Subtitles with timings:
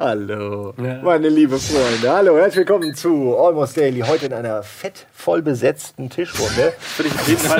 [0.00, 2.08] Hallo, meine liebe Freunde.
[2.08, 4.02] Hallo, herzlich willkommen zu Almost Daily.
[4.02, 6.72] Heute in einer fett voll besetzten Tischrunde.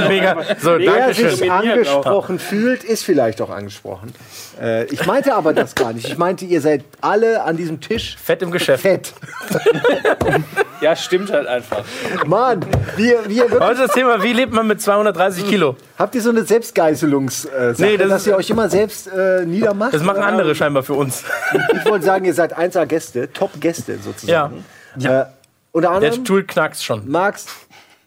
[0.09, 0.37] Mega.
[0.61, 4.12] So, Wer sich angesprochen fühlt, ist vielleicht auch angesprochen.
[4.62, 6.07] Äh, ich meinte aber das gar nicht.
[6.07, 8.83] Ich meinte, ihr seid alle an diesem Tisch Fett im Geschäft.
[8.83, 9.15] fett.
[10.80, 11.83] Ja, stimmt halt einfach.
[12.25, 13.19] Mann, wir,
[13.59, 15.75] Heute das Thema, wie lebt man mit 230 Kilo?
[15.98, 19.93] Habt ihr so eine Selbstgeißelungssache, Nee, das dass ist- ihr euch immer selbst äh, niedermacht?
[19.95, 21.24] Das machen andere scheinbar für uns.
[21.77, 24.65] Ich wollte sagen, ihr seid 1A Gäste, Top-Gäste sozusagen.
[24.97, 25.23] Ja.
[25.23, 25.27] Äh,
[25.73, 27.09] unter Der anderem Stuhl knackst schon.
[27.11, 27.47] Max,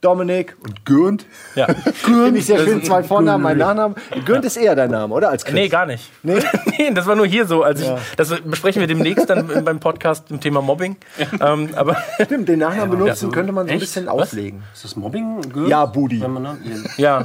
[0.02, 1.26] Dominik und Gürnt.
[1.54, 1.68] Ja.
[1.94, 2.84] Finde ich sehr schön.
[2.84, 3.96] Zwei Vornamen, mein Nachnamen.
[4.26, 5.30] Gürnt ist eher dein Name, oder?
[5.30, 5.54] Als Chris.
[5.54, 6.10] Nee, gar nicht.
[6.24, 6.42] Nee?
[6.96, 7.62] das war nur hier so.
[7.62, 10.98] Als ich, das besprechen wir demnächst dann beim Podcast im Thema Mobbing.
[11.40, 11.96] Ähm, aber
[12.26, 14.64] Stimmt, den Nachnamen benutzen könnte man so ein bisschen auslegen.
[14.74, 15.40] Ist das Mobbing?
[15.54, 15.70] Gehört?
[15.70, 16.24] Ja, Budi.
[16.98, 17.24] Ja,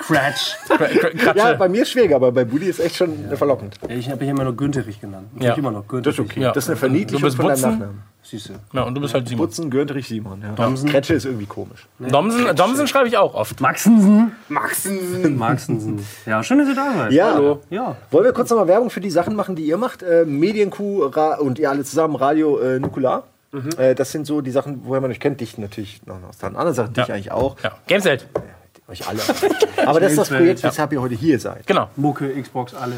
[0.00, 0.56] Cratch.
[1.36, 3.76] Ja, bei mir ist schwieriger, aber bei Budi ist echt schon verlockend.
[3.88, 5.28] Ja, ich habe mich immer nur Günterich genannt.
[5.36, 5.50] Ich Ja.
[5.50, 5.54] ja.
[5.56, 6.16] immer noch Günterich.
[6.16, 6.40] Das ist okay.
[6.40, 6.52] Ja.
[6.52, 7.60] Das ist eine Du Verniedlichung bist von deinem?
[7.60, 8.02] Nachnamen.
[8.22, 8.52] Siehst du.
[8.72, 9.46] ja, und du bist halt Simon.
[9.46, 10.42] Butzen, Gürntrich, Simon.
[10.42, 10.52] Ja.
[10.52, 10.88] Domsen.
[10.90, 11.86] Kretsche ist irgendwie komisch.
[11.98, 13.60] Domsen, Domsen schreibe ich auch oft.
[13.60, 14.32] Maxensen.
[14.48, 15.36] Maxensen.
[15.36, 16.06] Maxensen.
[16.26, 17.12] Ja, schön, dass ihr da seid.
[17.12, 17.34] Ja.
[17.34, 17.60] Hallo.
[17.70, 17.96] Ja.
[18.10, 20.02] Wollen wir kurz nochmal Werbung für die Sachen machen, die ihr macht?
[20.02, 21.04] Äh, Medienkuh
[21.40, 23.24] und ihr alle zusammen, Radio äh, Nukular.
[23.78, 25.40] Äh, das sind so die Sachen, woher man euch kennt.
[25.40, 27.14] Dich natürlich noch aus anderen Sachen, dich Ja.
[27.14, 27.56] eigentlich auch.
[27.64, 27.72] Ja.
[27.86, 28.26] Gameswelt.
[28.90, 29.20] Euch alle.
[29.86, 31.66] Aber das ist das Projekt, weshalb ihr heute hier seid.
[31.66, 31.88] Genau.
[31.96, 32.94] Mucke, Xbox, alle.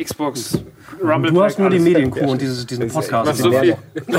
[0.00, 0.58] Xbox,
[1.02, 1.78] Rumble Du hast nur die.
[1.78, 3.28] Medienkuh und dieses, diesen Podcast.
[3.30, 3.76] Was so viel.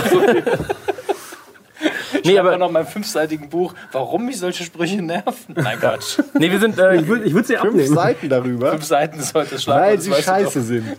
[2.23, 5.53] Nee, Aber noch meinem fünfseitigen Buch, warum mich solche Sprüche nerven.
[5.53, 6.17] Nein, Quatsch.
[6.33, 6.79] nee, wir sind.
[6.79, 7.93] Äh, Ich würde sie Fünf abnehmen.
[7.93, 9.81] Seiten darüber, Fünf Seiten sollte schlagen.
[9.81, 10.97] weil sie scheiße sind.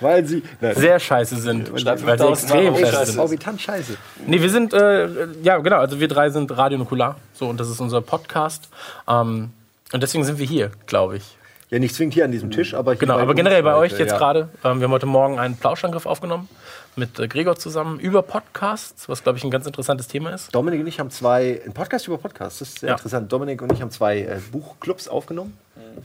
[0.00, 0.42] Weil sie.
[0.60, 1.72] Nein, sehr scheiße sind.
[1.72, 3.20] Weil sie 5000 extrem scheiße sind.
[3.20, 3.96] Orbitant scheiße.
[4.26, 5.08] Nee, wir sind, äh,
[5.42, 7.16] ja genau, also wir drei sind Radio Nukular.
[7.34, 8.68] So, und das ist unser Podcast.
[9.08, 9.50] Ähm,
[9.92, 11.36] und deswegen sind wir hier, glaube ich.
[11.70, 13.74] Ja, nicht zwingend hier an diesem Tisch, aber hier Genau, bei aber uns generell bei
[13.74, 14.16] euch jetzt ja.
[14.18, 14.48] gerade.
[14.64, 16.48] Ähm, wir haben heute Morgen einen Plauschangriff aufgenommen
[16.96, 20.54] mit äh, Gregor zusammen über Podcasts, was, glaube ich, ein ganz interessantes Thema ist.
[20.54, 22.94] Dominik und ich haben zwei, ein Podcast über Podcasts, das ist sehr Ja.
[22.94, 23.30] interessant.
[23.30, 25.56] Dominik und ich haben zwei äh, Buchclubs aufgenommen.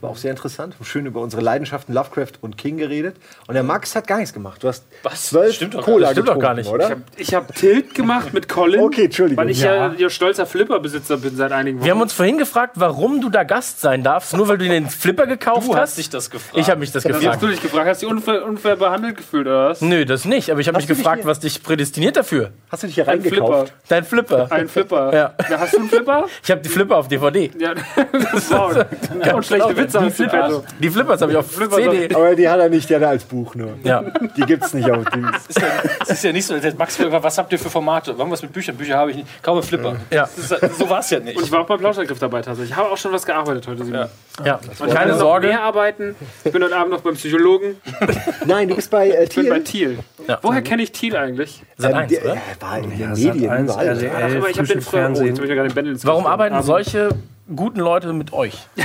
[0.02, 0.76] War auch sehr interessant.
[0.76, 3.16] Haben schön über unsere Leidenschaften Lovecraft und King geredet.
[3.48, 4.64] Und der Max hat gar nichts gemacht.
[4.64, 5.28] Du hast Was?
[5.28, 6.70] zwölf Stimmt doch Cola gar- stimmt doch gar nicht.
[6.70, 6.98] oder?
[7.18, 8.82] Ich habe Tilt gemacht mit Colin.
[8.82, 9.44] Okay, Entschuldigung.
[9.44, 11.86] Weil ich ja, ja stolzer Flipperbesitzer bin seit einigen Wochen.
[11.86, 14.90] Wir haben uns vorhin gefragt, warum du da Gast sein darfst, nur weil du den
[14.90, 15.82] Flipper gekauft Du hast.
[15.82, 16.58] hast dich das gefragt.
[16.58, 17.42] ich habe mich das Wie hast gefragt.
[17.44, 17.88] du dich gefragt?
[17.88, 19.82] Hast du dich unfair, unfair behandelt gefühlt, oder was?
[19.82, 22.52] Nö, das nicht, aber ich habe mich gefragt, hier- was dich prädestiniert dafür.
[22.70, 23.38] Hast du dich hier Ein Flipper.
[23.44, 23.74] reingekauft?
[23.88, 24.48] Dein Flipper.
[24.52, 25.14] Ein Flipper.
[25.14, 25.34] Ja.
[25.50, 26.26] Ja, hast du einen Flipper?
[26.44, 27.52] Ich habe die Flipper auf DVD.
[27.60, 27.74] Ja,
[28.34, 28.64] das war
[29.34, 30.64] Und schlechte Hast du, Petto.
[30.80, 32.14] Die Flippers habe ich auf CD.
[32.16, 33.72] Aber die hat er nicht, die hat er als Buch nur.
[33.84, 34.04] Ja.
[34.38, 35.26] Die gibt's nicht auf dem.
[35.26, 35.68] Es ist, ja,
[36.02, 38.12] es ist ja nicht so, Max was habt ihr für Formate?
[38.12, 38.76] Irgendwas mit Büchern?
[38.76, 39.44] Bücher habe ich nicht.
[39.44, 39.96] Kaufe Flipper.
[40.10, 40.24] Ja.
[40.36, 41.38] Ist, ja- so war es ja nicht.
[41.38, 42.72] Und ich war auch beim Plauschangriff dabei tatsächlich.
[42.72, 43.84] Ich habe auch schon was gearbeitet heute.
[43.84, 44.08] Simon.
[44.44, 44.56] Ja.
[44.80, 45.48] Und ich Keine Sorge.
[45.48, 46.16] mehr arbeiten.
[46.44, 47.76] Ich bin heute Abend noch beim Psychologen.
[48.46, 49.96] Nein, du bist bei äh, Ich bin bei Thiel.
[49.96, 50.00] Thiel.
[50.28, 50.40] Ja.
[50.42, 51.64] Woher kenne ich Thiel eigentlich?
[51.78, 51.92] Sat.
[51.92, 52.38] Ähm, 1, der- oder?
[52.60, 53.88] war in den Ja, Medien Sat.1, überall.
[53.88, 54.12] RTL.
[54.16, 55.12] Ach, aber ich habe den früher.
[55.14, 57.10] Oh, Warum arbeiten solche
[57.56, 58.68] guten Leute mit euch?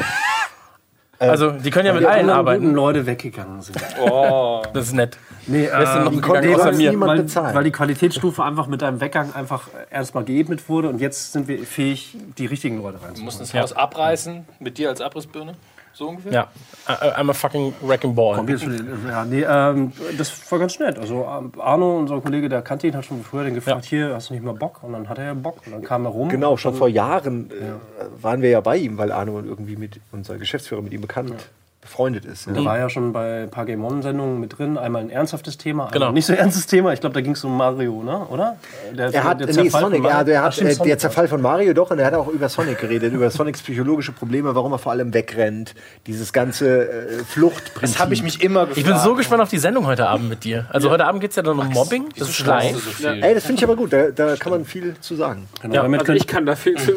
[1.20, 2.74] Also, die können ja mit allen Alle guten arbeiten.
[2.74, 3.76] Leute weggegangen sind.
[4.00, 4.62] Oh.
[4.72, 5.18] Das ist nett.
[5.46, 5.70] Nee, ähm,
[6.10, 6.90] gegangen konnte außer mir?
[6.90, 7.54] niemand weil, bezahlen.
[7.56, 11.58] weil die Qualitätsstufe einfach mit deinem Weggang einfach erstmal geebnet wurde und jetzt sind wir
[11.64, 13.24] fähig, die richtigen Leute Du reinzuholen.
[13.24, 15.54] musst das Haus abreißen mit dir als Abrissbirne?
[15.92, 16.32] So ungefähr?
[16.32, 16.48] Ja.
[16.88, 18.38] I- I'm a fucking wrecking ball.
[18.48, 20.98] Jetzt schon- Ja, nee, ähm, das war ganz nett.
[20.98, 24.30] Also ähm, Arno, unser Kollege, der kannte ihn, hat schon früher den gefragt, hier, hast
[24.30, 24.82] du nicht mal Bock?
[24.82, 26.28] Und dann hat er ja Bock und dann kam er rum.
[26.28, 30.38] Genau, schon vor Jahren äh, waren wir ja bei ihm, weil Arno irgendwie mit unser
[30.38, 31.34] Geschäftsführer mit ihm bekannt
[31.80, 32.46] befreundet ist.
[32.46, 32.52] Ja.
[32.54, 34.76] Der war ja schon bei ein paar Game On-Sendungen mit drin.
[34.76, 36.12] Einmal ein ernsthaftes Thema, einmal Genau.
[36.12, 36.92] nicht so ernstes Thema.
[36.92, 38.26] Ich glaube, da ging es um Mario, ne?
[38.30, 38.56] oder?
[38.92, 40.18] Der, Er hat, der nee, Zerfall Sonic, von Mario.
[40.18, 40.90] ja, der Ach, hat stimmt, äh, Sonic.
[40.90, 44.12] der Zerfall von Mario doch und er hat auch über Sonic geredet, über Sonics psychologische
[44.12, 45.74] Probleme, warum er vor allem wegrennt,
[46.06, 47.80] dieses ganze äh, Fluchtprinzip.
[47.80, 48.78] Das habe ich mich immer gefragt.
[48.78, 50.66] Ich bin so gespannt auf die Sendung heute Abend mit dir.
[50.70, 52.06] Also heute Abend geht es ja dann um Mobbing.
[52.18, 52.98] Das ist Scheiße, live.
[53.00, 53.08] so.
[53.08, 55.46] Ey, das finde ich aber gut, da, da kann man viel zu sagen.
[55.62, 56.92] Genau, Ja, damit, Also ich kann da viel zu.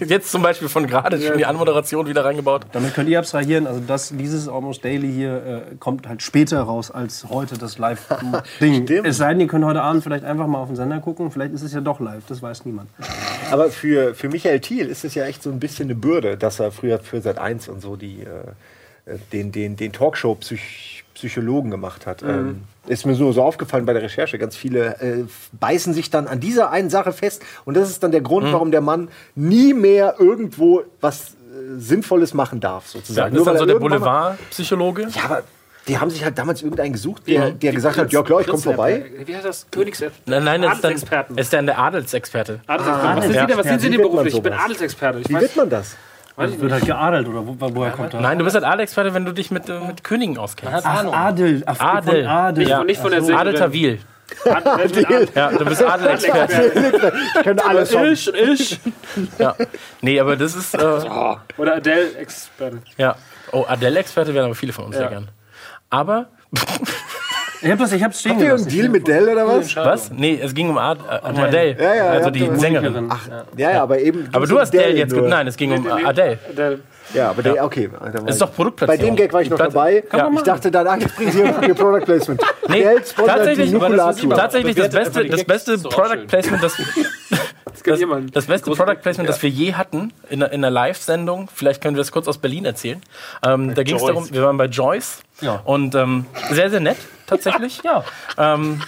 [0.04, 2.66] Jetzt zum Beispiel von gerade schon die Anmoderation wieder reingebaut.
[2.72, 3.66] damit könnt ihr abstrahieren.
[3.66, 8.88] Also das, dieses Almost Daily hier äh, kommt halt später raus als heute das Live-Ding.
[9.04, 11.30] Es sei denn, ihr könnt heute Abend vielleicht einfach mal auf den Sender gucken.
[11.30, 12.88] Vielleicht ist es ja doch live, das weiß niemand.
[13.50, 16.60] Aber für, für Michael Thiel ist es ja echt so ein bisschen eine Bürde, dass
[16.60, 22.06] er früher für Sat 1 und so die, äh, äh, den, den, den Talkshow-Psychologen gemacht
[22.06, 22.22] hat.
[22.22, 24.38] Ähm, ist mir so, so aufgefallen bei der Recherche.
[24.38, 27.42] Ganz viele äh, beißen sich dann an dieser einen Sache fest.
[27.64, 31.36] Und das ist dann der Grund, warum der Mann nie mehr irgendwo was
[31.76, 33.32] Sinnvolles machen darf, Ja, sozusagen.
[33.34, 35.08] das ist dann so er der Boulevard-Psychologe.
[35.14, 35.42] Ja, aber
[35.86, 38.62] Die haben sich halt damals irgendeinen gesucht, der, der gesagt hat, ja klar, ich komme
[38.62, 39.04] vorbei.
[39.24, 39.66] Wie heißt das?
[39.70, 42.60] Königs Nein, nein, das ist, dann, ist dann der Adelsexperte.
[42.66, 43.16] Adelsexperten.
[43.16, 43.40] Was sind ja.
[43.42, 44.34] Sie denn, was sind Sie denn beruflich?
[44.34, 44.52] Ich bin?
[44.52, 45.18] Adelsexperte.
[45.20, 45.96] Ich Wie wird man das?
[46.36, 48.20] Das wird halt geadelt oder wo, woher kommt das?
[48.20, 50.84] Nein, du bist halt Adelsexperte, wenn du dich mit, äh, mit Königen auskennst.
[50.84, 51.62] Ach, Adel.
[51.66, 52.22] Ach, Adel.
[52.22, 52.68] Von Adel.
[52.68, 52.82] Ja.
[52.82, 53.22] nicht von der.
[53.38, 54.00] Adel Tawil.
[54.44, 55.28] Adel.
[55.34, 57.12] Ja, du bist Adelsexperte.
[57.36, 58.04] Ich kann alles schon.
[58.12, 58.80] Ich ich.
[59.38, 59.54] Ja.
[60.00, 60.74] Nee, aber das ist.
[60.74, 61.00] Äh,
[61.56, 62.82] Oder Adele-Experte.
[62.96, 63.16] ja.
[63.52, 65.28] Oh, Adele-Experte wären aber viele von uns sehr gern.
[65.90, 66.26] Aber.
[67.64, 68.68] Ich hab das, ich hab's stehen Habt ihr einen.
[68.68, 69.74] Deal mit Dell oder was?
[69.76, 70.10] Was?
[70.10, 71.76] Nee, es ging um, Ad, äh, um Adele.
[71.82, 73.06] Ja, ja, also die Sängerin.
[73.08, 73.26] Ach,
[73.56, 74.28] ja, ja, aber eben.
[74.32, 75.14] Aber du hast Dell jetzt.
[75.16, 76.38] Nein, es ging um Adele.
[76.50, 76.80] Adele.
[77.12, 77.90] Ja, aber der, okay.
[78.26, 79.00] Ist doch Produktplatzierung.
[79.00, 80.04] Bei dem Gag war ich noch Platz- dabei.
[80.12, 80.30] Ja.
[80.34, 82.42] Ich dachte dann, ach, jetzt bringen sie hier Product Placement.
[82.68, 86.26] Nee, die tatsächlich, aber das tatsächlich das beste, die das beste Product.
[86.26, 86.76] Placement, das,
[87.84, 88.00] das,
[88.32, 91.48] das beste Product Placement, das wir je hatten in, der- in der Live-Sendung.
[91.54, 93.02] Vielleicht können wir das kurz aus Berlin erzählen.
[93.46, 95.60] Ähm, da ging es darum, wir waren bei Joyce Ja.
[95.64, 96.96] und ähm, sehr, sehr nett
[97.26, 97.80] tatsächlich.
[97.82, 98.04] Ja.
[98.38, 98.80] Ähm,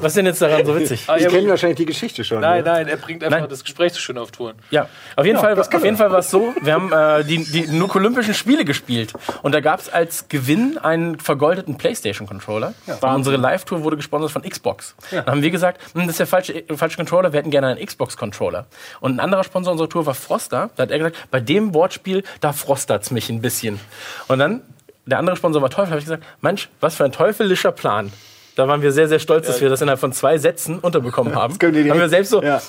[0.00, 1.06] was ist denn jetzt daran so witzig?
[1.16, 2.40] Ich kenne wahrscheinlich die Geschichte schon.
[2.40, 2.70] Nein, ne?
[2.70, 3.48] nein, er bringt einfach Nein.
[3.48, 4.56] das Gespräch so schön auf Touren.
[4.70, 7.66] Ja, auf jeden Fall, auf jeden Fall war es so, wir haben äh, die, die
[7.66, 9.12] Nuke Olympischen Spiele gespielt
[9.42, 12.74] und da gab es als Gewinn einen vergoldeten Playstation-Controller.
[13.00, 14.94] Weil unsere Live-Tour wurde gesponsert von Xbox.
[15.10, 17.68] Dann haben wir gesagt, hm, das ist der falsche, äh, falsche Controller, wir hätten gerne
[17.68, 18.66] einen Xbox-Controller.
[19.00, 20.70] Und ein anderer Sponsor unserer Tour war Froster.
[20.76, 23.80] Da hat er gesagt, bei dem Wortspiel, da frostert's mich ein bisschen.
[24.28, 24.62] Und dann,
[25.10, 28.12] der andere Sponsor war Teufel, habe ich gesagt, Mensch, was für ein teuflischer Plan.
[28.56, 31.58] Da waren wir sehr, sehr stolz, dass wir das innerhalb von zwei Sätzen unterbekommen haben.
[31.58, 32.60] direkt- haben wir selbst so Ja.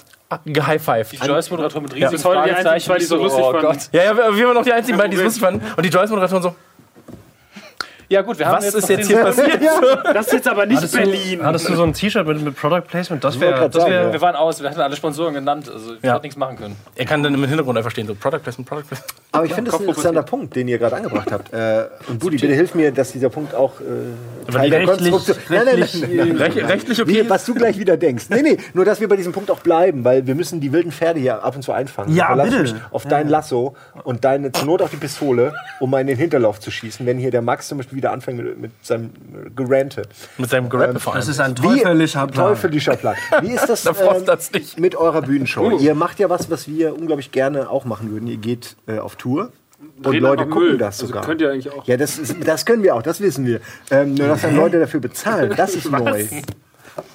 [0.46, 1.12] gehighfived.
[1.24, 2.08] Die Joyce-Moderatorin mit Ja.
[2.10, 2.90] riesigen Das einzige, Fragezeichen.
[2.90, 3.68] weil die so lustig oh fanden.
[3.68, 3.78] Gott.
[3.92, 5.66] Ja, ja, wir wir waren noch die einzigen beiden, die es lustig fanden.
[5.76, 6.56] Und die Joyce-Moderatorin so,
[8.12, 9.62] Ja gut, wir haben was jetzt ist jetzt hier passiert?
[10.14, 11.40] Das ist jetzt aber nicht Hattest Berlin.
[11.40, 13.24] Du, hattest du so ein T-Shirt mit, mit Product Placement?
[13.24, 13.74] Das wäre.
[13.74, 14.12] wär, ja.
[14.12, 16.16] Wir waren aus, wir hatten alle Sponsoren genannt, also ich Ja.
[16.16, 16.76] hätte nichts machen können.
[16.96, 19.14] Er kann dann im Hintergrund einfach stehen, so Product Placement, Product Placement.
[19.32, 21.54] Aber ich finde das ein interessanter Punkt, den ihr gerade angebracht habt.
[21.54, 25.58] Äh, und Budi, bitte hilf mir, dass dieser Punkt auch äh, Teil der rechtlich- Konstruktion...
[25.58, 26.38] Nein, nein, nein, nein, nein.
[26.38, 27.26] Recht, rechtlich okay.
[27.30, 28.26] Was du gleich wieder denkst.
[28.30, 30.92] Nee, nee, nur dass wir bei diesem Punkt auch bleiben, weil wir müssen die wilden
[30.92, 32.14] Pferde hier ab und zu einfangen.
[32.14, 32.62] Ja, bitte.
[32.64, 36.18] mich auf dein Lasso und deine zur Not auf die Pistole, um mal in den
[36.18, 39.12] Hinterlauf zu schießen, wenn hier der Max zum Beispiel wieder anfängt mit, mit seinem
[39.56, 40.02] Gerante.
[40.38, 41.20] Mit seinem Gerappe vor allem.
[41.22, 42.48] das ist ein Wie- teuflischer Plan.
[42.56, 43.16] Teuflischer Plan.
[43.42, 44.80] Wie ist das Da frostert's nicht.
[44.80, 45.78] mit eurer Bühnenshow?
[45.80, 48.28] Ihr macht ja was, was wir unglaublich gerne auch machen würden.
[48.28, 49.52] Ihr geht äh, auf Tour.
[49.98, 50.78] Und Reden Leute gucken Müll.
[50.78, 51.24] das Also sogar.
[51.26, 51.86] könnt ihr eigentlich auch.
[51.88, 53.62] Ja, das, ist, das können wir auch, das wissen wir.
[53.90, 56.26] Ähm, nur, dass dann Leute dafür bezahlen, das ist neu.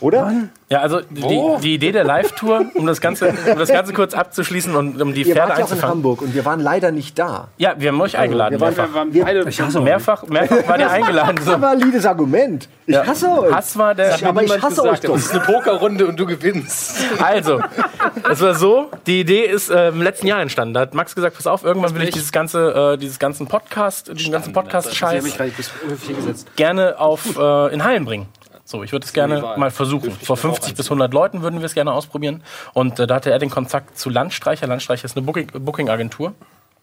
[0.01, 0.33] Oder?
[0.69, 1.23] Ja, also die,
[1.63, 5.21] die Idee der Live-Tour, um das, Ganze, um das Ganze kurz abzuschließen und um die
[5.23, 5.91] Ihr Pferde wart ja auch in einzufangen.
[5.97, 7.49] Hamburg und wir waren leider nicht da.
[7.57, 8.55] Ja, wir haben euch eingeladen.
[8.55, 8.89] wir waren- mehrfach.
[8.93, 9.49] Wir waren Wir- beide.
[9.49, 11.37] Ich hasse mehrfach, mehrfach war der eingeladen.
[11.39, 11.53] So.
[11.53, 12.69] Das war ein valides Argument.
[12.87, 13.07] Ich Ja.
[13.07, 13.55] hasse euch.
[13.55, 14.19] Hass war der.
[14.27, 15.13] aber ich hasse euch doch.
[15.15, 16.97] Das ist eine Pokerrunde und du gewinnst.
[17.23, 17.61] Also,
[18.31, 20.75] es war so, die Idee ist äh, im letzten Jahr entstanden.
[20.75, 24.11] Da hat Max gesagt, pass auf, irgendwann will ich dieses ganze, äh, dieses ganzen Podcast,
[24.19, 25.25] diesen ganzen Podcast-Scheiß
[26.57, 28.27] gerne auf, äh, in Hallen bringen.
[28.69, 29.59] So, ich würde es gerne Wahl.
[29.59, 30.11] mal versuchen.
[30.11, 32.43] Vor 50 bis 100 Leuten würden wir es gerne ausprobieren.
[32.73, 34.67] Und äh, da hatte er den Kontakt zu Landstreicher.
[34.67, 36.35] Landstreicher ist eine Booking- Booking-Agentur.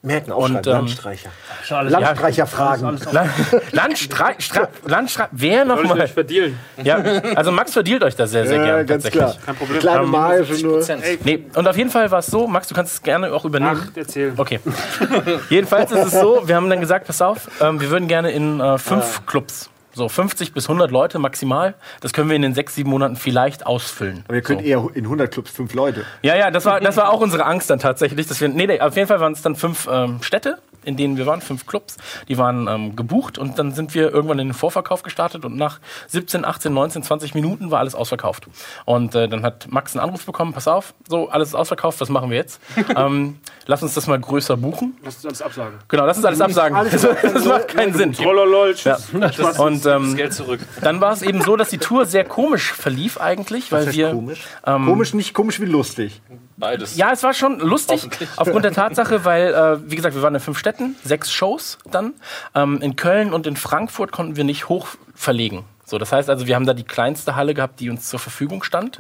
[0.06, 1.30] Merken, aufschreiben, Und, ähm, Landstreicher.
[1.70, 3.00] Alles- Landstreicher fragen.
[3.12, 3.26] La
[3.72, 6.02] Landstrei Stra Landstra wer Soll ich nochmal?
[6.06, 6.60] euch verdealen?
[6.84, 6.96] Ja,
[7.36, 8.78] also Max verdielt euch das sehr, sehr Ja, gern.
[8.88, 9.22] ganz tatsächlich.
[9.22, 9.46] klar.
[9.46, 9.80] Kein Problem.
[9.80, 10.82] Kleine Marge nur.
[11.24, 13.82] Nee, und auf jeden Fall war es so, Max, du kannst es gerne auch übernehmen.
[13.82, 14.34] Ach, erzähl.
[14.36, 14.60] Okay.
[15.50, 18.60] Jedenfalls ist es so, wir haben dann gesagt, pass auf, ähm, wir würden gerne in
[18.60, 22.76] äh, fünf Clubs, so 50 bis 100 Leute maximal, das können wir in den sechs,
[22.76, 24.24] sieben Monaten vielleicht ausfüllen.
[24.28, 24.68] Aber ihr könnt so.
[24.68, 26.06] eher in 100 Clubs fünf Leute.
[26.22, 28.28] Ja, ja, das war, das war auch unsere Angst dann tatsächlich.
[28.28, 31.18] Dass wir, nee, nee, auf jeden Fall waren es dann fünf ähm, Städte, in denen
[31.18, 31.98] wir waren, fünf Clubs.
[32.28, 35.80] Die waren ähm, gebucht und dann sind wir irgendwann in den Vorverkauf gestartet und nach
[36.08, 38.48] 17, 18, 19, 20 Minuten war alles ausverkauft.
[38.86, 42.10] Und äh, dann hat Max einen Anruf bekommen, pass auf, so, alles ist ausverkauft, was
[42.10, 42.60] machen wir jetzt?
[42.96, 44.98] ähm, lass uns das mal größer buchen.
[45.04, 45.80] Lass uns alles absagen.
[45.88, 46.78] Genau, lass uns alles absagen.
[46.78, 48.14] alles Das, das macht keinen Sinn.
[48.14, 48.98] Trollolol, Ja.
[48.98, 49.58] tschüss.
[49.60, 50.60] Und Das ähm, Geld zurück.
[50.82, 53.98] dann war es eben so, dass die Tour sehr komisch verlief eigentlich, weil Das heißt
[53.98, 54.42] wir komisch.
[54.66, 56.22] ähm, komisch, nicht komisch wie lustig.
[56.58, 56.96] Beides.
[56.96, 58.08] Ja, es war schon lustig,
[58.38, 62.14] aufgrund der Tatsache, weil, äh, wie gesagt, wir waren in fünf Städten, sechs Shows dann.
[62.56, 65.66] Ähm, in Köln und in Frankfurt konnten wir nicht hoch verlegen.
[65.86, 68.64] So, das heißt also, wir haben da die kleinste Halle gehabt, die uns zur Verfügung
[68.64, 68.98] stand,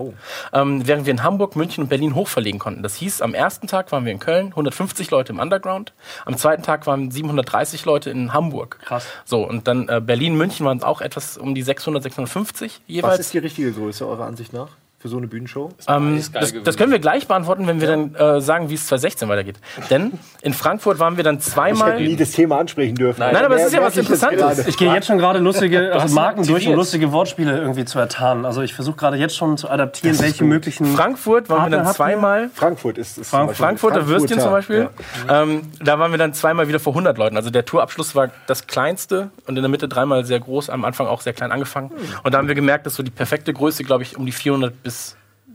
[0.51, 2.83] ähm, während wir in Hamburg, München und Berlin hochverlegen konnten.
[2.83, 5.93] Das hieß, am ersten Tag waren wir in Köln, 150 Leute im Underground,
[6.25, 8.79] am zweiten Tag waren 730 Leute in Hamburg.
[8.83, 9.07] Krass.
[9.23, 12.81] So, und dann äh, Berlin, München waren es auch etwas um die 600, 650 Was
[12.87, 13.19] jeweils.
[13.19, 14.69] ist die richtige Größe eurer Ansicht nach?
[15.03, 15.69] Für so eine Bühnenshow?
[15.89, 19.27] Ähm, das, das können wir gleich beantworten, wenn wir dann äh, sagen, wie es 2016
[19.27, 19.57] weitergeht.
[19.89, 21.91] Denn in Frankfurt waren wir dann Ich zweimal.
[21.91, 23.19] hätte nie das Thema ansprechen dürfen.
[23.19, 24.65] Nein, aber es ist ja was Interessantes.
[24.65, 26.77] Ich gehe jetzt schon gerade lustige also Marken durch und aktiviert.
[26.77, 28.45] lustige Wortspiele irgendwie zu ertarnen.
[28.45, 30.85] Also ich versuche gerade jetzt schon zu adaptieren, welche möglichen.
[30.95, 32.49] Frankfurt waren wir dann zweimal.
[32.53, 33.57] Frankfurt ist, ist Frankfurt.
[33.57, 34.87] Frankfurter Würstchen zum Beispiel.
[35.27, 35.43] Ja.
[35.43, 37.35] Ähm, da waren wir dann zweimal wieder vor 100 Leuten.
[37.35, 41.07] Also der Tourabschluss war das kleinste und in der Mitte dreimal sehr groß, am Anfang
[41.07, 41.91] auch sehr klein angefangen.
[42.23, 44.83] Und da haben wir gemerkt, dass so die perfekte Größe, glaube ich, um die 400
[44.83, 44.92] bis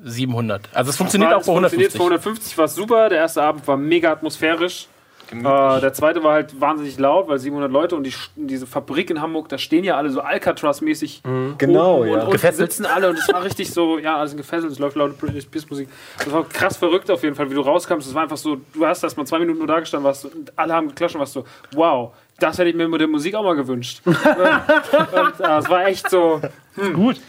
[0.03, 0.69] 700.
[0.73, 1.99] Also es funktioniert auch bei Funktioniert 150.
[1.99, 3.09] für 150 war es super.
[3.09, 4.89] Der erste Abend war mega atmosphärisch.
[5.31, 9.21] Äh, der zweite war halt wahnsinnig laut, weil 700 Leute und die, diese Fabrik in
[9.21, 11.23] Hamburg, da stehen ja alle so Alcatraz-mäßig.
[11.59, 12.15] Genau, oben ja.
[12.15, 12.73] Und, und Gefesselt.
[12.73, 15.69] sitzen alle und es war richtig so, ja, alles gefesselt, es läuft laute British Peace
[15.69, 15.89] Musik.
[16.19, 18.09] Das war krass verrückt auf jeden Fall, wie du raukamst.
[18.09, 20.53] Es war einfach so, du hast erst mal zwei Minuten nur da gestanden, warst und
[20.57, 23.43] alle haben geklatscht und warst so, wow, das hätte ich mir mit der Musik auch
[23.43, 24.01] mal gewünscht.
[24.05, 26.41] und äh, es war echt so,
[26.77, 26.95] hm.
[26.95, 27.21] gut.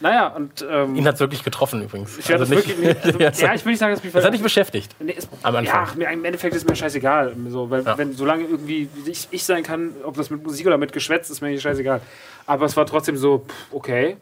[0.00, 2.18] Naja, und ähm, Ihn hat es wirklich getroffen übrigens.
[2.18, 3.04] ich Also das nicht- wirklich.
[3.04, 4.94] Also, Ja, ich will nicht sagen, dass mich das hat dich beschäftigt.
[5.00, 6.00] Nee, es, am Anfang.
[6.00, 7.34] Ja, im Endeffekt ist mir scheißegal.
[7.48, 7.96] So, weil, Ja.
[7.96, 11.40] wenn, solange irgendwie ich, ich sein kann, ob das mit Musik oder mit Geschwätz, ist
[11.40, 12.00] mir nicht scheißegal.
[12.46, 14.16] Aber es war trotzdem so, pff, okay.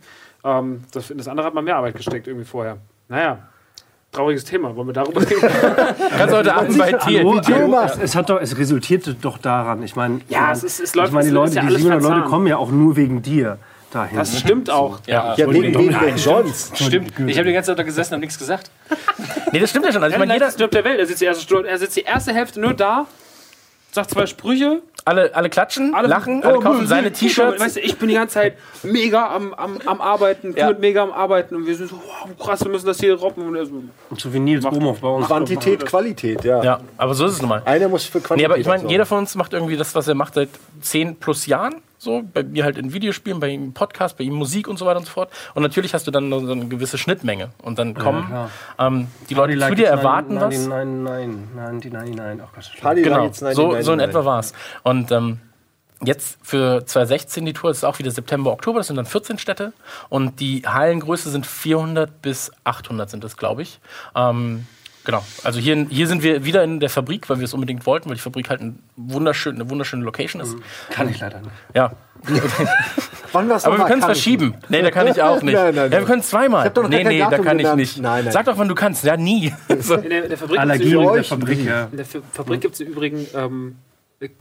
[0.44, 2.76] Ähm, das, das andere hat mal mehr Arbeit gesteckt irgendwie vorher.
[3.08, 3.38] Naja,
[4.12, 4.76] trauriges Thema.
[4.76, 5.40] Wollen wir darüber reden?
[6.16, 6.92] Kannst du heute Abend bei.
[6.92, 7.98] Hallo, du machst.
[8.00, 9.82] es, hat doch, es resultierte doch daran.
[9.82, 11.66] Ich meine, Ja, ich es ist- es ich läuft- meine, die Leute, ist ja die
[11.68, 13.58] alles 700 Leute kommen ja auch nur wegen dir
[13.94, 14.16] dahin.
[14.16, 14.98] Das stimmt auch.
[15.06, 16.76] Ja, Ja, wegen wem denn sonst?
[16.76, 17.12] stimmt.
[17.26, 18.70] Ich habe die ganze Zeit da gesessen und nichts gesagt.
[19.52, 20.02] Nee, das stimmt ja schon.
[20.02, 20.98] Also ich meine, jeder, stirbt der Welt.
[20.98, 23.06] Er sitzt, die erste er sitzt die erste Hälfte nur da,
[23.92, 27.12] sagt zwei Sprüche, alle, alle klatschen, alle lachen, alle oh, kaufen seine.
[27.12, 27.60] T-Shirts.
[27.60, 30.72] Weißt du, ich bin die ganze Zeit mega am, am, am Arbeiten, Ja.
[30.72, 33.46] mega am Arbeiten und wir sind so, wow, krass, wir müssen das hier roppen.
[33.46, 33.82] Und so,
[34.16, 35.26] so wie Nils Bohmhoff bei uns.
[35.26, 36.62] Quantität, Qualität, ja.
[36.62, 37.62] Ja, aber so ist es nun mal.
[37.64, 40.08] Einer muss für Quantität Nee, aber ich meine, jeder von uns macht irgendwie das, was
[40.08, 40.48] er macht seit
[40.80, 41.76] 10 plus Jahren.
[42.04, 44.98] So, bei mir halt in Videospielen, bei ihm Podcast, bei ihm Musik und so weiter
[44.98, 45.30] und so fort.
[45.54, 47.48] Und natürlich hast du dann so eine gewisse Schnittmenge.
[47.62, 48.50] Und dann kommen klar.
[48.78, 50.66] ähm, die Leute zu dir, erwarten was.
[50.66, 52.42] Nein, nein, nein, nein, nein, nein.
[52.44, 52.70] Ach Gott.
[52.80, 54.26] Party Genau, nein, so, nein, so in nein, etwa nein.
[54.26, 54.52] war es.
[54.82, 55.40] Und ähm,
[56.04, 59.38] jetzt für 2016 die Tour, das ist auch wieder September, Oktober, das sind dann 14
[59.38, 59.72] Städte.
[60.10, 63.80] Und die Hallengröße sind 400 bis 800 sind das, glaube ich.
[64.14, 64.66] Ähm,
[65.04, 68.08] genau, also hier, hier sind wir wieder in der Fabrik, weil wir es unbedingt wollten,
[68.08, 70.56] weil die Fabrik halt ein wunderschön, eine wunderschöne Location ist.
[70.90, 71.50] Kann ich leider nicht.
[71.74, 71.92] Ja,
[73.32, 74.54] Wann war's aber wir können es Kann ich verschieben.
[74.68, 75.54] Nee, da kann ich auch nicht.
[75.54, 76.64] Nein, nein, ja, wir können es zweimal.
[76.64, 77.80] hab doch noch Nee, nee, da Datum kann ich genannt.
[77.80, 77.98] nicht.
[78.00, 78.32] Nein, nein.
[78.32, 79.04] Sag doch, wann du kannst.
[79.04, 79.52] Ja, nie.
[79.80, 79.96] So.
[79.96, 81.88] in, der, in der Fabrik Allergie in der Fabrik, ja.
[81.90, 83.76] In der Fa- Fabrik gibt es im Übrigen ähm,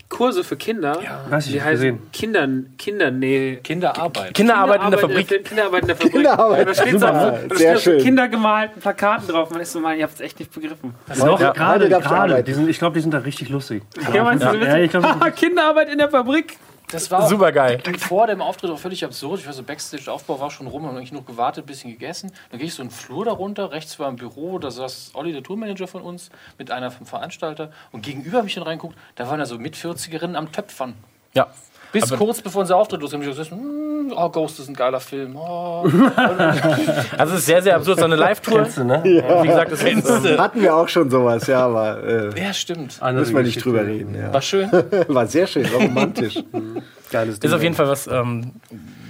[0.08, 0.98] Kurse für Kinder.
[1.30, 2.00] Weiß ich, die heißen gesehen.
[2.14, 3.58] Kindern, Kindernähe.
[3.58, 4.34] Kinderarbeit.
[4.34, 5.44] Kinderarbeit in der Fabrik.
[5.44, 6.12] Kinderarbeit in der Fabrik.
[6.14, 6.68] Kinderarbeit.
[6.70, 8.02] Da steht so, Super, da sehr steht auf so schön.
[8.02, 9.50] kindergemalten Plakaten drauf.
[9.50, 10.94] Man ist so, man, ihr habt es echt nicht begriffen.
[11.20, 12.08] Doch, Ja, gerade, gerade.
[12.10, 12.46] arbeiten.
[12.46, 13.84] Die sind, ich glaube, die sind da richtig lustig.
[14.14, 16.58] Ja, meinst du, so Ja, ich glaube, Ah, Kinderarbeit in der Fabrik.
[16.92, 17.82] Das war Super geil.
[17.98, 19.40] vor dem Auftritt auch völlig absurd.
[19.40, 22.32] Ich war so Backstage-Aufbau war schon rum, haben eigentlich nur gewartet, ein bisschen gegessen.
[22.52, 25.42] Dann gehe ich so einen Flur darunter, rechts war ein Büro, da saß Olli, der
[25.44, 27.72] Tourmanager von uns, mit einer vom Veranstalter.
[27.92, 30.94] Und gegenüber habe ich dann reinguckt, da waren da so mit 40erinnen am Töpfern.
[31.34, 31.48] Ja.
[31.94, 34.74] Bis Aber- kurz bevor unser Auftritt losging, habe ich gesagt, hm, oh, Ghost ist ein
[34.74, 35.38] geiler Film.
[35.38, 35.88] Oh.
[37.18, 38.00] Also es ist sehr, sehr absurd.
[38.00, 38.68] So eine Live-Tour.
[38.84, 39.02] ne?
[39.04, 43.00] Wie gesagt, das ist Hatten wir auch schon sowas, ja, aber äh, Ja, stimmt.
[43.14, 44.16] müssen wir nicht drüber reden.
[44.16, 44.34] Ja.
[44.34, 44.70] War schön.
[45.08, 46.36] War sehr schön, war romantisch.
[47.12, 47.50] Geiles Ding.
[47.50, 48.52] Ist auf jeden Fall was ähm,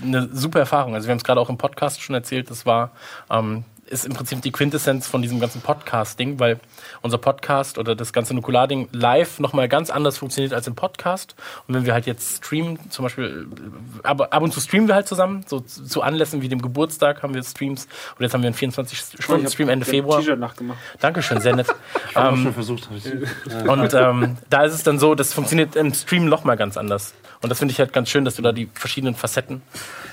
[0.04, 0.94] eine super Erfahrung.
[0.94, 2.50] Also wir haben es gerade auch im Podcast schon erzählt.
[2.52, 2.92] Das war
[3.32, 6.60] ähm, ist im Prinzip die Quintessenz von diesem ganzen Podcast-Ding, weil
[7.04, 11.36] unser Podcast oder das ganze Nukular-Ding live nochmal ganz anders funktioniert als im Podcast.
[11.68, 13.48] Und wenn wir halt jetzt streamen, zum Beispiel,
[14.04, 16.62] äh, aber ab und zu streamen wir halt zusammen, so zu zu Anlässen wie dem
[16.62, 17.88] Geburtstag haben wir Streams.
[18.18, 20.20] Und jetzt haben wir einen 24-Stunden-Stream Ende Februar.
[20.20, 20.80] T-Shirt nachgemacht.
[21.00, 21.68] Dankeschön, sehr nett.
[22.16, 22.90] Hab ähm, schon versucht.
[22.90, 23.70] Hab ich.
[23.70, 27.14] und ähm, da ist es dann so, das funktioniert im Stream noch mal ganz anders.
[27.44, 29.62] Und das finde ich halt ganz schön, dass du da die verschiedenen Facetten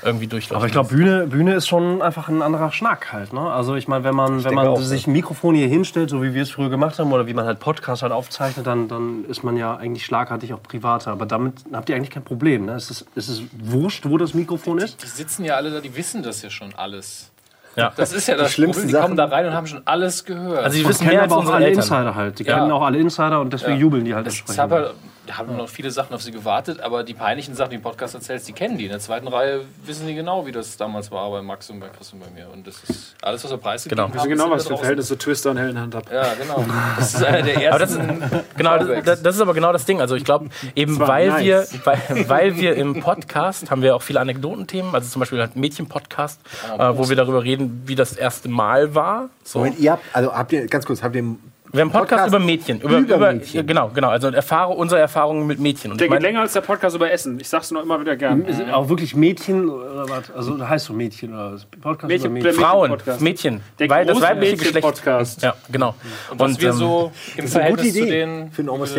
[0.03, 0.57] irgendwie durchläufst.
[0.57, 3.33] Aber ich glaube, Bühne, Bühne ist schon einfach ein anderer Schnack halt.
[3.33, 3.41] Ne?
[3.41, 6.35] Also ich meine, wenn man, wenn man auch, sich ein Mikrofon hier hinstellt, so wie
[6.35, 9.45] wir es früher gemacht haben, oder wie man halt Podcast halt aufzeichnet, dann, dann ist
[9.45, 11.13] man ja eigentlich schlagartig auch privater.
[11.13, 12.67] Aber damit habt ihr eigentlich kein Problem.
[12.67, 12.73] Ne?
[12.73, 15.01] Es, ist, es ist wurscht, wo das Mikrofon ist.
[15.01, 17.31] Die sitzen ja alle da, die wissen das ja schon alles.
[17.77, 17.93] Ja.
[17.97, 18.97] Das ist ja das schlimmsten Problem.
[18.97, 20.65] Die kommen da rein und haben schon alles gehört.
[20.65, 21.83] Also die wissen kennen mehr als aber auch unsere alle Eltern.
[21.83, 22.39] Insider halt.
[22.41, 22.59] Die Ja.
[22.59, 23.79] kennen auch alle Insider und deswegen Ja.
[23.79, 24.73] jubeln die halt entsprechend.
[24.73, 24.95] halt,
[25.27, 27.83] da haben noch viele Sachen auf sie gewartet, aber die peinlichen Sachen, die du im
[27.83, 28.85] Podcast erzählst, die kennen die.
[28.85, 31.89] In der zweiten Reihe wissen die genau, wie das damals war bei Max und bei
[31.89, 32.49] Chris und bei mir.
[32.53, 34.09] Und das ist alles, was wir preisgegeben Genau.
[34.09, 34.17] haben.
[34.17, 34.79] Ich weiß genau, ist was für ein draußen.
[34.81, 36.15] Verhältnis zu Twister und Helen Hand habe.
[36.15, 36.65] Ja, genau.
[36.99, 38.23] Das ist einer der Aber das ersten.
[38.23, 40.01] ist, genau, das, das ist aber genau das Ding.
[40.01, 41.45] Also ich glaube, eben weil, nice.
[41.45, 45.55] wir, weil, weil wir im Podcast haben wir auch viele Anekdotenthemen, also zum Beispiel halt
[45.57, 46.41] Mädchen-Podcast,
[46.79, 49.29] äh, wo wir darüber reden, wie das erste Mal war.
[49.45, 49.59] So.
[49.61, 51.37] Moment, ihr habt, also habt ihr, ganz kurz, habt ihr
[51.73, 52.81] Wir haben einen Podcast, Podcast über Mädchen.
[52.81, 53.67] Über, über über, Mädchen.
[53.67, 54.09] Genau, genau.
[54.09, 55.93] Also Erfahrung, unsere Erfahrungen mit Mädchen.
[55.93, 57.39] Und Der ich geht länger als der Podcast über Essen.
[57.39, 58.45] Ich sag's nur immer wieder gern.
[58.45, 60.31] Ist es auch wirklich Mädchen oder was?
[60.33, 61.67] Also da heißt so Mädchen oder was?
[61.67, 62.53] Podcast Mädchen- über Mädchen.
[62.61, 63.21] Frauen, Podcast.
[63.21, 63.61] Mädchen.
[63.79, 64.75] Der weil das weibliche Geschlecht.
[64.75, 65.43] Mädchen-Podcast.
[65.43, 65.95] Ja, genau.
[66.31, 68.97] Und was wir ähm, so im Verhältnis gute zu Idee den für ein Almost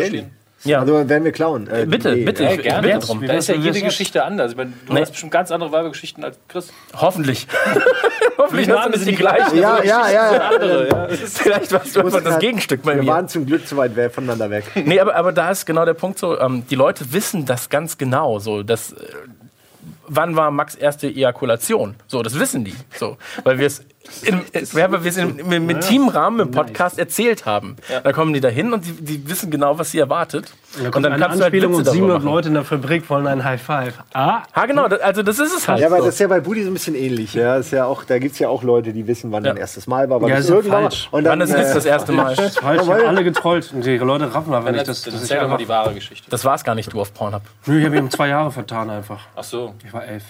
[0.64, 0.72] wir.
[0.72, 0.80] Ja.
[0.80, 1.68] Also werden wir klauen.
[1.68, 3.26] Äh, bitte, nee, bitte, äh, ich bitte Jetzt, drum.
[3.26, 4.52] Da ist ja jede Geschichte anders.
[4.52, 5.00] Ich meine, du Nee.
[5.00, 6.72] hast bestimmt ganz andere Weibergeschichten als Chris.
[6.94, 7.46] Hoffentlich.
[8.38, 9.56] Hoffentlich hast du nicht die gleiche.
[9.56, 10.86] Ja, ja, ja.
[10.86, 11.08] ja.
[11.08, 13.10] Vielleicht warst du einfach das halt- Gegenstück bei Wir mir.
[13.10, 14.64] waren zum Glück zu weit voneinander weg.
[14.84, 17.98] Nee, aber, aber da ist genau der Punkt so, ähm, die Leute wissen das ganz
[17.98, 18.38] genau.
[18.38, 18.96] So, dass, äh,
[20.08, 21.94] wann war Max erste Ejakulation?
[22.06, 22.74] So, das wissen die.
[22.98, 23.82] So, weil wir es
[24.22, 27.76] in, äh, weil wir es im, im, im intimen Rahmen im Podcast erzählt haben.
[28.02, 30.52] Da kommen die da hin und die, die wissen genau, was sie erwartet.
[30.94, 32.24] Und dann kannst du halt Witze und darüber 700 machen.
[32.34, 33.94] Leute in der Fabrik wollen einen High Five.
[34.12, 35.80] Ah, Ha, genau, das, also das ist es halt.
[35.80, 36.04] Ja, aber so.
[36.06, 37.34] das ist ja bei Budi so ein bisschen ähnlich.
[37.34, 39.50] Ja, ist ja auch, da gibt es ja auch Leute, die wissen, wann Ja.
[39.52, 40.20] dein erstes Mal war.
[40.20, 41.08] wann Ja, das ist ja irgendwann falsch.
[41.10, 42.34] Und dann, Wann ist äh, das erste Mal?
[42.34, 43.72] falsch, ich habe alle getrollt.
[43.72, 45.58] Und die Leute raffen aber nicht, das, das erzähl doch mal einfach...
[45.58, 46.30] die wahre Geschichte.
[46.30, 47.42] Das war es gar nicht, du auf Pornhub.
[47.66, 49.20] Nö, ich habe um zwei Jahre vertan einfach.
[49.36, 49.74] Ach so.
[49.84, 50.24] Ich war elf.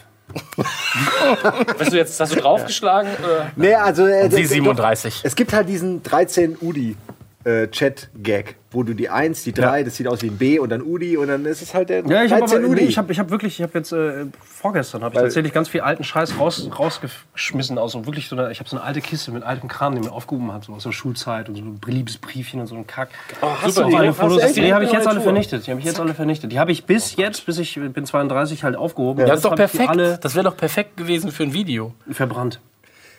[1.78, 3.10] Weißt du jetzt, hast du draufgeschlagen?
[3.24, 3.50] Oder?
[3.56, 5.20] Nee, also, äh, Sie doch, 37.
[5.22, 6.96] Es gibt halt diesen 13 Udi.
[7.44, 10.70] Äh, Chat-Gag, wo du die 1, die 3, das sieht aus wie ein B und
[10.70, 12.82] dann Udi und dann ist es halt der Ja, ich habe 13 aber, Udi.
[12.82, 15.68] nee, ich hab, ich hab wirklich, ich habe jetzt äh, vorgestern habe ich tatsächlich ganz
[15.68, 19.00] viel alten Scheiß raus, rausgeschmissen aus so wirklich so eine, ich habe so eine alte
[19.00, 21.80] Kiste mit altem Kram, den mir aufgehoben hat, so aus der Schulzeit und so ein
[21.84, 23.10] Liebesbriefchen und so ein Kack.
[23.40, 25.66] Super, So die alle hast du Fotos, die habe ich jetzt alle vernichtet.
[25.66, 26.52] Die habe ich jetzt alle vernichtet.
[26.52, 29.26] Die habe ich bis jetzt, bis ich bin 32 halt aufgehoben.
[29.26, 29.88] Das ist doch perfekt.
[29.88, 31.92] Alle Das wäre doch perfekt gewesen für ein Video.
[32.10, 32.60] verbrannt.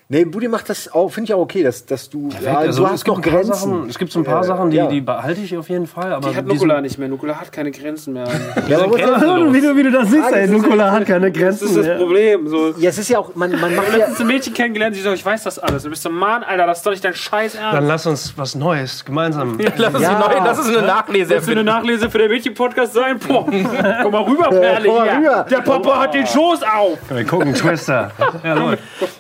[0.10, 2.86] Nee, Budi macht das auch, finde ich auch okay, dass, dass du, ja, Also, du
[2.88, 3.54] es hast gibt noch Grenzen.
[3.54, 4.88] Sachen, es gibt so ein paar Äh, Sachen, die, ja.
[4.88, 6.14] die behalte ich auf jeden Fall.
[6.14, 7.08] Aber Die hat Nukula nicht mehr.
[7.08, 8.26] Nukula hat keine Grenzen mehr.
[8.68, 8.96] Ja, aber
[9.54, 11.68] wie, du, wie du das siehst, ey, Nukula hat keine Das Grenzen.
[11.68, 11.98] ist das mehr.
[11.98, 12.48] Problem.
[12.48, 15.02] So, ja, es ist ja auch, man, man macht ja, letztens ein Mädchen kennengelernt, die
[15.02, 15.84] sagt, ich weiß das alles.
[15.84, 17.88] Du bist so, Mann, Alter, das ist doch nicht dein Scheiß Dann Ernst.
[17.88, 19.58] lass uns was Neues gemeinsam.
[19.78, 20.44] Lass uns Ja.
[20.44, 21.40] das eine Nachlese.
[21.40, 23.20] Du eine Nachlese für den Mädchen-Podcast sein?
[23.20, 23.46] Boah,
[24.02, 24.88] komm mal rüber, Perle.
[24.88, 25.18] komm mal hier.
[25.20, 25.46] rüber.
[25.50, 26.98] Der Papa hat den Schoß auf.
[27.10, 28.12] Wir gucken Twister.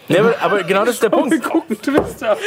[0.10, 1.32] Ja, aber genau das ist der Punkt.
[1.32, 2.38] Wir gucken Twister.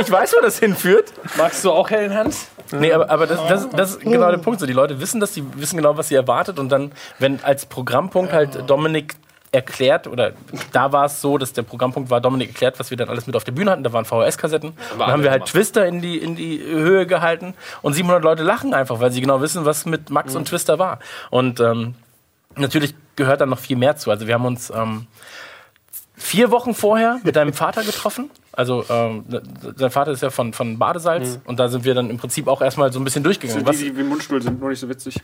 [0.00, 1.12] Ich weiß, wo das hinführt.
[1.36, 2.48] Magst du auch Helen Hans?
[2.72, 4.60] Nee, aber, aber das, das, das ist genau der Punkt.
[4.60, 6.58] So, die Leute wissen das, die wissen genau, was sie erwartet.
[6.58, 9.14] Und dann, wenn als Programmpunkt halt Dominik
[9.52, 10.32] erklärt, oder
[10.72, 13.36] da war es so, dass der Programmpunkt war, Dominik erklärt, was wir dann alles mit
[13.36, 13.84] auf der Bühne hatten.
[13.84, 14.72] Da waren VHS-Kassetten.
[14.98, 17.54] Dann haben wir halt Twister in die, in die Höhe gehalten.
[17.82, 20.98] Und 700 Leute lachen einfach, weil sie genau wissen, was mit Max und Twister war.
[21.30, 21.94] Und ähm,
[22.56, 24.10] natürlich gehört dann noch viel mehr zu.
[24.10, 25.06] Also wir haben uns ähm,
[26.16, 28.30] vier Wochen vorher mit deinem Vater getroffen.
[28.52, 29.24] Also ähm,
[29.76, 32.62] sein Vater ist ja von, von Badesalz und da sind wir dann im Prinzip auch
[32.62, 33.64] erstmal so ein bisschen durchgegangen.
[33.64, 35.16] Die, Was, die wie im Mundstuhl sind, nur nicht so witzig.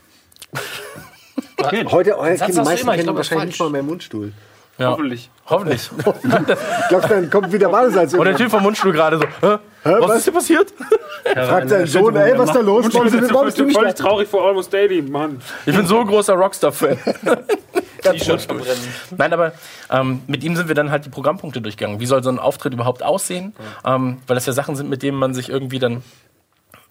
[1.63, 4.33] heute, heute Satz kennen die meisten kennen wahrscheinlich nicht mal mehr Mundstuhl.
[4.81, 5.31] Ja, Hoffentlich.
[5.47, 5.91] hoffentlich.
[6.89, 8.35] Glaubst du, dann kommt wieder Badesalz Und der?
[8.35, 9.59] Typ vom Mundstuhl gerade so, Hä?
[9.83, 10.17] was, was?
[10.17, 10.73] ist hier passiert?
[11.35, 12.87] Fragt sein Sohn, ey, was ist da los?
[12.87, 14.05] Ich bin nicht völlig da?
[14.05, 15.41] traurig vor Almost Daily, Mann.
[15.67, 16.97] Ich bin so ein großer Rockstar-Fan.
[18.03, 18.83] T-Shirt verbrennen.
[19.19, 19.53] Nein, aber
[19.91, 22.01] ähm, mit ihm sind wir dann halt die Programmpunkte durchgegangen.
[22.01, 23.55] Wie soll so ein Auftritt überhaupt aussehen?
[23.85, 26.03] Ähm, weil das ja Sachen sind, mit denen man sich irgendwie dann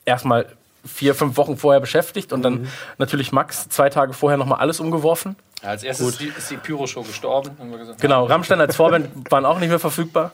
[0.06, 0.46] erstmal
[0.86, 5.36] vier, fünf Wochen vorher beschäftigt und dann natürlich Max zwei Tage vorher nochmal alles umgeworfen.
[5.62, 8.00] Ja, als erstes ist die, ist die Pyro-Show gestorben, haben wir gesagt.
[8.02, 10.32] Genau, Rammstein als Vorband waren auch nicht mehr verfügbar.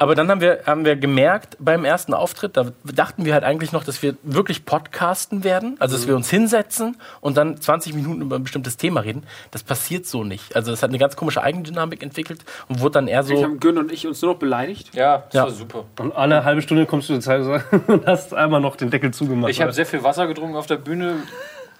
[0.00, 3.72] Aber dann haben wir, haben wir gemerkt, beim ersten Auftritt, da dachten wir halt eigentlich
[3.72, 5.74] noch, dass wir wirklich podcasten werden.
[5.80, 9.24] Also, dass wir uns hinsetzen und dann 20 Minuten über ein bestimmtes Thema reden.
[9.50, 10.54] Das passiert so nicht.
[10.54, 13.42] Also, das hat eine ganz komische Eigendynamik entwickelt und wurde dann eher Ich so.
[13.42, 14.94] haben Gün und ich uns nur noch beleidigt.
[14.94, 15.42] Ja, das Ja.
[15.42, 15.84] war super.
[15.98, 17.42] Und alle halbe Stunde kommst du zur Zeit
[17.88, 19.50] und hast einmal noch den Deckel zugemacht.
[19.50, 21.16] Ich habe sehr viel Wasser getrunken auf der Bühne,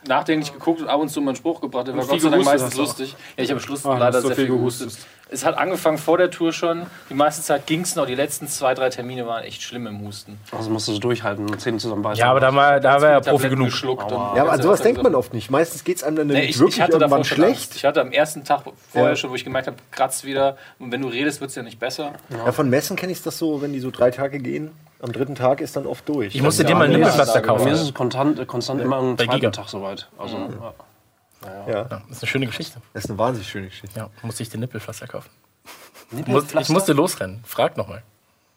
[0.06, 1.88] nachdenklich geguckt und ab und zu mal einen Spruch gebracht.
[1.88, 3.16] Der war viel Gott sei Dank gehustet meistens lustig.
[3.36, 4.96] Ja, ich habe am Schluss Ah, leider so sehr viel viel gehustet.
[5.30, 6.86] Es hat angefangen vor der Tour schon.
[7.10, 8.06] Die meiste Zeit ging es noch.
[8.06, 10.38] Die letzten zwei, drei Termine waren echt schlimm im Husten.
[10.52, 12.18] also musst du so durchhalten und Zähne zusammenbeißen.
[12.18, 13.66] Ja, aber da war, da war er Profi genug.
[13.66, 15.50] Geschluckt und Ja, aber an sowas denkt man oft nicht.
[15.50, 17.56] Meistens geht es einem dann Nee, nämlich ich, wirklich ich hatte irgendwann davor schon Angst.
[17.64, 17.76] schlecht.
[17.76, 19.16] Ich hatte am ersten Tag vorher Ja.
[19.16, 20.56] schon, wo ich gemerkt habe, kratzt wieder.
[20.78, 22.12] Und wenn du redest, wird es ja nicht besser.
[22.30, 24.70] Ja, von Messen kenne ich das so, wenn die so drei Tage gehen.
[25.00, 26.34] Am dritten Tag ist dann oft durch.
[26.34, 27.64] Ich musste dir mal ein Ja, Nippelpflaster ja, Bei kaufen.
[27.64, 29.52] mir ist es konstant, konstant immer am Bei zweiten.
[29.52, 30.08] Tag soweit.
[30.18, 31.68] Also, ja.
[31.72, 32.80] ja, Das ist eine schöne Geschichte.
[32.94, 33.96] das ist eine wahnsinnig schöne Geschichte.
[33.98, 35.30] Ja, musste ich den Nippelpflaster kaufen.
[36.26, 37.42] Muss, ich musste losrennen.
[37.44, 38.02] Frag nochmal.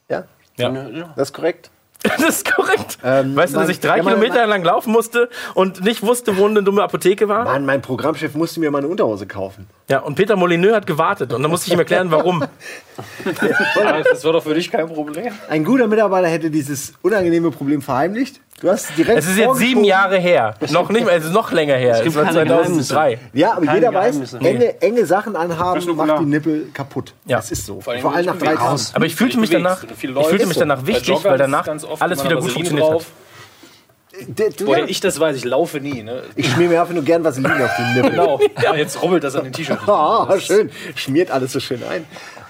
[0.09, 0.23] Ja,
[0.57, 0.69] Ja.
[1.15, 1.69] das ist korrekt.
[2.17, 2.97] Das ist korrekt.
[3.03, 6.47] Ähm, weißt du, dass ich drei ja, Kilometer lang laufen musste und nicht wusste, wo
[6.47, 7.45] eine dumme Apotheke war?
[7.45, 9.67] Mann, mein Programmchef musste mir mal eine Unterhose kaufen.
[9.89, 12.43] Ja, und Peter Molyneux hat gewartet und dann musste ich ihm erklären, warum.
[14.11, 15.33] Das war doch für dich kein Problem.
[15.49, 18.39] Ein guter Mitarbeiter hätte dieses unangenehme Problem verheimlicht.
[18.61, 19.83] Du hast direkt Es ist jetzt sieben.
[19.83, 20.53] Jahre her.
[20.69, 21.95] Noch nicht mehr, es ist noch länger her.
[21.97, 23.17] Es, gibt war keine 2003.
[23.33, 27.13] Ja, aber Keine jeder weiß, enge, enge Sachen anhaben macht die Nippel kaputt.
[27.25, 27.37] Ja.
[27.37, 27.81] Das ist so.
[27.81, 28.81] Vor allem, allem, wenn nach drei Tagen.
[28.93, 29.97] Aber ich fühlte mich danach, ich
[30.27, 33.05] fühlte mich danach wichtig, weil danach ganz oft alles wieder gut funktioniert hat.
[34.27, 36.03] Der- du- Oder ich das weiß, ich laufe nie.
[36.03, 36.21] Ne?
[36.35, 38.11] Ich schmier mir einfach nur gern Vaseline auf die Nippel.
[38.11, 38.39] Genau.
[38.61, 39.79] Ja, jetzt rubbelt das an den T-Shirt.
[39.87, 40.69] Ah, schön.
[40.95, 42.05] Schmiert alles so schön ein.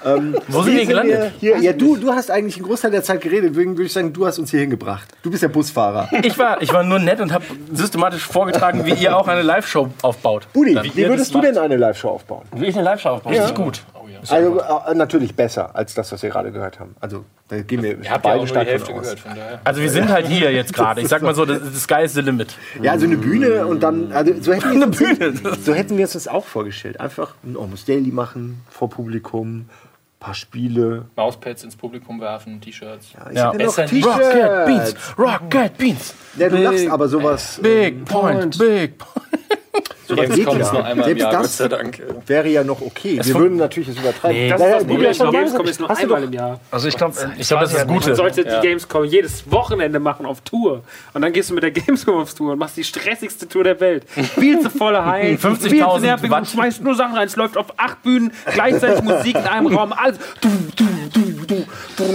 [0.06, 1.32] Ähm, Wo sind wie wir gelandet?
[1.40, 4.12] Hier, ja, du, du hast eigentlich einen Großteil der Zeit geredet, deswegen würde ich sagen,
[4.14, 5.08] du hast uns hier hingebracht.
[5.24, 6.10] Du bist der Busfahrer.
[6.24, 9.90] Ich war, ich war nur nett und habe systematisch vorgetragen, wie ihr auch eine Live-Show
[10.02, 10.48] aufbaut.
[10.54, 12.44] Budi, Dann- wie würdest du denn eine Live-Show aufbauen?
[12.56, 13.34] Will ich eine Live-Show aufbauen?
[13.34, 13.84] Richtig gut.
[14.30, 16.96] Also äh, natürlich besser als das, was wir gerade gehört haben.
[17.00, 19.02] Also da gehen wir Ihr habt ja beide die stark Hälfte aus.
[19.02, 19.60] gehört, von daher.
[19.64, 21.02] Also wir sind halt hier jetzt gerade.
[21.02, 22.54] Ich sag mal so, the the sky is the limit.
[22.84, 25.34] Ja, also eine Bühne und dann, also so hätten wir eine Bühne.
[25.66, 27.00] So hätten wir uns das auch vorgestellt.
[27.00, 29.66] Einfach ein Almost Daily machen vor Publikum,
[30.22, 31.08] paar Spiele.
[31.18, 33.08] Mauspads ins Publikum werfen, T-Shirts.
[33.32, 33.52] Ich Ja.
[33.52, 33.78] hätte noch.
[33.78, 35.18] Rocket Beans, T-Shirts.
[35.18, 36.14] Rocket Beans.
[36.38, 37.60] Ja, du lachst aber sowas.
[37.62, 39.28] Big point, big point.
[40.08, 40.74] Sowas geht Gamescom ist ja.
[40.74, 42.02] noch einmal im Selbst Jahr, Gott das sei Dank.
[42.28, 43.20] wäre ja noch okay.
[43.24, 44.50] Wir würden natürlich es übertreiben.
[44.50, 45.32] Das Naja, ist das Problem.
[45.32, 46.60] Gamescom ist nur einmal im Jahr.
[46.72, 48.16] Also ich glaube, Ich glaube, das ist das Man Gute.
[48.16, 50.84] sollte die Gamescom jedes Wochenende machen auf Tour.
[51.14, 53.80] Und dann gehst du mit der Gamescom auf Tour und machst die stressigste Tour der
[53.80, 54.04] Welt.
[54.10, 57.28] Viel zu volle Hallen, 50.000 viel zu nervig und schmeißt nur Sachen rein.
[57.28, 59.94] Es läuft auf acht Bühnen, gleichzeitig Musik in einem Raum.
[59.94, 60.18] Alles.
[60.42, 61.41] Du, du, du, du, du.
[61.41, 61.41] Und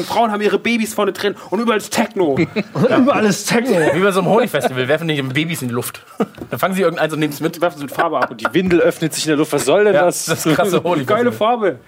[0.06, 2.36] Frauen haben ihre Babys vorne drin und überall ist Techno.
[2.74, 3.76] überall ist Techno.
[3.94, 6.02] Wie bei so einem Honigfestival werfen die Babys in die Luft.
[6.50, 7.60] Dann fangen sie irgendeins und nehmen es mit.
[7.60, 8.30] Werfen sie mit Farbe ab.
[8.30, 9.52] Und die Windel öffnet sich in der Luft.
[9.52, 10.26] Was soll denn Ja, das?
[10.26, 11.32] das ist krasse geile Honigfestival.
[11.32, 11.78] Farbe.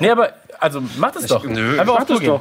[0.00, 0.30] Nee, aber
[0.60, 1.44] also macht es doch.
[1.44, 2.26] Einfach auf Mach Tour das gehen.
[2.28, 2.40] doch.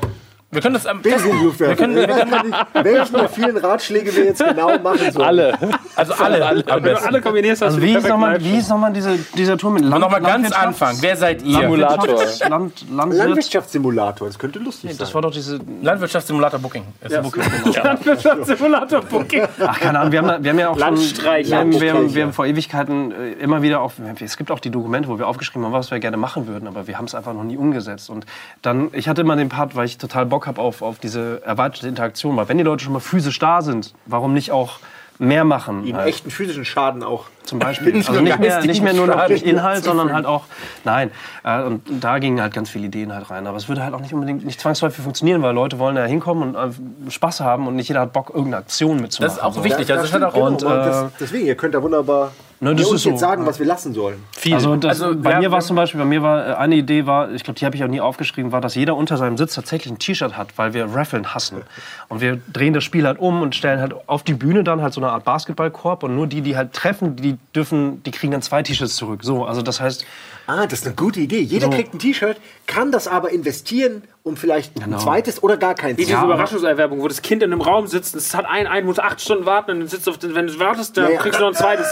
[0.52, 1.02] Wir können das am
[1.44, 5.26] Luft Wir können, wir können, welchen der vielen Ratschläge wir jetzt genau machen sollen.
[5.26, 5.58] Alle.
[5.96, 7.08] also alle, am Wenn du besten.
[7.08, 9.84] alle kombinierst, hast Also wie perfekte nochmal wie hieß noch mal diese, dieser Tour mit
[9.84, 10.96] Land, nochmal ganz Anfang.
[11.02, 11.60] Wer seid ihr?
[11.60, 12.08] Simulator.
[12.48, 14.98] Land, Landwirt, Landwirtschaftssimulator, das könnte lustig sein.
[15.00, 15.60] das war doch diese.
[15.82, 16.84] Landwirtschaftssimulator Booking.
[17.02, 17.44] Ist Booking.
[17.84, 19.48] Landwirtschaftssimulator Booking.
[19.66, 20.80] Ach, keine Ahnung, wir haben, da- wir haben ja auch schon.
[20.80, 21.50] Landstreich.
[21.50, 22.26] Wir haben, wir, haben, wir ja.
[22.28, 23.92] haben vor Ewigkeiten äh, immer wieder auch.
[24.24, 26.88] Es gibt auch die Dokumente, wo wir aufgeschrieben haben, was wir gerne machen würden, aber
[26.88, 28.10] wir haben es einfach noch nie umgesetzt.
[28.10, 28.26] Und
[28.62, 31.88] dann, ich hatte immer den Part, weil ich total Bock habe auf, auf diese erweiterte
[31.88, 32.36] Interaktion.
[32.36, 34.80] Weil wenn die Leute schon mal physisch da sind, warum nicht auch
[35.18, 35.86] mehr machen?
[35.86, 36.08] Ihnen halt?
[36.10, 37.26] echten physischen Schaden auch.
[37.44, 37.94] Zum Beispiel.
[38.08, 40.44] Also nicht mehr, nicht mehr nur noch Inhalt, sondern halt auch.
[40.84, 41.12] Nein.
[41.44, 43.48] Äh, Und da gingen halt ganz viele Ideen halt rein.
[43.48, 46.56] Aber es würde halt auch nicht unbedingt nicht zwangsläufig funktionieren, weil Leute wollen da hinkommen
[46.56, 49.28] und äh, Spaß haben und nicht jeder hat Bock, irgendeine Aktion mitzumachen.
[49.30, 49.64] Das ist auch So.
[49.64, 49.88] wichtig.
[49.88, 52.74] Das ist halt auch Genau, Und, und, äh, das, deswegen, ihr könnt da wunderbar Ne,
[52.74, 53.10] das uns ist so.
[53.10, 54.24] jetzt sagen, was wir lassen sollen.
[54.32, 54.54] viel.
[54.54, 56.76] Also, das, Also, bei wir mir war es zum Beispiel, bei mir war äh, eine
[56.76, 59.36] Idee war, ich glaube, die habe ich auch nie aufgeschrieben, war, dass jeder unter seinem
[59.38, 61.64] Sitz tatsächlich ein T-Shirt hat, weil wir Raffeln hassen.
[62.08, 64.94] Und wir drehen das Spiel halt um und stellen halt auf die Bühne dann halt
[64.94, 68.42] so eine Art Basketballkorb und nur die, die halt treffen, die dürfen, die kriegen dann
[68.42, 69.20] zwei T-Shirts zurück.
[69.24, 70.06] So, also das heißt,
[70.48, 71.40] Ah, das ist eine gute Idee.
[71.42, 72.38] Jeder kriegt ein T-Shirt,
[72.68, 76.24] kann das aber investieren, um vielleicht ein zweites oder gar keins Wie diese.
[76.24, 79.46] Überraschungserwerbung, wo das Kind in einem Raum sitzt, es hat ein, ein muss acht Stunden
[79.48, 81.18] warten und dann sitzt auf den, wenn du wartest, dann Ja, ja.
[81.18, 81.88] kriegst du noch ein zweites.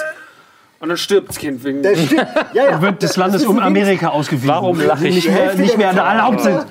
[0.84, 1.82] Und dann stirbt das Kind wegen.
[1.82, 2.28] Das stimmt.
[2.54, 2.82] Ja, ja.
[2.82, 4.50] wird des Landes Das um Amerika ausgewiesen.
[4.50, 5.16] Warum lache ich?
[5.16, 6.66] Nicht mehr, nicht mehr erlaubt sind.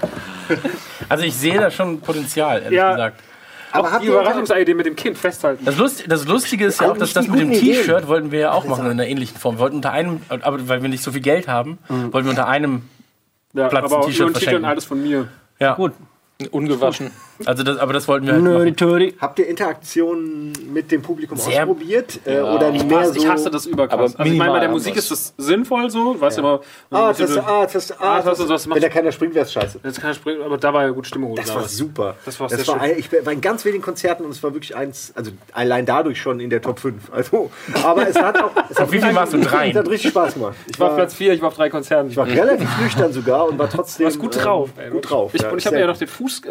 [1.08, 2.90] Also ich sehe da schon Potenzial, ehrlich Ja.
[2.92, 3.20] gesagt.
[3.72, 5.64] Aber Die habt ihr Überraschungsidee mit dem Kind festhalten.
[5.64, 8.40] Das, Lust, das Lustige ist ja auch, dass das mit dem die T-Shirt wollten wir
[8.40, 9.54] ja auch machen in einer ähnlichen Form.
[9.56, 12.48] Wir wollten unter einem, aber weil wir nicht so viel Geld haben, wollten wir unter
[12.48, 12.82] einem,
[13.54, 14.64] Ja, Platz aber ein auch T-Shirt nur ein T-Shirt verschenken.
[14.64, 15.28] und alles von mir.
[15.58, 15.72] ja.
[15.74, 15.92] Gut.
[16.50, 17.10] Ungewaschen.
[17.44, 19.14] Also das, aber das wollten wir halt machen.
[19.20, 22.20] Habt ihr Interaktionen mit dem Publikum Sehr- ausprobiert?
[22.24, 23.20] Äh, oder Ich, mehr hasse, so?
[23.20, 23.94] ich hasse das überkrass.
[24.14, 26.20] Aber Also ich meine, bei der Musik ist das sinnvoll so.
[26.20, 26.60] Weißt du immer.
[26.90, 29.44] Ah, das, ah, das, ah, Ah, das, das, das macht- Wenn da keiner springt, wäre
[29.44, 29.80] es scheiße.
[29.82, 31.34] Jetzt kann springen, aber da war ja gut Stimmung.
[31.36, 32.16] Das war super.
[32.24, 32.92] Das war das sehr war schön.
[32.94, 36.20] ein, ich war in ganz wenigen Konzerten und es war wirklich eins, also allein dadurch
[36.20, 37.10] schon in der Top 5.
[37.12, 37.50] Also,
[37.82, 38.50] aber es hat auch.
[38.70, 39.38] Es hat wie viel richtig- warst du?
[39.40, 39.70] Drei?
[39.70, 40.54] Es hat richtig Spaß gemacht.
[40.66, 42.10] Ich Ich war war, auf Platz 4, ich war auf drei Konzerten.
[42.10, 44.04] ich war relativ nüchtern sogar und war trotzdem.
[44.04, 44.70] Du warst gut drauf.
[44.78, 44.90] ähm, ey.
[44.90, 45.34] gut drauf.
[45.34, 46.42] Ich, ja, und ich habe ja noch den Fuß.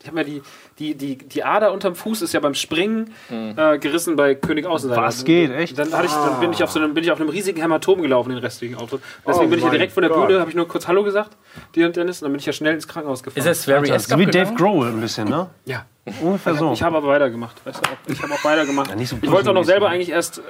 [0.00, 0.42] Äh, äh, ich habe mir die,
[0.78, 5.02] die, die, die Ader unterm Fuß ist ja beim Springen äh, gerissen bei König Außenseiter.
[5.02, 5.78] Was geht, echt?
[5.78, 8.02] Dann, hatte ich, dann bin, ich auf so einem, bin ich auf einem riesigen Hämatom
[8.02, 9.02] gelaufen, den restlichen Auftritt.
[9.26, 10.10] Deswegen Oh bin ich ja direkt von der.
[10.10, 11.36] Bühne, habe ich nur kurz Hallo gesagt,
[11.74, 13.38] dir und Dennis, und dann bin ich ja schnell ins Krankenhaus gefahren.
[13.38, 15.48] Ist das very So wie Dave Grohl ein bisschen, ne?
[15.66, 15.86] ja.
[16.22, 16.72] Ungefähr so.
[16.72, 17.64] Ich habe aber weitergemacht.
[17.64, 18.12] Weißt du?
[18.12, 18.96] Ich habe auch weitergemacht.
[18.96, 20.42] nicht so ich wollte auch noch selber eigentlich erst äh,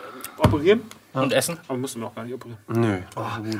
[1.11, 1.59] operieren, Und Essen?
[1.68, 2.59] aber mussten wir auch gar nicht operieren.
[2.68, 2.99] Nö.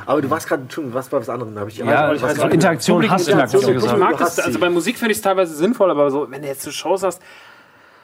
[0.05, 1.57] Aber du warst gerade, Entschuldigung, was bei was anderem?
[1.59, 2.53] Habe ich Ja, ich also nicht.
[2.53, 3.99] Interaktion hast du Interaktion, hast du Ich gesagt.
[3.99, 6.41] mag Du hast das, also bei Musik finde ich es teilweise sinnvoll, aber so, wenn
[6.41, 7.21] du jetzt so Shows hast,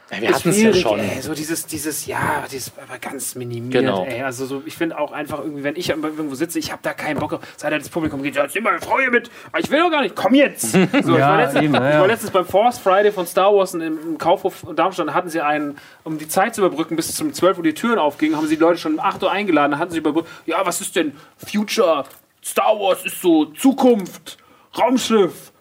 [0.10, 1.00] Ja, wir ist hatten es ja schon.
[1.00, 3.84] Ey, so dieses, dieses, ja, dieses aber ganz minimiert.
[3.84, 4.06] Genau.
[4.06, 4.22] Ey.
[4.22, 7.20] Also so, ich finde auch einfach irgendwie, wenn ich irgendwo sitze, ich habe da keinen
[7.20, 7.40] Bock.
[7.58, 9.30] Seit das Publikum geht, ja, jetzt nimm mal eine Frau hier mit.
[9.52, 10.16] Aber ich will doch gar nicht.
[10.16, 10.78] Komm jetzt.
[11.08, 13.54] So, ich, Ja, war letztens, eben, ja, ich war letztens beim Force Friday von Star
[13.54, 15.08] Wars in, im Kaufhof in Darmstadt.
[15.08, 18.00] Da hatten sie einen, um die Zeit zu überbrücken, bis zum 12 Uhr die Türen
[18.00, 19.74] aufgingen, haben sie die Leute schon um 8 Uhr eingeladen.
[19.74, 22.06] Da hatten sie überbrückt, ja, was ist denn Future?
[22.44, 24.38] Star Wars ist so Zukunft,
[24.78, 25.52] Raumschiff.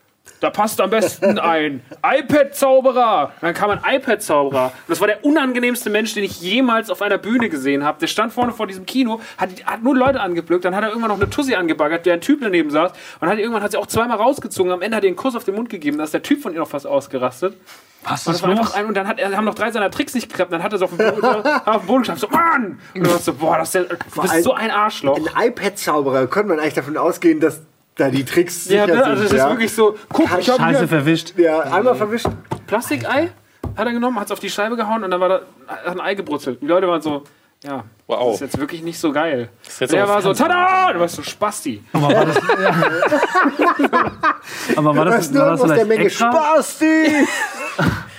[0.40, 3.32] Da passt am besten ein iPad-Zauberer.
[3.40, 4.66] Dann kam ein iPad-Zauberer.
[4.66, 7.98] Und das war der unangenehmste Mensch, den ich jemals auf einer Bühne gesehen habe.
[8.00, 11.10] Der stand vorne vor diesem Kino, hat, hat nur Leute angeblöckt, dann hat er irgendwann
[11.10, 12.92] noch eine Tussi angebaggert, der ein Typ daneben saß.
[13.20, 14.72] Und hat, irgendwann hat sie auch zweimal rausgezogen.
[14.72, 15.98] Am Ende hat er einen Kuss auf den Mund gegeben.
[15.98, 17.56] Da ist der Typ von ihr noch fast ausgerastet.
[18.04, 18.58] Was Und, das war los?
[18.60, 20.52] einfach ein, und dann hat, er- haben noch drei seiner Tricks nicht geklappt.
[20.52, 21.24] Dann hat er so auf den Boden,
[21.64, 22.20] auf den Boden geschafft.
[22.20, 22.78] So, Mann!
[22.94, 25.18] Und du warst so, boah, das ist der, du bist so ein Arschloch.
[25.34, 27.62] Ein iPad-Zauberer, könnte man eigentlich davon ausgehen, dass
[27.96, 29.04] da die Tricks Ja, sicher ne?
[29.04, 29.50] also das ist ja?
[29.50, 31.34] wirklich so, guck, ich habe Scheiße verwischt.
[31.38, 32.28] ja, einmal verwischt.
[32.66, 33.30] Plastikei,
[33.76, 36.00] hat er genommen, hat es auf die Scheibe gehauen und dann war da hat ein
[36.00, 36.60] Ei gebrutzelt.
[36.62, 37.24] Die Leute waren so,
[37.66, 38.32] ja, Wow.
[38.32, 39.48] das ist jetzt wirklich nicht so geil.
[39.80, 40.92] Der war so, tada!
[40.92, 41.82] Du warst so Spasti.
[41.92, 42.36] Aber war das,
[44.76, 46.30] aber war das, war das der vielleicht Menge extra?
[46.30, 47.06] Spasti!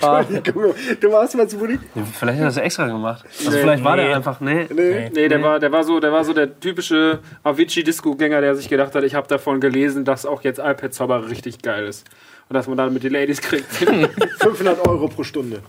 [0.00, 1.78] Entschuldigung, du warst mal zu Mutti?
[1.94, 3.24] Vielleicht hat er das extra gemacht.
[3.44, 4.06] Also vielleicht war Nee.
[4.06, 4.68] der einfach, nee.
[4.72, 5.10] Nee.
[5.12, 8.94] Nee, der, War, der, war so, der war so der typische Avicii-Disco-Gänger, der sich gedacht
[8.94, 12.06] hat, ich habe davon gelesen, dass auch jetzt iPad-Zauber richtig geil ist.
[12.48, 13.66] Und dass man damit die Ladies kriegt.
[14.40, 15.60] 500 Euro pro Stunde.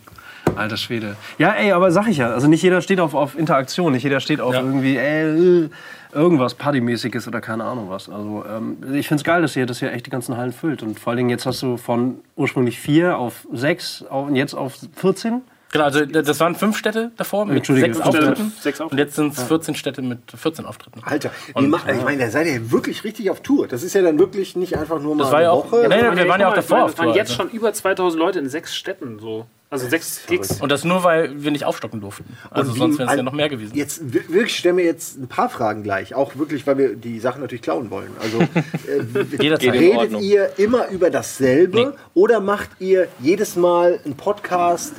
[0.55, 1.15] Alter Schwede.
[1.37, 2.29] Ja, ey, aber sag ich ja.
[2.31, 4.61] Also nicht jeder steht auf, auf Interaktion, nicht jeder steht auf Ja.
[4.61, 5.69] irgendwie ey, äh,
[6.13, 8.09] irgendwas Partymäßiges oder keine Ahnung was.
[8.09, 10.81] Also ähm, ich find's geil, dass ihr das hier echt die ganzen Hallen füllt.
[10.83, 14.53] Und vor allen Dingen jetzt hast du von ursprünglich vier auf sechs auf, und jetzt
[14.53, 15.41] auf 14.
[15.71, 18.51] Genau, also das waren fünf Städte davor mit sechs Auftritten.
[18.59, 19.03] Sechs Und Auftritte.
[19.03, 21.01] jetzt sind es 14 Städte mit 14 Auftritten.
[21.03, 23.67] Alter, wie macht, ich meine, da seid ihr wirklich richtig auf Tour.
[23.67, 25.83] Das ist ja dann wirklich nicht einfach nur mal Das war ja eine auch- Woche.
[25.83, 27.43] Ja, nein, sondern- wir waren ja auch davor ich meine, auf Es waren jetzt also.
[27.43, 29.45] schon über 2000 Leute in sechs Städten so.
[29.71, 30.59] Also sechs Gigs.
[30.61, 32.35] Und das nur, weil wir nicht aufstocken durften.
[32.49, 33.75] Also sonst wäre es ja noch mehr gewesen.
[33.75, 37.19] Jetzt wir- wirklich stellen wir jetzt ein paar Fragen gleich, auch wirklich, weil wir die
[37.19, 38.09] Sachen natürlich klauen wollen.
[38.19, 38.39] Also
[38.87, 41.87] äh, redet ihr immer über dasselbe Nee.
[42.15, 44.93] oder macht ihr jedes Mal einen Podcast?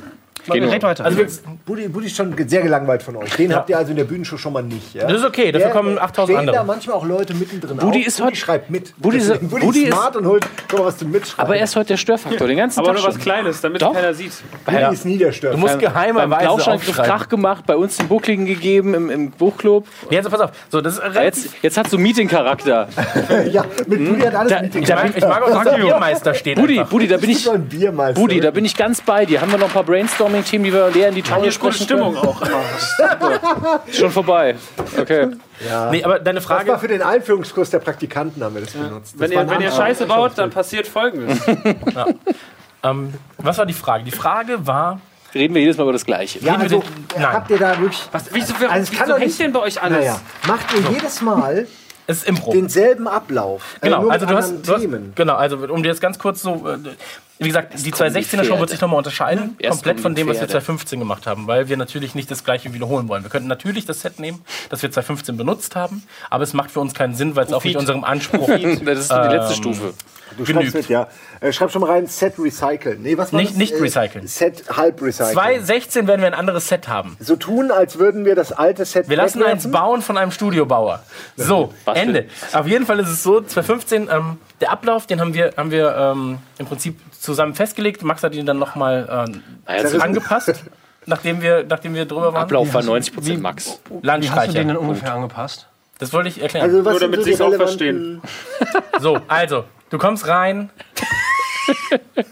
[0.49, 1.05] Red weiter.
[1.05, 1.21] Also
[1.65, 3.35] Buddy, Buddy ist schon sehr gelangweilt von euch.
[3.35, 4.93] Den habt ihr also in der Bühnenshow schon mal nicht.
[4.93, 5.07] Ja?
[5.07, 6.55] Das ist okay, dafür Der- kommen 8000 stehen andere.
[6.57, 8.07] da manchmal auch Leute mittendrin Buddy auf.
[8.07, 8.93] ist Buddy heute- schreibt mit.
[8.97, 11.39] Buddy ist- Buddy, Buddy ist ist- smart und holt, guck mal, was du mitschreibst.
[11.39, 13.21] Aber er ist heute der Störfaktor, den ganzen Aber Tag nur was schon.
[13.23, 13.93] Kleines, damit Doch.
[13.93, 14.31] keiner sieht.
[14.65, 15.53] Buddy ist niederstört.
[15.53, 19.87] du musst Beim geheimerweise Plauschangriff Krach gemacht, bei uns den Buckligen gegeben im, im Buchclub.
[20.09, 20.51] Nee, also pass auf.
[20.69, 22.87] So, das Jetzt, jetzt hast du Meeting-Charakter.
[23.51, 24.83] ja, mit Buddy hat alles Da- Meeting.
[24.83, 26.57] Ich mag, auch, dass der Biermeister steht.
[26.57, 27.47] Budi, da bin Ich.
[28.15, 29.41] Budi, da bin ich ganz bei dir.
[29.41, 29.83] Haben wir noch ein paar
[30.31, 32.27] Brainstorming-Themen, die wir leer in die Tonne gute sprechen Stimmung können?
[32.27, 33.81] auch immer.
[33.91, 34.55] Schon vorbei.
[34.99, 35.27] Okay.
[35.91, 36.79] Nee, aber deine Das war Frage.
[36.79, 39.13] für den Einführungskurs der Praktikanten haben wir das benutzt.
[39.13, 41.39] Das Wenn ihr, wenn ihr Scheiße baut, dann passiert folgendes.
[42.83, 44.03] Ähm, was war die Frage?
[44.03, 44.99] Die Frage war.
[45.35, 46.39] Reden wir jedes Mal über das Gleiche.
[46.39, 47.33] Ja, Reden also den- Nein.
[47.33, 48.01] habt ihr da wirklich.
[48.11, 49.99] Was, wieso Also, kann wieso hängt denn bei euch alles?
[49.99, 51.67] Naja, macht ihr jedes Mal
[52.07, 52.51] Es ist Impro.
[52.51, 53.75] denselben Ablauf?
[53.81, 55.13] äh, Genau, nur also mit du hast, du hast Themen.
[55.15, 56.77] genau, also um dir jetzt ganz kurz so, äh,
[57.41, 60.41] wie gesagt, die 216er Show wird sich nochmal unterscheiden, Erst komplett von dem, was wir
[60.47, 60.51] Pferde.
[60.53, 63.23] 2015 gemacht haben, weil wir natürlich nicht das gleiche wiederholen wollen.
[63.23, 66.79] Wir könnten natürlich das Set nehmen, das wir 2015 benutzt haben, aber es macht für
[66.79, 68.47] uns keinen Sinn, weil es auch nicht unserem Anspruch
[68.85, 69.93] Das ist die letzte Ähm, Stufe.
[70.37, 70.73] Du schreibst genügt.
[70.75, 71.07] mit, ja.
[71.39, 73.01] Äh, schreib schon mal rein, Set recyceln.
[73.01, 73.57] Nee, was war Nicht- das?
[73.57, 74.27] nicht Äh, recyceln.
[74.27, 75.33] Set halb recyceln.
[75.33, 77.17] 2016 werden wir ein anderes Set haben.
[77.19, 81.03] So tun, als würden wir das alte Set Wir lassen eins bauen von einem Studiobauer.
[81.37, 82.07] So, Basteln.
[82.15, 82.25] Ende.
[82.53, 85.95] Auf jeden Fall ist es so, 2015, ähm, der Ablauf, den haben wir, haben wir
[85.95, 88.03] ähm, im Prinzip zusammen festgelegt.
[88.03, 90.53] Max hat ihn dann nochmal ähm, das ist- angepasst,
[91.05, 92.43] nachdem wir, nachdem wir drüber waren.
[92.43, 93.65] Ablauf war 90% Max.
[93.65, 94.53] Wie hast du den Landstreicher.
[94.53, 95.67] denn ungefähr angepasst?
[95.99, 96.65] Das wollte ich erklären.
[96.65, 98.21] Also, was Nur damit sie es auch relevanten-
[98.99, 100.69] So, also, du kommst rein.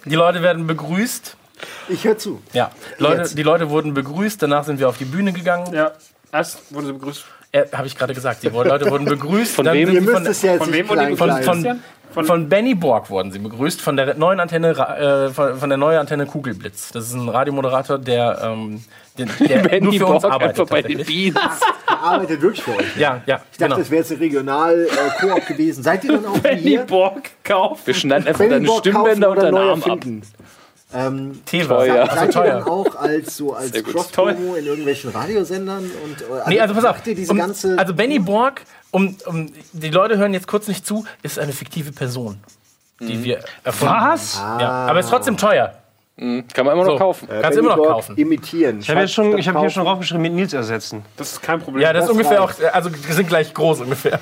[0.05, 1.37] Die Leute werden begrüßt.
[1.89, 2.41] Ich höre zu.
[2.53, 3.37] Ja, Leute, Jetzt.
[3.37, 4.41] die Leute wurden begrüßt.
[4.41, 5.73] Danach sind wir auf die Bühne gegangen.
[5.73, 5.91] Ja.
[6.31, 7.25] Erst wurden sie begrüßt.
[7.51, 8.43] Äh, Habe ich gerade gesagt.
[8.43, 9.55] Die Leute wurden begrüßt.
[9.55, 9.91] Von wem?
[9.91, 11.43] Ihr von, es ja jetzt Von wem wurden die begrüßt?
[11.45, 11.83] von, klein.
[12.11, 15.77] von, von Benny Borg wurden sie begrüßt, von der neuen Antenne, äh, von, von der
[15.77, 16.91] neuen Antenne Kugelblitz.
[16.91, 18.83] Das ist ein Radiomoderator, der, ähm,
[19.17, 20.59] den, der nur für uns arbeitet.
[20.59, 21.03] einfach bei den.
[21.03, 21.39] Beans.
[22.01, 22.95] Er arbeitet wirklich für euch.
[22.97, 23.77] Ja, ja, Ich dachte, genau.
[23.77, 25.83] das wäre jetzt ein Regional-Koop gewesen.
[25.83, 26.83] Seid ihr dann auch Benny hier?
[26.85, 27.81] Borg kaufen.
[27.85, 29.87] Wir schneiden einfach Benny deine Borg Stimmbänder und oder deinen Arm ab.
[29.87, 30.21] erfinden?
[30.91, 31.75] Ähm, Teva.
[31.75, 32.01] Teuer.
[32.01, 32.53] Also seid ihr teuer.
[32.59, 33.71] dann auch als so als.
[33.83, 35.83] Cross-Promo in irgendwelchen Radiosendern?
[36.03, 37.05] Und, äh, Nee, also pass auf.
[37.05, 40.87] ihr diese Um, ganze also Benny Borg, um, um, die Leute hören jetzt kurz nicht
[40.87, 42.39] zu, ist eine fiktive Person,
[42.99, 44.39] die wir erfunden Was?
[44.39, 44.59] haben.
[44.61, 45.75] Ja, aber ist trotzdem teuer.
[46.53, 46.97] Kann man immer noch So.
[46.97, 47.27] kaufen.
[47.29, 48.17] Kannst du Benny immer noch kaufen.
[48.17, 48.79] imitieren.
[48.81, 49.93] Ich habe jetzt schon, ich habe hier schon drauf.
[49.93, 51.03] draufgeschrieben, mit Nils ersetzen.
[51.15, 51.81] Das ist kein Problem.
[51.81, 52.73] Ja, das ist Das ungefähr auch, reicht.
[52.75, 54.19] also wir sind gleich groß ungefähr.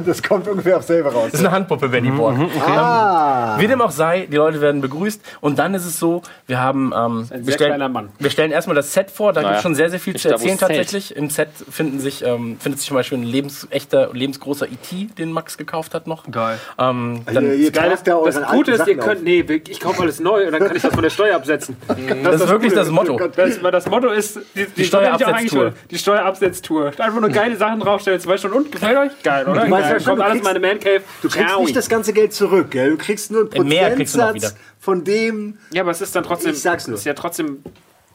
[0.06, 1.28] Das kommt ungefähr auf selber raus.
[1.30, 2.36] Das ist eine Handpuppe, Benny Borg.
[2.66, 6.60] Ah, Wie dem auch sei, die Leute werden begrüßt und dann ist es so, wir
[6.60, 8.10] haben, ähm, ein wir, stellen, kleiner Mann.
[8.18, 10.22] wir stellen erstmal das Set vor, da gibt Naja, es schon sehr, sehr viel nicht
[10.22, 10.76] zu erzählen es zählt.
[10.76, 11.16] tatsächlich.
[11.16, 15.58] Im Set finden sich, ähm, findet sich zum Beispiel ein lebensechter, lebensgroßer E.T., den Max
[15.58, 16.24] gekauft hat noch.
[16.30, 16.58] Geil.
[16.78, 19.62] Ähm, ihr, dann, ihr Geil, tragt da das Gute ist, alten ihr Sachen könnt, nee,
[19.68, 21.76] ich kaufe alles neu und dann kann ich das von der Steuer absetzen.
[22.24, 23.18] das ist wirklich das Motto.
[23.34, 25.72] Das, das Motto ist, die, die, Steuerabsetztour.
[25.90, 26.86] Die Steuerabsetztour.
[26.98, 29.22] Einfach nur geile Sachen draufstellen, zwei Stunden und gefällt euch?
[29.22, 29.66] Geil, oder?
[29.96, 31.00] Schon, kommt alles in kriegst- meine Man Cave.
[31.22, 31.62] Du kriegst Ciao.
[31.62, 32.90] nicht das ganze Geld zurück, gell?
[32.90, 34.60] Du kriegst nur einen Mehr kriegst du noch Prozentsatz wieder.
[34.80, 35.58] von dem.
[35.72, 36.52] Ja, aber es ist dann trotzdem.
[36.52, 36.96] Ich sag's nur.
[36.96, 37.62] Ist ja trotzdem.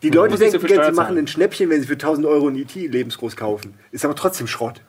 [0.02, 2.56] Die Leute so denken, Geld, sie machen ein Schnäppchen, wenn sie für 1000 Euro ein
[2.56, 3.74] IT lebensgroß kaufen.
[3.92, 4.82] Ist aber trotzdem Schrott.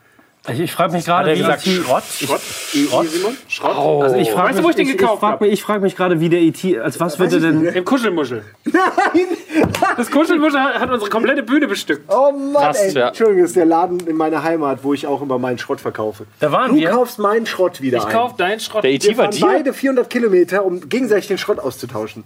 [0.47, 2.03] Ich, ich frage mich gerade, er wie gesagt die, Schrott?
[2.05, 2.41] Schrott?
[2.43, 3.09] Schrott?
[3.09, 3.37] Simon?
[3.49, 4.03] Schrott?
[4.03, 5.41] also ich frage Weißt du, wo ich den mich, gekauft ich frag hab?
[5.41, 7.65] mich, ich frag mich gerade, wie der IT, als was wird er denn?
[7.65, 8.45] Im Kuschelmuschel.
[8.65, 8.83] Nein!
[9.97, 12.11] Das Kuschelmuschel hat unsere komplette Bühne bestückt.
[12.13, 12.93] Oh Mann, Krass, ey.
[12.95, 13.09] ja.
[13.09, 16.27] Entschuldigung, das ist der Laden in meiner Heimat, wo ich auch immer meinen Schrott verkaufe.
[16.41, 16.91] Da waren Du wir.
[16.91, 18.13] kaufst meinen Schrott wieder Ich ein.
[18.13, 18.83] kauf deinen Schrott.
[18.83, 19.47] Der Wir IT war fahren dir?
[19.47, 22.25] beide 400 Kilometer, um gegenseitig den Schrott auszutauschen.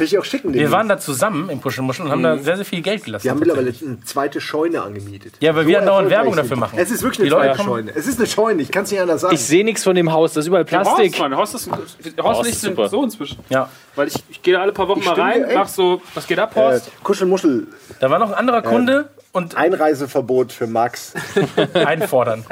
[0.00, 0.54] Kann ich auch schicken.
[0.54, 3.22] Wir waren da zusammen im Kuschelmuschel und haben da sehr, sehr viel Geld gelassen.
[3.24, 5.34] Wir haben mittlerweile eine zweite Scheune angemietet.
[5.40, 6.78] Ja, weil wir andauernd erfolgreich Werbung dafür machen.
[6.78, 7.92] Es ist wirklich eine zweite kommen- Scheune.
[7.94, 9.34] Es ist eine Scheune, ich kann es nicht anders sagen.
[9.34, 11.18] Ich sehe nichts von dem Haus, das ist überall Horst, Plastik.
[11.18, 12.88] Mann, Horst ist, Horst Horst super.
[12.88, 13.40] so inzwischen.
[13.50, 13.68] Ja.
[13.94, 16.38] Weil ich, ich gehe da alle paar Wochen Ich mal rein, mach so, was geht
[16.38, 16.90] ab, äh, Horst?
[17.02, 17.66] Kuschelmuschel,
[18.00, 21.12] Da war noch ein anderer Kunde und Einreiseverbot für Max.
[21.74, 22.46] einfordern.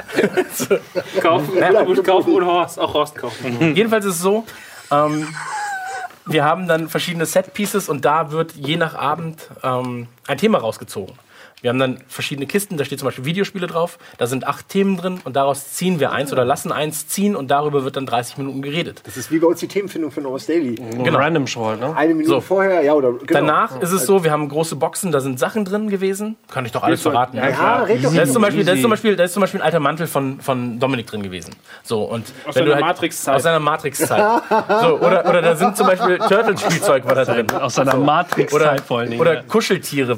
[1.23, 1.57] kaufen,
[1.87, 2.79] und kaufen und Horst.
[2.79, 3.75] Auch Horst kaufen.
[3.75, 4.45] Jedenfalls ist es so,
[4.91, 5.27] ähm,
[6.29, 11.15] wir haben dann verschiedene Set-Pieces und da wird je nach Abend ähm, ein Thema rausgezogen.
[11.61, 14.97] Wir haben dann verschiedene Kisten, da steht zum Beispiel Videospiele drauf, da sind acht Themen
[14.97, 18.39] drin und daraus ziehen wir eins oder lassen eins ziehen und darüber wird dann 30
[18.39, 19.03] Minuten geredet.
[19.05, 20.77] Das ist wie bei uns die Themenfindung von Ours Daily.
[20.77, 21.19] Genau.
[21.19, 21.97] Random Show halt, ne?
[21.97, 22.41] Eine Minute So.
[22.41, 23.25] vorher, ja, oder genau.
[23.33, 26.37] Danach ist es so, wir haben große Boxen, da sind Sachen drin gewesen.
[26.49, 27.37] Kann ich doch alles verraten.
[27.37, 27.51] ne?
[27.51, 28.83] Ja, red doch Da ist, zum Beispiel, da, ist Easy.
[28.83, 31.57] zum Beispiel, da ist zum Beispiel ein alter Mantel von, von Dominik drin gewesen.
[31.83, 33.35] So, und Aus seiner halt, Matrix-Zeit.
[33.35, 34.43] Aus seiner Matrix-Zeit.
[34.81, 37.51] so, oder, oder da sind zum Beispiel Turtle-Spielzeug war da drin.
[37.51, 39.21] Aus seiner Matrix-Zeit vor allen Dingen.
[39.21, 39.43] Oder ja.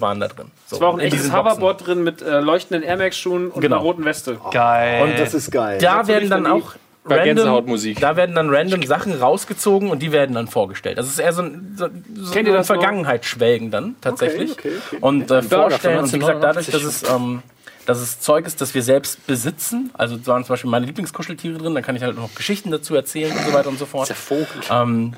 [0.00, 0.46] Waren da drin.
[0.66, 1.38] So, Es war auch ein in echtes Boxen.
[1.38, 3.76] Hoverboard drin mit äh, leuchtenden Air Max Schuhen und Genau.
[3.76, 4.38] einer roten Weste.
[4.52, 5.02] Geil.
[5.02, 5.78] Und Das ist geil.
[5.80, 8.00] Da werden dann auch Bei random, Gänsehautmusik.
[8.00, 10.98] da werden dann random Sachen rausgezogen und die werden dann vorgestellt.
[10.98, 12.76] Das ist eher so ein, so, so Kennt ihr ein das noch?
[12.76, 14.52] Vergangenheit schwelgen dann tatsächlich.
[14.52, 14.98] Okay, okay, okay.
[15.00, 15.98] Und äh, vorstellen.
[16.00, 16.72] Und wie gesagt, dadurch, 1989.
[16.72, 17.42] dass es, ähm,
[17.86, 21.58] dass es Zeug ist, das wir selbst besitzen, also da waren zum Beispiel meine Lieblingskuscheltiere
[21.58, 24.08] drin, dann kann ich halt noch Geschichten dazu erzählen und so weiter und so fort.
[24.08, 24.46] Der Vogel.
[24.70, 25.14] Ähm,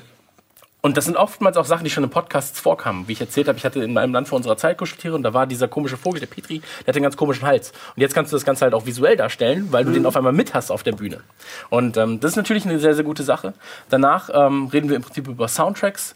[0.85, 3.07] und das sind oftmals auch Sachen, die schon in Podcasts vorkamen.
[3.07, 5.33] Wie ich erzählt habe, ich hatte in einem Land vor unserer Zeit Kuscheltiere und da
[5.33, 7.71] war dieser komische Vogel, der Petri, der hatte einen ganz komischen Hals.
[7.95, 10.33] Und jetzt kannst du das Ganze halt auch visuell darstellen, weil du den auf einmal
[10.33, 11.21] mit hast auf der Bühne.
[11.69, 13.53] Und ähm, das ist natürlich eine sehr, sehr gute Sache.
[13.89, 16.15] Danach ähm, reden wir im Prinzip über Soundtracks.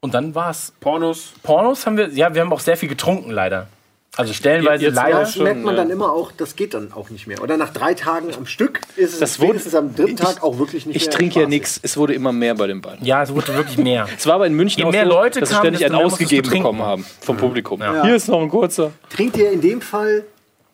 [0.00, 0.72] Und dann war's.
[0.80, 1.32] Pornos.
[1.44, 3.68] Pornos haben wir, ja, wir haben auch sehr viel getrunken, leider.
[4.16, 5.20] Also stellenweise Jetzt leider.
[5.20, 5.82] Das merkt man ja.
[5.82, 7.42] dann immer auch, das geht dann auch nicht mehr.
[7.42, 10.42] Oder nach drei Tagen am Stück ist es Das wurde- spätestens am dritten ich- Tag
[10.42, 11.80] auch wirklich nicht Ich mehr trinke ja nichts.
[11.82, 13.04] Es wurde immer mehr bei den beiden.
[13.04, 14.06] Ja, es wurde wirklich mehr.
[14.16, 15.94] Es war aber in München Je auch mehr so, Leute dass sie kamen, ständig einen
[15.96, 17.80] ausgegeben bekommen haben vom Publikum.
[17.80, 18.02] Ja.
[18.04, 18.92] Hier ist noch ein kurzer.
[19.10, 20.24] Trinkt ihr in dem Fall.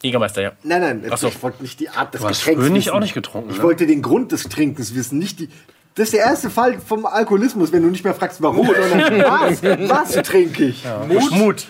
[0.02, 0.52] Jägermeister, ja.
[0.62, 1.28] Nein, nein, Ach so.
[1.28, 2.90] ich wollte nicht die Art des hast Getränks wissen.
[2.92, 3.62] auch nicht getrunken, Ich ne?
[3.62, 5.48] wollte den Grund des Trinkens wissen, nicht die.
[5.96, 9.62] Das ist der erste Fall vom Alkoholismus, wenn du nicht mehr fragst, warum, sondern was,
[9.62, 10.84] was trinke ich.
[11.08, 11.30] Mut.
[11.32, 11.66] Mut.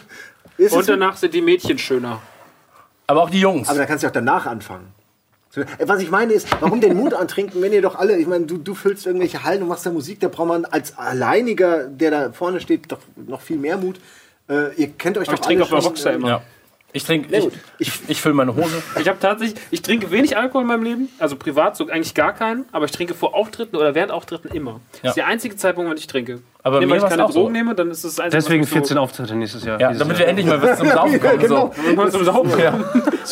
[0.60, 2.20] Ist Und danach sind die Mädchen schöner.
[3.06, 3.66] Aber auch die Jungs.
[3.70, 4.92] aber da kannst du auch danach anfangen.
[5.56, 8.44] Äh, Was ich meine ist, warum den Mut antrinken, wenn ihr doch alle, ich meine,
[8.44, 12.10] du, du füllst irgendwelche Hallen und machst da Musik, da braucht man als Alleiniger, der
[12.10, 14.00] da vorne steht, doch noch viel mehr Mut.
[14.50, 16.28] Äh, ihr kennt euch Aber doch ich trinke bei schon, Rockstar äh, immer.
[16.28, 16.42] Ja.
[16.92, 18.82] Ich trinke, ich, ich, ich fülle meine Hose.
[19.00, 22.34] Ich habe tatsächlich, ich trinke wenig Alkohol in meinem Leben, also privat so eigentlich gar
[22.34, 24.80] keinen, aber ich trinke vor Auftritten oder während Auftritten immer.
[25.00, 26.42] Das ist der einzige Zeitpunkt, wenn ich trinke.
[26.62, 27.40] Aber nee, mir weil ich keine auch so.
[27.40, 29.80] Drogen nehme, dann ist es einzige, Deswegen mich 14 Auftritte nächstes Jahr.
[29.80, 30.18] Ja, damit Jahr.
[30.18, 31.38] wir endlich mal was zum Saufen kommen.
[31.38, 31.72] genau.
[31.74, 32.02] So.
[32.02, 32.08] so.
[32.10, 32.50] Zum Saufen.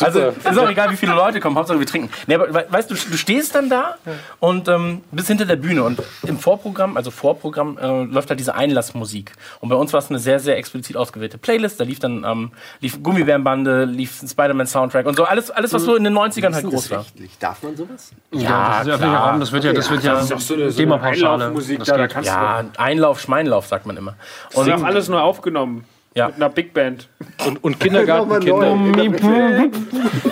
[0.01, 2.09] Also ist auch egal, wie viele Leute kommen, Hauptsache wir trinken.
[2.27, 3.95] Nee, aber we- weißt du, du stehst dann da
[4.39, 8.55] und ähm, bist hinter der Bühne und im Vorprogramm, also Vorprogramm, äh, läuft halt diese
[8.55, 9.33] Einlassmusik.
[9.59, 11.79] Und bei uns war es eine sehr, sehr explizit ausgewählte Playlist.
[11.79, 15.25] Da lief dann ähm, lief Gummibärenbande, lief ein Spider-Man-Soundtrack und so.
[15.25, 16.99] Alles, alles, was so in den 90ern halt groß das war.
[16.99, 17.37] rechtlich?
[17.39, 18.11] Darf man sowas?
[18.31, 20.53] Ja, das ist öffentlicher Raum, das wird ja, das wird ja, Das ist doch so
[20.53, 21.01] eine, so eine.
[21.01, 24.11] Einlaufmusik da, da kannst Ja, Einlauf, Schmeinlauf, sagt man immer.
[24.11, 24.17] du.
[24.57, 25.85] Das ist Und auch alles nur aufgenommen.
[26.15, 26.27] Ja.
[26.27, 27.07] Mit einer Big Band.
[27.45, 29.69] Und, und Kindergartenkinder.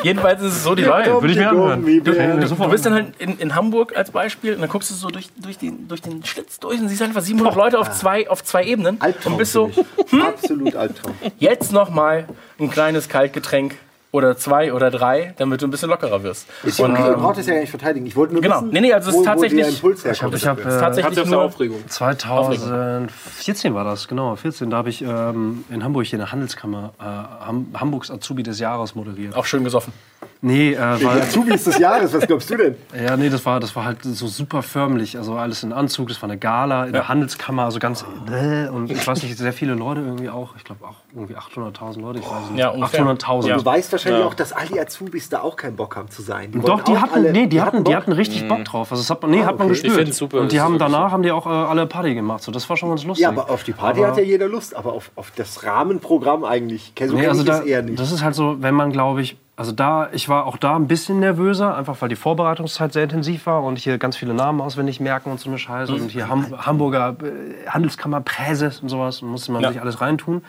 [0.04, 1.14] jedenfalls ist es so, die Leute.
[1.14, 1.86] Würde ich mir anhören.
[2.04, 5.10] Du, Du bist dann halt in, in Hamburg als Beispiel und dann guckst du so
[5.10, 8.44] durch, durch, den, durch den Schlitz durch und siehst einfach 700 Leute auf zwei, auf
[8.44, 10.24] zwei Ebenen Albtraum und bist so, mich.
[10.24, 11.14] Absolut Albtraum.
[11.38, 12.26] jetzt noch mal
[12.60, 13.76] ein kleines Kaltgetränk
[14.18, 16.48] oder zwei oder drei, damit du ein bisschen lockerer wirst.
[16.64, 18.06] Ist ja okay, ihr braucht es ja gar nicht verteidigen.
[18.06, 18.58] Ich wollte nur Genau.
[18.58, 20.36] wissen, Nee, nee, also es ist wo, tatsächlich- wo der Impuls herkommt.
[20.36, 21.88] Ich habe ist äh, tatsächlich nur, Aufregung.
[21.88, 24.70] 2014 war das, genau, 14.
[24.70, 28.96] Da habe ich ähm, in Hamburg in der Handelskammer äh, Ham Hamburgs Azubi des Jahres
[28.96, 29.36] moderiert.
[29.36, 29.94] auch schön gesoffen.
[30.42, 32.76] Nee, äh, weil, Azubis des Jahres, was glaubst du denn?
[33.06, 35.18] ja, nee, das war, das war halt so super förmlich.
[35.18, 38.06] Also alles in Anzug, das war eine Gala in der Handelskammer, also ganz.
[38.32, 40.56] Äh, und ich weiß nicht, sehr viele Leute irgendwie auch.
[40.56, 42.60] Ich glaube auch irgendwie 800.000 Leute, ich weiß nicht.
[42.60, 43.04] Ja, ungefähr.
[43.06, 43.48] 800.000.
[43.48, 43.58] Ja.
[43.58, 46.52] Du weißt wahrscheinlich auch, dass all die Azubis da auch keinen Bock haben zu sein.
[46.52, 47.96] Die Doch, die hatten, alle- nee, die hatten, die Bock.
[47.96, 48.92] hatten richtig Bock drauf.
[48.92, 49.70] Also das hat man, nee, hat man okay.
[49.70, 49.94] gespürt.
[49.94, 52.44] Ich find's super, Und die das haben danach haben die auch äh, alle Party gemacht.
[52.44, 53.24] So, das war schon ganz lustig.
[53.24, 56.44] Ja, aber auf die Party Aber- hat ja jeder Lust, aber auf, auf das Rahmenprogramm
[56.44, 56.94] eigentlich.
[57.00, 58.00] So Nee, also da, es eher nicht.
[58.00, 60.88] das ist halt so, wenn man, glaube ich, Also da, ich war auch da ein
[60.88, 65.00] bisschen nervöser, einfach weil die Vorbereitungszeit sehr intensiv war und hier ganz viele Namen auswendig
[65.00, 65.92] merken und so eine Scheiße.
[65.94, 69.72] Und hier Ham Hamburger äh, Handelskammer, Präses und sowas, musste man Ja.
[69.72, 70.44] sich alles reintun.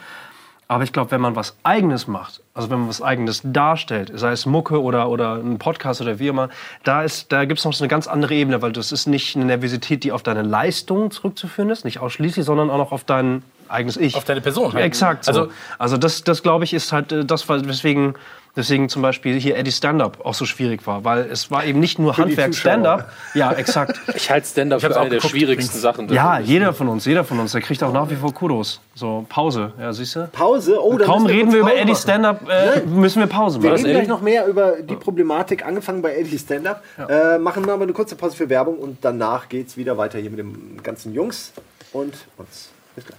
[0.71, 4.33] Aber ich glaube, wenn man was Eigenes macht, also wenn man was Eigenes darstellt, sei
[4.33, 6.51] es Mucke oder, oder ein Podcast oder wie immer,
[6.85, 9.35] da, ist- da gibt es noch so eine ganz andere Ebene, weil das ist nicht
[9.37, 13.43] eine Nervosität, die auf deine Leistung zurückzuführen ist, nicht ausschließlich, sondern auch noch auf dein
[13.71, 14.15] eigenes Ich.
[14.17, 14.85] Auf deine Person halt.
[14.85, 15.25] Exakt.
[15.25, 15.31] So.
[15.31, 18.15] Also- Also, das, das glaube ich, ist halt äh, das, weswegen,
[18.59, 21.05] deswegen zum Beispiel hier Eddie Stand-Up auch so schwierig war.
[21.05, 22.73] Weil es war eben nicht nur die Handwerk Zuschauer.
[22.73, 23.13] Stand-Up.
[23.35, 23.99] Ja, exakt.
[24.19, 26.09] Ich halte Stand-up für auch eine der schwierigsten Sachen.
[26.13, 28.81] ja, jeder von uns, jeder von uns, der kriegt auch nach wie vor Kudos.
[28.95, 29.73] So, Pause.
[29.79, 30.27] Ja, siehst du?
[30.33, 30.83] Pause.
[30.83, 31.95] Oh, dann Kaum reden wir über Pause Eddie.
[31.95, 33.85] Stand-Up, äh, müssen wir Pause Wir machen.
[33.85, 36.83] reden gleich noch mehr über die Problematik, angefangen bei Eddie Stand-Up.
[37.09, 40.31] Äh, machen wir aber eine kurze Pause für Werbung und danach geht's wieder weiter hier
[40.31, 41.53] mit den ganzen Jungs
[41.93, 42.71] und uns.
[42.97, 43.19] Bis gleich.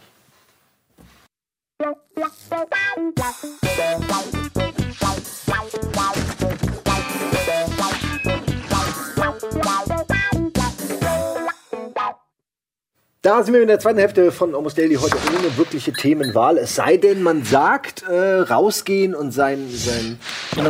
[13.22, 16.58] Da sind wir in der zweiten Hälfte von Almost Daily heute ohne wirkliche Themenwahl.
[16.58, 20.20] Es sei denn, man sagt, äh, rausgehen und sein, sein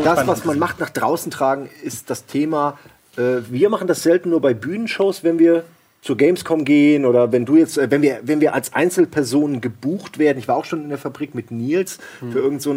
[0.04, 2.78] das, was man macht, nach draußen tragen, ist das Thema.
[3.16, 5.64] Äh, wir machen das selten nur bei Bühnenshows, wenn wir
[6.02, 10.18] zur Gamescom gehen oder wenn du jetzt, äh, wenn wir, wenn wir als Einzelpersonen gebucht
[10.18, 10.40] werden.
[10.40, 12.76] Ich war auch schon in der Fabrik mit Nils für irgend so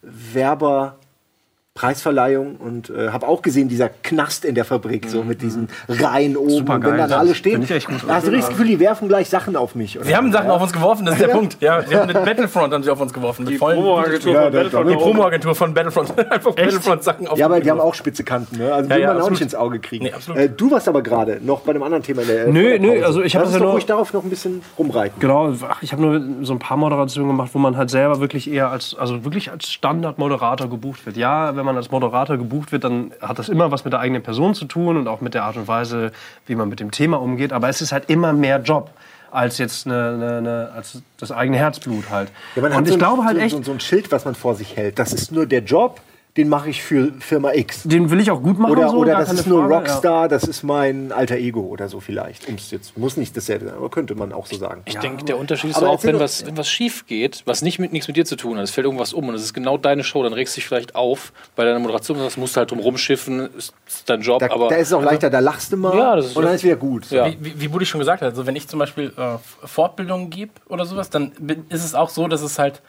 [0.00, 0.96] Werber.
[1.78, 6.36] Preisverleihung und äh, habe auch gesehen, dieser Knast in der Fabrik, so mit diesen Reihen
[6.36, 6.50] oben.
[6.50, 7.74] Super und wenn geil, dann alle stehen, da
[8.14, 9.96] hast du richtig das Gefühl, die werfen gleich Sachen auf mich.
[9.96, 10.04] oder?
[10.06, 10.54] Sie haben Sachen Ja.
[10.54, 11.56] auf uns geworfen, das ist der Punkt.
[11.60, 13.46] Ja, sie haben mit Battlefront haben sie auf uns geworfen.
[13.46, 14.90] Die Promo-Agentur Ja, von Battlefront.
[14.90, 14.94] Die.
[14.96, 16.18] Promo-Agentur von Battlefront.
[16.32, 18.72] Einfach Battlefront-Sachen auf Ja, aber die haben auch spitze Kanten, ne?
[18.74, 20.04] Also will ja, man auch nicht ins Auge kriegen.
[20.04, 20.34] Nee.
[20.34, 22.94] Äh, du warst aber gerade noch bei einem anderen Thema in der Nö, in der
[22.98, 25.20] nö, also ich hab Lass das uns ja nur- ruhig darauf noch ein bisschen rumreiten.
[25.20, 28.50] Genau, ach, ich habe nur so ein paar Moderationen gemacht, wo man halt selber wirklich
[28.50, 31.16] eher als, also wirklich als Standardmoderator gebucht wird.
[31.16, 34.22] Ja, wenn man als Moderator gebucht wird, dann hat das immer was mit der eigenen
[34.22, 36.10] Person zu tun und auch mit der Art und Weise,
[36.46, 37.52] wie man mit dem Thema umgeht.
[37.52, 38.90] Aber es ist halt immer mehr Job
[39.30, 42.30] als jetzt eine, eine, eine, als das eigene Herzblut halt.
[42.56, 44.76] Ja, und ich so, glaube halt echt, so, so ein Schild, was man vor sich
[44.76, 44.98] hält.
[44.98, 46.00] Das ist nur der Job,
[46.38, 47.82] den mache ich für Firma X.
[47.82, 48.70] den will ich auch gut machen.
[48.70, 51.98] Oder, so, oder das ist nur Frage, Rockstar, das ist mein alter Ego oder so
[51.98, 52.48] vielleicht.
[52.48, 54.82] Um's jetzt muss nicht dasselbe sein, aber könnte man auch so sagen.
[54.84, 57.80] Ich denke, der Unterschied ist Aber auch, wenn was, wenn was schief geht, was nicht
[57.80, 59.76] mit, nichts mit dir zu tun hat, es fällt irgendwas um und es ist genau
[59.78, 62.70] deine Show, dann regst du dich vielleicht auf bei deiner Moderation, das musst du halt
[62.70, 65.72] drum rumschiffen, ist, ist dein Job, Da, aber da ist es auch leichter, da lachst
[65.72, 67.10] du mal Ja, das ist- und dann ist wieder gut.
[67.10, 67.26] Ja.
[67.26, 70.52] Wie, wie, wie Buddy schon gesagt hat, also wenn ich zum Beispiel äh, Fortbildungen gebe
[70.68, 71.32] oder sowas, dann
[71.68, 72.80] ist es auch so, dass es halt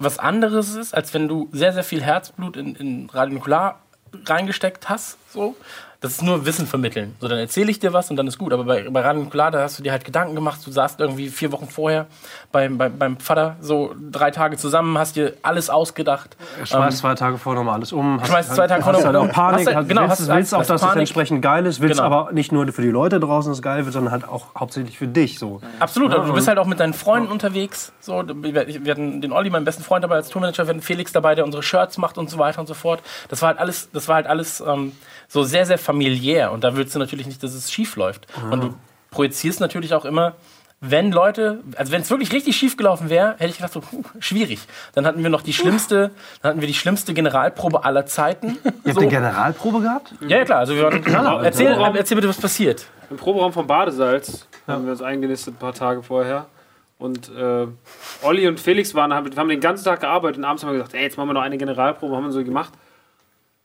[0.00, 3.80] was anderes ist, als wenn du sehr, sehr viel Herzblut in, in Radionukular
[4.24, 5.18] reingesteckt hast.
[5.32, 5.54] So.
[6.02, 7.14] Das ist nur Wissen vermitteln.
[7.20, 8.54] So, dann erzähle ich dir was und dann ist gut.
[8.54, 10.60] Aber bei, bei Radio Nukular, da hast du dir halt Gedanken gemacht.
[10.64, 12.06] Du saßt irgendwie vier Wochen vorher
[12.52, 16.38] beim, beim, beim Vater so drei Tage zusammen, hast dir alles ausgedacht.
[16.64, 18.18] Schmeißt zwei Tage vorher nochmal alles um.
[18.18, 19.28] Hast, Schmeißt zwei Tage vorher halt um.
[19.28, 19.58] auch Panik.
[19.60, 21.00] Hast halt- hast, genau, willst, hast- willst auch, dass es Panik.
[21.00, 21.82] entsprechend geil ist.
[21.82, 22.06] Willst Genau.
[22.16, 24.96] aber nicht nur für die Leute draußen, dass es geil wird, sondern halt auch hauptsächlich
[24.96, 25.38] für dich.
[25.38, 25.60] So.
[25.80, 27.92] Absolut, aber du bist halt auch mit deinen Freunden unterwegs.
[28.00, 31.12] So, wir, wir hatten den Olli, meinen besten Freund dabei als Tourmanager, wir hatten Felix
[31.12, 33.02] dabei, der unsere Shirts macht und so weiter und so fort.
[33.28, 34.92] Das war halt alles, das war halt alles ähm,
[35.28, 36.52] so sehr, sehr familiär.
[36.52, 38.26] Und da willst du natürlich nicht, dass es schief läuft.
[38.50, 38.74] Und du
[39.10, 40.34] projizierst natürlich auch immer,
[40.82, 44.02] wenn Leute, also wenn es wirklich richtig schief gelaufen wäre, hätte ich gedacht, so, puh,
[44.18, 44.60] schwierig.
[44.94, 46.10] Dann hatten wir noch die schlimmste,
[46.40, 48.56] dann hatten wir die schlimmste Generalprobe aller Zeiten.
[48.64, 49.00] Ihr habt So.
[49.00, 50.14] eine Generalprobe gehabt?
[50.26, 50.60] Ja, ja, klar.
[50.60, 51.02] Also wir waren,
[51.44, 52.86] erzähl, erzähl bitte, was passiert.
[53.10, 56.46] Im Proberaum vom Badesalz haben wir uns eingenistet ein paar Tage vorher.
[56.98, 57.66] Und äh,
[58.22, 60.78] Olli und Felix waren, haben, wir haben den ganzen Tag gearbeitet und abends haben wir
[60.78, 62.72] gesagt, ey, jetzt machen wir noch eine Generalprobe, haben wir so gemacht.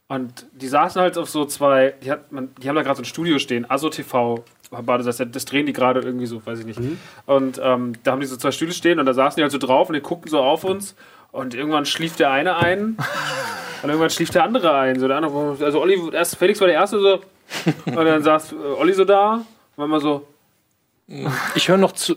[0.07, 3.01] Und die saßen halt auf so zwei, die, hat man, die haben da gerade so
[3.01, 6.79] ein Studio stehen, ASO TV, Badesalz, das drehen die gerade irgendwie so, weiß ich nicht.
[7.25, 9.57] Und ähm, da haben die so zwei Stühle stehen und da saßen die halt so
[9.57, 10.95] drauf und die guckten so auf uns.
[11.31, 12.97] Und irgendwann schlief der eine ein
[13.83, 14.99] und irgendwann schlief der andere ein.
[14.99, 17.19] So der andere, also Olli, erst Felix war der erste so
[17.85, 19.45] und dann saß äh, Olli so da und
[19.75, 20.27] war immer so,
[21.55, 22.15] ich höre noch zu.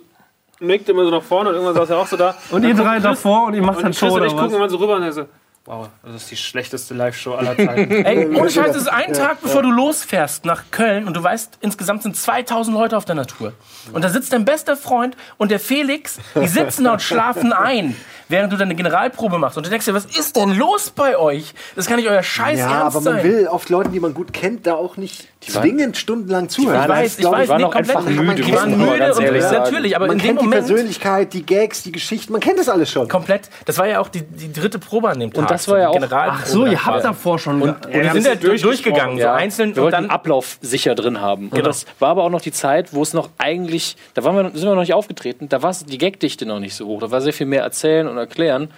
[0.61, 2.35] nickte immer so nach vorne und irgendwann saß er auch so da.
[2.51, 4.55] Und ihr drei davor und ihr macht Und dann Chris Show und ich gucken was?
[4.55, 5.25] immer so rüber und er so,
[5.69, 7.93] wow, das ist die schlechteste Live-Show aller Zeiten.
[8.05, 11.59] Ey, ohne Scheiß, es ist ein Tag, bevor du losfährst nach Köln und du weißt,
[11.61, 13.53] insgesamt sind 2000 Leute auf der Tour.
[13.93, 17.95] Und da sitzt dein bester Freund und der Felix, die sitzen da und schlafen ein,
[18.29, 19.57] während du deine Generalprobe machst.
[19.59, 21.53] Und du denkst dir, was ist denn los bei euch?
[21.77, 23.25] Das kann nicht euer Scheiß Ja, ernst aber man sein.
[23.25, 26.83] will oft Leuten, die man gut kennt, da auch nicht zwingend stundenlang zuhören.
[26.83, 28.17] ich weiß, ich weiß, waren nee, auch einfach komplett.
[28.21, 29.57] müde, Die waren müde ganz und ehrlich sagen.
[29.65, 32.59] natürlich, aber man in dem kennt die Moment Persönlichkeit, die Gags, die Geschichten, man kennt
[32.59, 33.09] das alles schon.
[33.09, 33.49] komplett.
[33.65, 35.58] Das war ja auch die, die dritte Probe an dem Tag.
[35.59, 37.61] Das war ja auch- Ach so, ihr habt davor schon.
[37.63, 39.75] Und, und wir sind ja durch, durchgegangen, so Ja, einzeln.
[39.75, 41.45] wir Und wollten dann Ablauf sicher drin haben.
[41.45, 41.65] Und Genau.
[41.67, 44.63] das war aber auch noch die Zeit, wo es noch eigentlich, da waren wir, sind
[44.69, 47.01] wir noch nicht aufgetreten, da war die Gagdichte noch nicht so hoch.
[47.01, 48.71] Da war sehr viel mehr erzählen und erklären.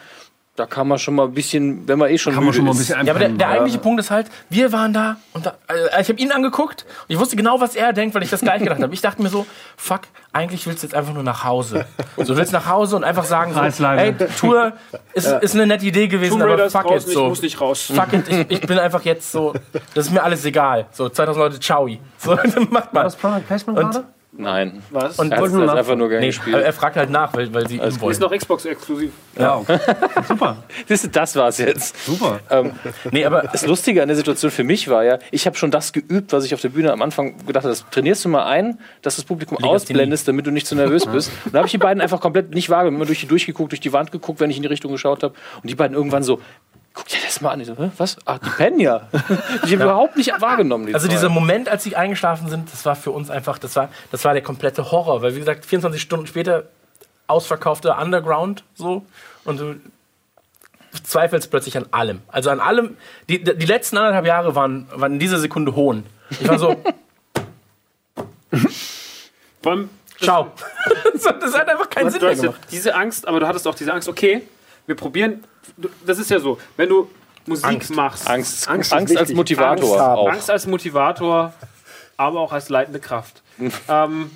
[0.60, 2.72] Da kann man schon mal ein bisschen, wenn man eh schon Kann man schon mal
[2.72, 5.54] ein bisschen Ja, aber der, der eigentliche Punkt ist halt, wir waren da und da,
[5.68, 8.42] also ich habe ihn angeguckt und ich wusste genau, was er denkt, weil ich das
[8.42, 8.92] gleich gedacht habe.
[8.92, 9.46] Ich dachte mir so,
[9.78, 10.02] fuck,
[10.34, 11.86] eigentlich willst du jetzt einfach nur nach Hause.
[12.18, 14.74] So, du willst nach Hause und einfach sagen so, hey, Tour
[15.14, 16.90] ist, ist eine nette Idee gewesen, aber fuck it.
[16.90, 17.28] draußen, ich So.
[17.30, 17.90] muss nicht raus.
[17.94, 19.54] Fuck it, ich, ich bin einfach jetzt so,
[19.94, 20.88] das ist mir alles egal.
[20.92, 21.88] So, 2000 Leute, ciao.
[22.18, 23.04] So, dann macht War man.
[23.04, 24.04] das Product Placement gerade?
[24.32, 24.82] Nein.
[24.90, 25.18] Was?
[25.18, 26.56] Und Er hat das nach- einfach nur nee, gespielt.
[26.56, 29.10] er fragt halt nach, weil, weil sie ihn ist noch Xbox exklusiv.
[29.36, 29.78] Ja, okay.
[30.28, 30.56] Super,
[30.86, 32.04] Siehst du, das war's jetzt.
[32.06, 32.38] super.
[32.48, 32.72] Ähm,
[33.10, 35.92] Nee, aber das Lustige an der Situation für mich war ja, ich habe schon das
[35.92, 37.70] geübt, was ich auf der Bühne am Anfang gedacht habe.
[37.74, 39.98] Das trainierst du mal ein, dass du das Publikum Legasthenie.
[39.98, 41.32] ausblendest, damit du nicht zu nervös bist.
[41.44, 42.98] Und da habe ich die beiden einfach komplett nicht wahrgenommen.
[42.98, 45.34] Immer durch die durchgeguckt, durch die Wand geguckt, wenn ich in die Richtung geschaut habe.
[45.60, 46.40] Und die beiden irgendwann so,
[46.94, 47.60] guck dir das mal an.
[47.60, 48.16] Ich so, Hä, was?
[48.24, 49.08] Ach, die pennen ja.
[49.64, 50.86] Ich habe überhaupt nicht wahrgenommen.
[50.86, 51.14] Die Also zwei.
[51.14, 54.32] dieser Moment, als sie eingeschlafen sind, das war für uns einfach, das war, das war
[54.32, 56.64] der komplette Horror, weil wie gesagt, 24 Stunden später
[57.26, 59.04] ausverkaufter Underground so
[59.44, 59.76] und du
[61.04, 62.20] zweifelst plötzlich an allem.
[62.28, 62.96] Also an allem,
[63.28, 66.04] die, die letzten anderthalb Jahre waren, waren in dieser Sekunde Hohn.
[66.30, 66.76] Ich war so,
[70.20, 70.52] ciao.
[71.14, 72.60] das hat einfach keinen Sinn mehr gemacht.
[72.70, 74.42] diese Angst, aber du hattest auch diese Angst, okay,
[74.90, 75.44] wir probieren.
[76.04, 77.08] Das ist ja so, wenn du
[77.46, 77.94] Musik Angst.
[77.94, 79.32] machst, Angst, Angst Angst, als.
[79.32, 80.32] Motivator Angst.
[80.32, 81.54] Angst als Motivator,
[82.16, 83.42] aber auch als leitende Kraft.
[83.88, 84.30] ähm,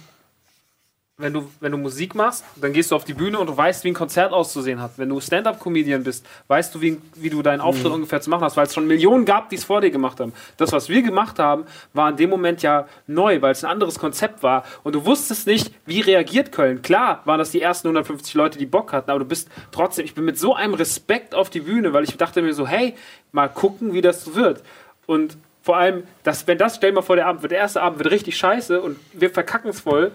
[1.16, 3.84] wenn, du, wenn du Musik machst, dann gehst du auf die Bühne und du weißt,
[3.84, 4.92] wie ein Konzert auszusehen hat.
[4.96, 8.56] Wenn du Stand-Up-Comedian bist, weißt du, wie, wie du deinen Auftritt ungefähr zu machen hast,
[8.56, 10.32] weil es schon Millionen gab, die es vor dir gemacht haben.
[10.56, 14.00] Das, was wir gemacht haben, war in dem Moment ja neu, weil es ein anderes
[14.00, 14.64] Konzept war.
[14.82, 16.82] Und du wusstest nicht, wie reagiert Köln.
[16.82, 20.14] Klar waren das die ersten 150 Leute, die Bock hatten, aber du bist trotzdem, ich
[20.14, 22.94] bin mit so einem Respekt auf die Bühne, weil ich dachte mir so, hey,
[23.30, 24.64] mal gucken, wie das wird.
[25.06, 27.80] Und vor allem, dass, wenn das, stell dir mal vor, der Abend wird, der erste
[27.80, 30.12] Abend wird richtig scheiße und wir verkacken es voll.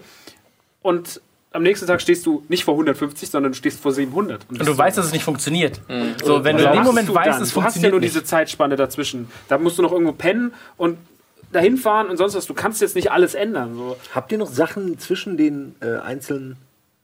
[0.82, 1.20] Und
[1.52, 4.46] am nächsten Tag stehst du nicht vor 150, sondern du stehst vor 700.
[4.48, 5.80] Und du weißt, dass es nicht funktioniert.
[6.24, 7.42] So, wenn du Was in dem Moment du weißt, dann?
[7.42, 8.14] es Du hast ja funktioniert nur nicht.
[8.14, 9.28] diese Zeitspanne dazwischen.
[9.48, 10.98] Da musst du noch irgendwo pennen und
[11.52, 12.46] dahin fahren und sonst was.
[12.46, 13.74] Du kannst jetzt nicht alles ändern.
[13.74, 13.96] So.
[14.14, 16.56] Habt ihr noch Sachen zwischen den äh, einzelnen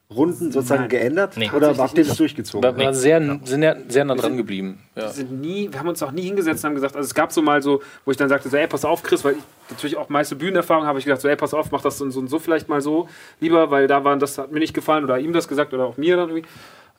[0.09, 0.89] Runden sozusagen Nein.
[0.89, 1.35] geändert?
[1.35, 1.51] Nee.
[1.53, 2.63] Oder habt ihr das durchgezogen?
[2.63, 4.79] Wir waren sehr, sind ja sehr nah dran geblieben.
[4.95, 5.03] Ja.
[5.03, 7.33] Wir sind nie, wir haben uns auch nie hingesetzt und haben gesagt, also es gab
[7.33, 9.97] so mal so, wo ich dann sagte, so, ey, pass auf, Chris, weil ich natürlich
[9.97, 12.21] auch meiste Bühnenerfahrung habe ich gedacht, so, ey, pass auf, mach das so und so
[12.21, 13.09] und so vielleicht mal so
[13.41, 15.97] lieber, weil da waren, das hat mir nicht gefallen oder ihm das gesagt oder auch
[15.97, 16.47] mir dann irgendwie.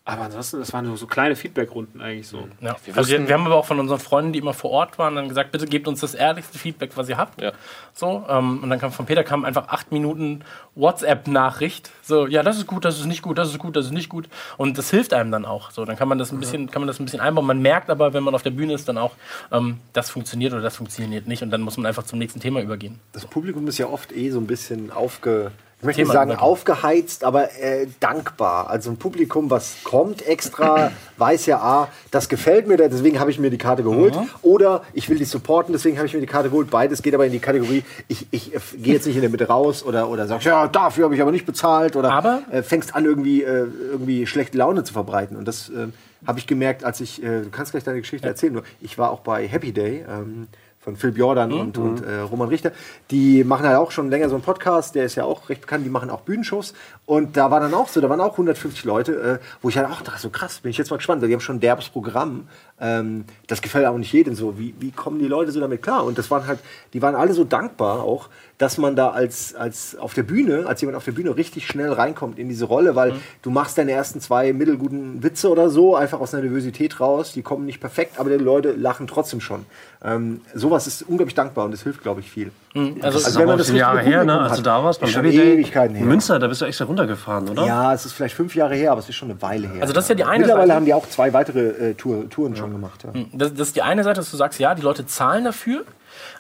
[0.09, 2.48] Aber ansonsten, das waren nur so kleine Feedback-Runden eigentlich so.
[2.62, 2.76] Ja.
[2.96, 5.28] Also wir, wir haben aber auch von unseren Freunden, die immer vor Ort waren, dann
[5.28, 7.42] gesagt, bitte gebt uns das ehrlichste Feedback, was ihr habt.
[7.42, 7.52] Ja.
[7.92, 10.44] So, ähm, und dann kam von Peter kam einfach acht Minuten
[10.76, 11.90] WhatsApp-Nachricht.
[12.00, 14.09] So, ja, das ist gut, das ist nicht gut, das ist gut, das ist nicht
[14.09, 14.30] gut.
[14.56, 15.72] Und das hilft einem dann auch.
[15.72, 17.44] So, dann kann man das ein bisschen, kann man das ein bisschen einbauen.
[17.44, 19.12] Man merkt aber, wenn man auf der Bühne ist, dann auch,
[19.52, 21.42] ähm, das funktioniert oder das funktioniert nicht.
[21.42, 22.98] Und dann muss man einfach zum nächsten Thema übergehen.
[23.12, 25.52] Das Publikum ist ja oft eh so ein bisschen aufge.
[25.81, 28.68] Ich möchte Thema nicht sagen aufgeheizt, aber äh, dankbar.
[28.68, 33.39] Also ein Publikum, was kommt extra, weiß ja, ah, das gefällt mir, deswegen habe ich
[33.39, 34.18] mir die Karte geholt.
[34.43, 36.68] Oder ich will die supporten, deswegen habe ich mir die Karte geholt.
[36.70, 39.47] Beides geht aber in die Kategorie, ich, ich äh, gehe jetzt nicht in der Mitte
[39.47, 41.95] raus oder, oder sagst, ja, dafür habe ich aber nicht bezahlt.
[41.95, 45.37] Oder Aber- äh, fängst an, irgendwie, äh, irgendwie schlechte Laune zu verbreiten.
[45.37, 45.87] Und das äh,
[46.26, 49.11] habe ich gemerkt, als ich, äh, du kannst gleich deine Geschichte erzählen, nur ich war
[49.12, 50.05] auch bei Happy Day.
[50.09, 50.49] Ähm,
[50.81, 52.72] von Phil Jordan und, und äh, Roman Richter.
[53.11, 55.85] Die machen halt auch schon länger so einen Podcast, der ist ja auch recht bekannt,
[55.85, 56.72] die machen auch Bühnenshows.
[57.05, 59.91] Und da war dann auch so, da waren auch 150 Leute, äh, wo ich halt
[59.91, 61.89] auch dachte, so krass, bin ich jetzt mal gespannt, weil die haben schon ein derbes
[61.89, 62.49] Programm.
[62.81, 64.59] Ähm, das gefällt auch nicht jedem so.
[64.59, 66.05] Wie, wie kommen die Leute so damit klar?
[66.05, 66.61] Und das waren halt,
[66.93, 70.80] die waren alle so dankbar auch, dass man da als, als auf der Bühne, als
[70.80, 74.20] jemand auf der Bühne richtig schnell reinkommt in diese Rolle, weil du machst deine ersten
[74.20, 78.30] zwei mittelguten Witze oder so, einfach aus einer Nervosität raus, die kommen nicht perfekt, aber
[78.30, 79.64] die Leute lachen trotzdem schon.
[80.04, 82.50] Ähm, sowas ist unglaublich dankbar und das hilft, glaube ich, viel.
[82.74, 84.40] Also, Also ist wenn man das schon Jahre her, ne?
[84.40, 85.09] Als du da warst beim.
[85.24, 86.04] Ewigkeiten her.
[86.06, 87.64] Münster, da bist du extra runtergefahren, oder?
[87.64, 89.82] Ja, es ist vielleicht fünf Jahre her, aber es ist schon eine Weile her.
[89.82, 90.76] Also das ist ja die eine Mittlerweile Seite.
[90.76, 93.04] haben die auch zwei weitere äh, Tour, Touren schon gemacht.
[93.04, 93.12] Ja.
[93.32, 95.84] Das, das ist die eine Seite, dass du sagst, ja, die Leute zahlen dafür.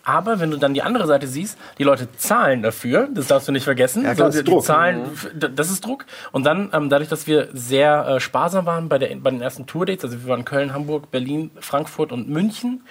[0.04, 3.52] Aber wenn du dann die andere Seite siehst, die Leute zahlen dafür, das darfst du
[3.52, 4.04] nicht vergessen.
[4.04, 4.64] Ja, klar, So, das ist die Druck.
[4.64, 5.02] Zahlen,
[5.34, 6.04] d- das ist Druck.
[6.32, 9.66] Und dann, ähm, dadurch, dass wir sehr äh, sparsam waren bei, der, bei den ersten
[9.66, 12.82] Tourdates, also wir waren Köln, Hamburg, Berlin, Frankfurt und München,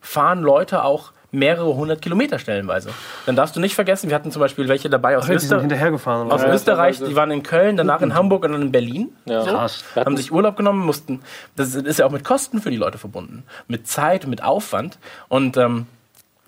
[0.00, 2.90] fahren Leute auch mehrere hundert Kilometer stellenweise.
[3.26, 5.62] Dann darfst du nicht vergessen, wir hatten zum Beispiel welche dabei aus, die Öster aus
[5.64, 6.54] oder?
[6.54, 9.10] Österreich, die waren in Köln, danach in Hamburg und dann in Berlin.
[9.26, 9.42] Ja.
[9.42, 9.84] So Krass.
[9.96, 11.20] haben sich Urlaub genommen, mussten.
[11.56, 14.98] Das ist ja auch mit Kosten für die Leute verbunden, mit Zeit, mit Aufwand.
[15.28, 15.86] Und ähm,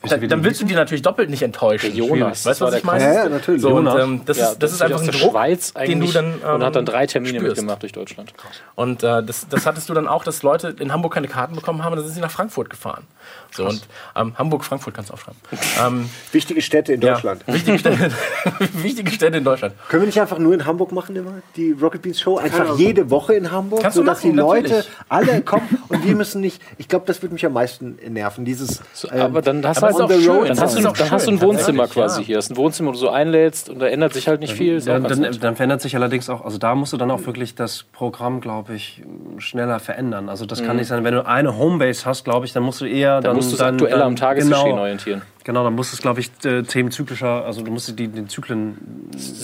[0.03, 1.93] dann, dann willst du die natürlich doppelt nicht enttäuschen.
[1.95, 3.03] Der Jonas, Weißt du, was ich meine?
[3.05, 3.61] Ja, ja, natürlich.
[3.61, 4.03] So, und, Jonas.
[4.03, 6.35] ähm, das, Ja, ist, das ist einfach ein der Druck, Schweiz den du eigentlich dann
[6.45, 7.57] ähm, und hat dann drei Termine spürst.
[7.57, 8.33] mitgemacht durch Deutschland.
[8.77, 11.83] Und äh, das, das hattest du dann auch, dass Leute in Hamburg keine Karten bekommen
[11.83, 13.05] haben und dann sind sie nach Frankfurt gefahren.
[13.51, 15.41] So, und ähm, Hamburg, Frankfurt kannst du aufschreiben.
[15.85, 17.47] ähm, Wichtige Städte in ja, Deutschland.
[17.47, 18.11] wichtige, Städte,
[18.75, 19.75] wichtige Städte in Deutschland.
[19.89, 22.39] Können wir nicht einfach nur in Hamburg machen immer, die Rocket Beans Show?
[22.39, 24.89] Einfach jede Woche in Hamburg, Kannst sodass machen, die Leute natürlich.
[25.09, 26.63] alle kommen und wir müssen nicht.
[26.77, 28.45] Ich glaube, das würde mich am meisten nerven.
[28.45, 28.83] Dieses.
[28.93, 30.37] So, ähm, aber dann hast, aber du halt auch on the schön.
[30.37, 30.49] road.
[30.51, 32.27] dann hast du, dann hast du ein Wohnzimmer quasi ja.
[32.27, 32.37] hier.
[32.37, 34.81] Das ist ein Wohnzimmer, wo du so einlädst und da ändert sich halt nicht viel.
[34.81, 35.43] Dann, ganz dann, nett.
[35.43, 38.75] dann verändert sich allerdings auch, also da musst du dann auch wirklich das Programm, glaube
[38.75, 39.03] ich,
[39.39, 40.29] schneller verändern.
[40.29, 42.87] Also das kann nicht sein, wenn du eine Homebase hast, glaube ich, dann musst du
[42.87, 45.23] eher Dann musst du es aktueller am Tagesgeschehen orientieren.
[45.45, 48.77] Genau, dann musst du es, glaube ich, äh, themenzyklischer, also du musst die, den Zyklen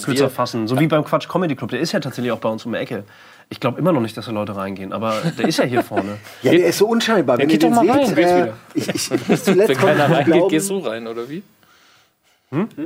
[0.04, 0.68] kürzer fassen.
[0.68, 2.78] So wie beim Quatsch Comedy Club, der ist ja tatsächlich auch bei uns um die
[2.78, 3.04] Ecke.
[3.48, 6.18] Ich glaube immer noch nicht, dass da Leute reingehen, aber der ist ja hier vorne.
[6.42, 7.38] ja, der ist so unscheinbar.
[7.38, 8.48] Wenn geht ihr den doch mal seht, rein.
[8.48, 11.42] äh, ich, ich, ich Wenn keiner reingeht, glauben- gehst du rein, oder wie?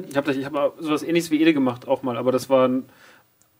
[0.08, 2.70] Ich habe ich hab mal sowas ähnliches wie Ede gemacht, auch mal, aber das war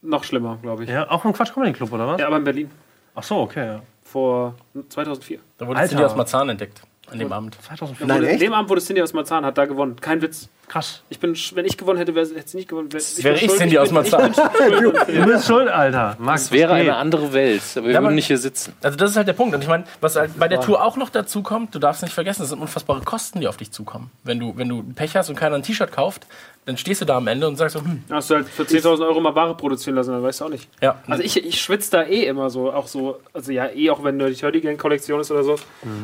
[0.03, 0.89] noch schlimmer, glaube ich.
[0.89, 1.03] Ja.
[1.03, 2.23] Ja, auch im Quatsch Comedy Club, oder was?
[2.23, 2.71] aber in Berlin.
[3.15, 3.83] Ach so, okay, ja.
[4.05, 4.55] Vor
[4.89, 5.39] 2004.
[5.59, 5.95] Da wurdest Alter.
[5.97, 6.81] du dir aus Marzahn entdeckt
[7.11, 7.57] an dem Abend.
[7.67, 8.07] 2004.
[8.07, 8.43] Nein, Wurde- echt?
[8.43, 9.97] Dem Abend wurde Cindy aus Marzahn, hat da gewonnen.
[10.01, 10.49] Kein Witz.
[10.69, 11.03] Krass.
[11.09, 12.93] Ich bin, wenn ich gewonnen hätte, wäre- hätte sie nicht gewonnen.
[12.93, 14.33] Wär, ich Wäre ich Cindy aus Marzahn.
[14.79, 16.17] Du bist schuld, Alter.
[16.19, 18.75] Max, Es wäre eine andere Welt, aber wir Ja, würden nicht hier sitzen.
[18.83, 19.55] Also das ist halt der Punkt.
[19.55, 22.13] Und ich meine, was halt bei der Tour auch noch dazu kommt, du darfst nicht
[22.13, 24.11] vergessen, das sind unfassbare Kosten, die auf dich zukommen.
[24.25, 26.27] Wenn du, wenn du Pech hast und keiner ein T-Shirt kauft,
[26.65, 29.07] dann stehst du da am Ende und sagst so, hm, Hast du halt für 10.000
[29.07, 30.69] Euro mal Ware produzieren lassen, dann weißt du auch nicht.
[30.83, 31.03] ja.
[31.07, 34.19] Also ich, ich schwitze da eh immer so, auch so, also ja, eh auch wenn
[34.19, 35.57] die Turdy Gang Kollektion ist oder so.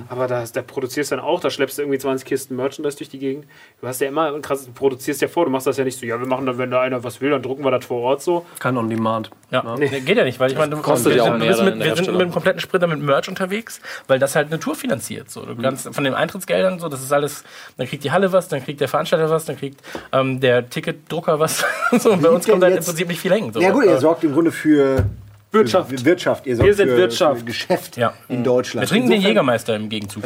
[0.08, 3.10] Aber da, da produzierst du dann auch, da schleppst du irgendwie 20 Kisten Merchandise durch
[3.10, 3.46] die Gegend.
[3.80, 5.98] Du hast ja immer ein krasses, du produzierst ja vor, du machst das ja nicht
[5.98, 8.00] so, ja, wir machen dann, wenn da einer was will, dann drucken wir das vor
[8.00, 8.46] Ort so.
[8.58, 9.30] Kein On Demand.
[9.54, 11.56] Ja, nee, geht ja nicht, weil ich meine, du kostet wir ja auch sind, mehr
[11.56, 14.58] wir mit, wir sind mit einem kompletten Sprinter mit Merch unterwegs, weil das halt eine
[14.58, 15.30] Tour finanziert.
[15.30, 17.44] So, du kannst von den Eintrittsgeldern so, das ist alles,
[17.76, 19.80] dann kriegt die Halle was, dann kriegt der Veranstalter was, dann kriegt
[20.12, 21.64] ähm, der Ticketdrucker was.
[21.98, 23.52] so, und bei uns kommt halt im jetzt- Prinzip nicht viel hängen.
[23.52, 23.60] So.
[23.60, 25.04] Ja gut, Äh, ihr sorgt im Grunde für
[25.52, 25.90] Wirtschaft.
[25.90, 26.46] Für Wirtschaft.
[26.46, 27.38] Ihr sorgt Wir sind für, Wirtschaft.
[27.38, 28.12] Für Geschäft Ja.
[28.28, 28.88] in wir Deutschland.
[28.88, 30.24] trinken den Insofern- Jägermeister im Gegenzug.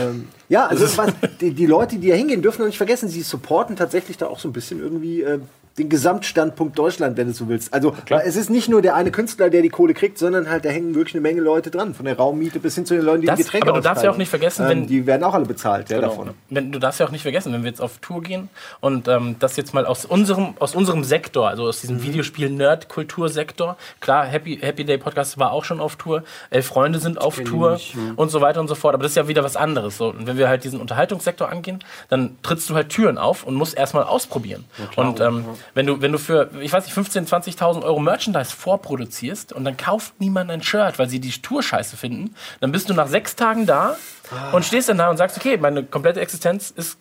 [0.49, 3.77] Ja, also was, die, die Leute, die da hingehen, dürfen auch nicht vergessen, sie supporten
[3.77, 5.39] tatsächlich da auch so ein bisschen irgendwie äh,
[5.79, 7.73] den Gesamtstandpunkt Deutschland, wenn du so willst.
[7.73, 10.69] Also es ist nicht nur der eine Künstler, der die Kohle kriegt, sondern halt da
[10.71, 11.95] hängen wirklich eine Menge Leute dran.
[11.95, 14.05] Von der Raummiete bis hin zu den Leuten, die Das- die Getränke aber du darfst
[14.05, 16.31] ja auch nicht vergessen, ähm, wenn- die werden auch alle bezahlt ja, davon.
[16.51, 18.49] wenn, du darfst ja auch nicht vergessen, wenn wir jetzt auf Tour gehen
[18.81, 24.25] und ähm, das jetzt mal aus unserem, aus unserem Sektor, also aus diesem Videospiel-Nerd-Kultursektor, klar,
[24.27, 27.79] Happy, Happy Day Podcast war auch schon auf Tour, Elf Freunde sind auf Tour
[28.17, 29.97] und so weiter und so fort, aber das ist ja wieder was anderes.
[29.99, 30.09] So.
[30.09, 33.77] Und wenn wir halt diesen Unterhaltungssektor angehen, dann trittst du halt Türen auf und musst
[33.77, 34.65] erstmal ausprobieren.
[34.97, 35.45] und ähm,
[35.75, 39.77] wenn, du, wenn du für, ich weiß nicht, 15.000, 20.000 Euro Merchandise vorproduzierst und dann
[39.77, 43.37] kauft niemand ein Shirt, weil sie die Tour scheiße finden, dann bist du nach sechs
[43.37, 43.97] Tagen da
[44.53, 46.99] und stehst dann da und sagst, okay, meine komplette Existenz ist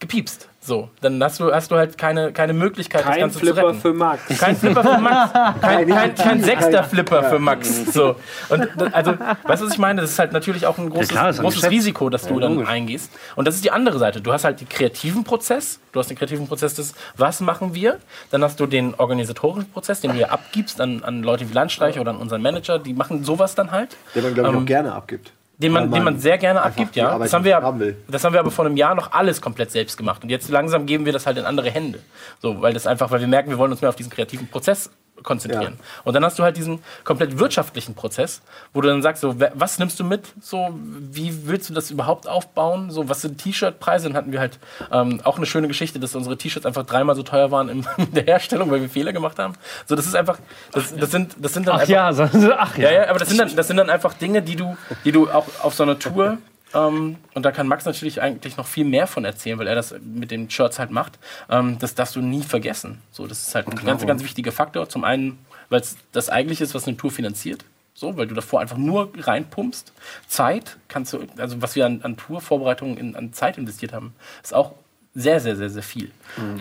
[0.00, 0.48] gepiepst.
[0.60, 3.68] So, dann hast du, hast du halt keine, keine Möglichkeit, das Kein Ganze zu Flipper
[3.68, 3.80] retten.
[3.80, 4.38] für Max.
[4.38, 5.32] Kein Flipper für Max.
[5.62, 7.92] Kein, kein, kein sechster Flipper für Max.
[7.92, 8.16] So.
[8.50, 9.12] Und das- also,
[9.44, 10.02] weißt du, was ich meine?
[10.02, 11.70] Das ist halt natürlich auch ein großes, klar, ist ein großes.
[11.70, 13.10] Risiko, das du dann eingehst.
[13.34, 14.20] Und das ist die andere Seite.
[14.20, 15.80] Du hast halt den kreativen Prozess.
[15.92, 17.98] Du hast den kreativen Prozess des, was machen wir?
[18.30, 22.00] Dann hast du den organisatorischen Prozess, den du ja abgibst an, an Leute wie Landstreicher
[22.02, 22.78] oder an unseren Manager.
[22.78, 23.96] Die machen sowas dann halt.
[24.14, 25.32] Der man, glaube ich, Ähm, auch gerne abgibt.
[25.58, 27.18] Den man, den man sehr gerne abgibt, ja.
[27.18, 29.96] Das haben, wir, haben das haben wir aber vor einem Jahr noch alles komplett selbst
[29.96, 30.22] gemacht.
[30.22, 31.98] Und jetzt langsam geben wir das halt in andere Hände.
[32.40, 34.90] So, weil das einfach, weil wir merken, wir wollen uns mehr auf diesen kreativen Prozess
[35.22, 35.74] konzentrieren.
[35.78, 36.02] Ja.
[36.04, 38.42] Und dann hast du halt diesen komplett wirtschaftlichen Prozess,
[38.72, 40.32] wo du dann sagst, so, was nimmst du mit?
[40.40, 42.90] So, wie willst du das überhaupt aufbauen?
[42.90, 44.08] So, was sind T-Shirt-Preise?
[44.08, 44.58] Dann hatten wir halt
[44.92, 48.24] ähm, auch eine schöne Geschichte, dass unsere T-Shirts einfach dreimal so teuer waren in der
[48.24, 49.54] Herstellung, weil wir Fehler gemacht haben.
[49.86, 50.38] So, das ist einfach,
[50.72, 52.90] das, das sind, das sind dann Ach einfach ja, sie, ach ja.
[52.90, 55.30] ja, ja, aber das sind dann, das sind dann einfach Dinge, die du, die du
[55.30, 56.38] auch auf so einer Tour,
[56.74, 59.94] ähm, und da kann Max natürlich eigentlich noch viel mehr von erzählen, weil er das
[60.02, 61.18] mit den Shirts halt macht,
[61.50, 63.00] ähm, das darfst du nie vergessen.
[63.10, 64.88] So, das ist halt ein ganz, ganz wichtiger Faktor.
[64.88, 65.38] Zum einen,
[65.68, 67.64] weil es das eigentlich ist, was eine Tour finanziert.
[67.94, 69.92] So, weil du davor einfach nur reinpumpst.
[70.28, 74.54] Zeit kannst du, also was wir an, an Tourvorbereitungen in, an Zeit investiert haben, ist
[74.54, 74.74] auch
[75.18, 76.10] sehr, sehr, sehr, sehr viel.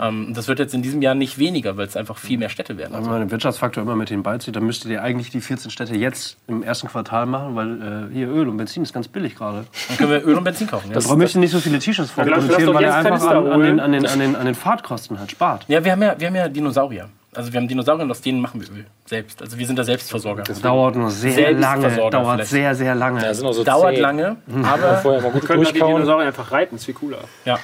[0.02, 2.50] Ähm, und das wird jetzt in diesem Jahr nicht weniger, weil es einfach viel mehr
[2.50, 2.94] Städte werden.
[2.94, 6.38] Wenn man den Wirtschaftsfaktor immer mit hinbeizieht, dann müsstet ihr eigentlich die 14 Städte jetzt
[6.48, 9.66] im ersten Quartal machen, weil äh, hier Öl und Benzin ist ganz billig gerade.
[9.90, 10.92] Dann können wir Öl und Benzin kaufen.
[10.92, 11.00] Ja.
[11.00, 14.06] Da möchten nicht so viele T-Shirts vorproduzieren, weil er einfach an, an, den, an, den,
[14.08, 15.66] an, den, an den Fahrtkosten halt spart.
[15.68, 17.10] Ja, wir haben ja, wir haben ja Dinosaurier.
[17.36, 19.40] Also wir haben Dinosaurier und aus denen machen wir Öl selbst.
[19.44, 20.42] Also wir sind da Selbstversorger.
[20.44, 21.90] Das dauert nur sehr lange.
[21.96, 22.50] Dauert vielleicht.
[22.50, 23.22] sehr, sehr lange.
[23.22, 24.02] Ja, sind auch so Dauert zäh.
[24.02, 25.98] lange, aber Vorher mal gut Können wir die durchkauen.
[25.98, 27.20] Dinosaurier einfach reiten, ist viel cooler.
[27.46, 27.60] ja.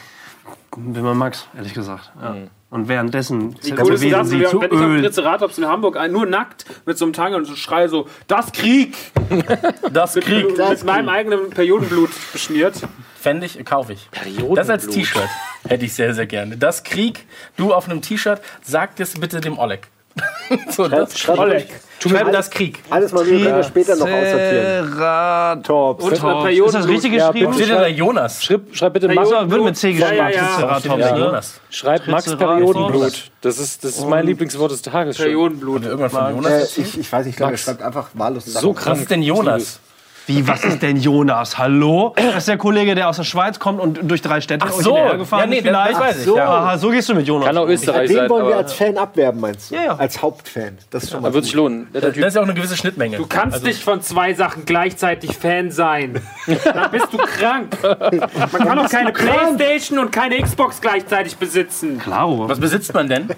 [0.77, 2.11] Wilma Max, ehrlich gesagt.
[2.21, 2.35] Ja.
[2.69, 5.03] Und währenddessen Die cool ist, dass sie wir, zu wenn ich am Öl.
[5.03, 8.51] Triceratops in Hamburg ein, nur nackt mit so einem Tangel und so schrei so, das
[8.51, 8.95] Krieg!
[9.91, 10.57] Das Mit, Krieg.
[10.57, 12.75] mit meinem eigenen Periodenblut beschmiert.
[13.19, 14.09] Fände ich, kaufe ich.
[14.55, 15.29] Das als T-Shirt
[15.67, 16.57] hätte ich sehr, sehr gerne.
[16.57, 17.25] Das Krieg,
[17.57, 19.87] du auf einem T-Shirt, sag das bitte dem Oleg.
[20.69, 21.67] so, das, Oleg.
[22.09, 22.79] Schreib das Krieg.
[22.89, 24.91] Alles mal wir später noch aussortieren.
[24.91, 26.03] Triceratops.
[26.03, 27.53] Und Ist das richtig geschrieben?
[27.53, 28.43] Steht da Jonas?
[28.43, 31.17] Schreib, bitte Max, wird mit C geschrieben.
[31.17, 31.59] Jonas.
[31.69, 32.35] schreib Max.
[32.35, 33.31] Periodenblut.
[33.41, 35.17] Das ist, das ist mein Lieblingswort des Tages.
[35.17, 35.83] Periodenblut.
[35.85, 36.77] Irgendwann von Äh, Jonas.
[36.77, 38.45] ich, ich weiß nicht, ich glaube, er schreibt einfach wahllos.
[38.45, 39.01] So Was krank.
[39.01, 39.79] ist denn Jonas?
[40.25, 41.57] Wie, was ist denn Jonas?
[41.57, 42.13] Hallo?
[42.15, 44.93] Das ist der Kollege, der aus der Schweiz kommt und durch drei Städte Ach so.
[45.17, 45.91] gefahren Ja, nee, ist vielleicht.
[45.93, 46.37] das weiß ich, so.
[46.37, 46.47] ja.
[46.49, 47.47] Aha, so gehst du mit Jonas.
[47.47, 47.67] Kann auch.
[47.67, 49.75] Österreich Den sein, wollen wir als Fan abwerben, meinst du?
[49.75, 49.95] Ja, ja.
[49.95, 50.77] Als Hauptfan.
[50.91, 51.87] Das ist schon mal da wird sich lohnen.
[51.91, 53.17] Das ist ja auch eine gewisse Schnittmenge.
[53.17, 56.21] Du kannst nicht von zwei Sachen gleichzeitig Fan sein.
[56.63, 57.77] Dann bist du krank.
[57.81, 61.99] Man kann auch keine Playstation und keine Xbox gleichzeitig besitzen.
[61.99, 62.47] Klaro.
[62.47, 63.29] Was besitzt man denn?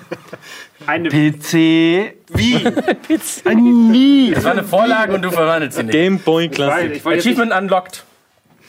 [0.86, 2.14] Eine PC.
[2.30, 2.56] Wie?
[3.56, 4.32] Nie.
[4.34, 5.94] Das war eine Vorlage und du verwandelst sie nicht.
[5.94, 7.06] Game Boy Weil Classic.
[7.06, 8.04] Achievement unlocked.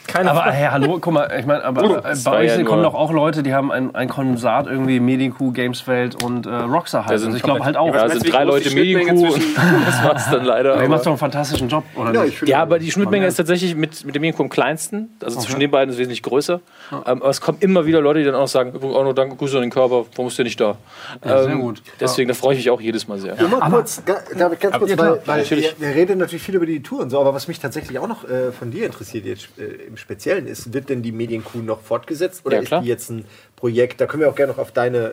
[0.06, 2.94] Keine Aber hey, hallo, guck mal, ich meine, aber das bei euch ja kommen doch
[2.94, 7.18] auch Leute, die haben ein, ein Kondensat irgendwie Medienkuh, Gameswelt und äh, Rockstar halt.
[7.18, 7.94] sind Also ich glaube halt auch.
[7.94, 9.30] Ja, weißt sind du, wie drei Leute Medienkuh.
[9.32, 9.54] zwischen-
[9.86, 10.74] Das war's dann leider.
[10.74, 12.46] Du aber- machst doch einen fantastischen Job, oder Ja, nicht?
[12.48, 15.10] Ja, aber die Schnittmenge ist tatsächlich mit, mit dem Medienkuh am kleinsten.
[15.22, 16.60] Also zwischen den beiden ist es wesentlich größer.
[16.92, 19.36] Ähm, aber es kommen immer wieder Leute, die dann auch sagen, übrigens auch nur danke,
[19.36, 20.76] Grüße an den Körper, warum ist der nicht da?
[21.24, 21.82] Ja, sehr Ähm, gut.
[22.00, 23.34] Deswegen, da freue ich mich auch jedes Mal sehr.
[23.40, 25.10] Nur mal kurz, ga- darf ich ganz kurz, ja, klar.
[25.12, 25.74] weil, weil Natürlich.
[25.78, 28.08] wir, wir reden natürlich viel über die Tour und so, aber was mich tatsächlich auch
[28.08, 29.62] noch äh, von dir interessiert jetzt äh,
[29.96, 33.24] im Speziellen ist, wird denn die Medienkuh noch fortgesetzt oder Ja, ist die jetzt ein
[33.56, 35.10] Projekt, da können wir auch gerne noch auf deine, äh,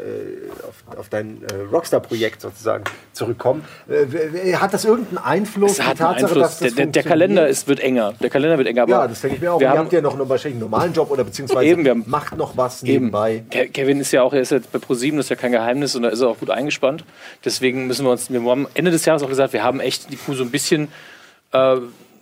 [0.68, 3.64] auf, auf dein äh, Rockstar-Projekt sozusagen zurückkommen.
[3.88, 5.80] Äh, hat das irgendeinen Einfluss?
[5.80, 6.34] Es hat einen Einfluss.
[6.34, 7.04] dass Der, das der, der?
[7.04, 8.14] Kalender ist, wird enger.
[8.22, 8.84] Der Kalender wird enger.
[8.84, 9.60] Aber Ja, das denke ich mir auch.
[9.62, 12.04] Wir Ihr haben, habt ja noch einen, wahrscheinlich normalen Job oder beziehungsweise Eben, wir haben-
[12.08, 12.92] macht noch was Eben.
[13.06, 13.44] nebenbei.
[13.50, 15.96] Ke- Kevin ist ja auch, er ist jetzt bei ProSieben, das ist ja kein Geheimnis
[15.96, 17.06] und da ist er auch gut eingespannt.
[17.46, 20.18] Deswegen müssen wir uns, wir haben Ende des Jahres auch gesagt, wir haben echt die
[20.18, 20.90] Kuh so ein bisschen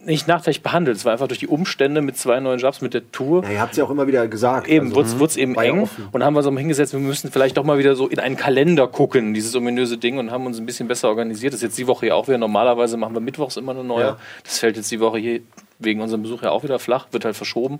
[0.05, 0.97] nicht nachteilig behandelt.
[0.97, 3.43] Es war einfach durch die Umstände mit zwei neuen Jobs, mit der Tour.
[3.43, 4.67] Ja, ihr habt es ja auch immer wieder gesagt.
[4.67, 6.07] Eben, also, wurde es eben eng offen.
[6.11, 8.35] und haben wir so mal hingesetzt, wir müssen vielleicht doch mal wieder so in einen
[8.35, 11.53] Kalender gucken, dieses ominöse Ding und haben uns ein bisschen besser organisiert.
[11.53, 12.37] Das ist jetzt die Woche ja auch wieder.
[12.37, 14.03] Normalerweise machen wir mittwochs immer eine neue.
[14.03, 14.17] Ja.
[14.43, 15.41] Das fällt jetzt die Woche hier
[15.79, 17.79] wegen unserem Besuch ja auch wieder flach, wird halt verschoben.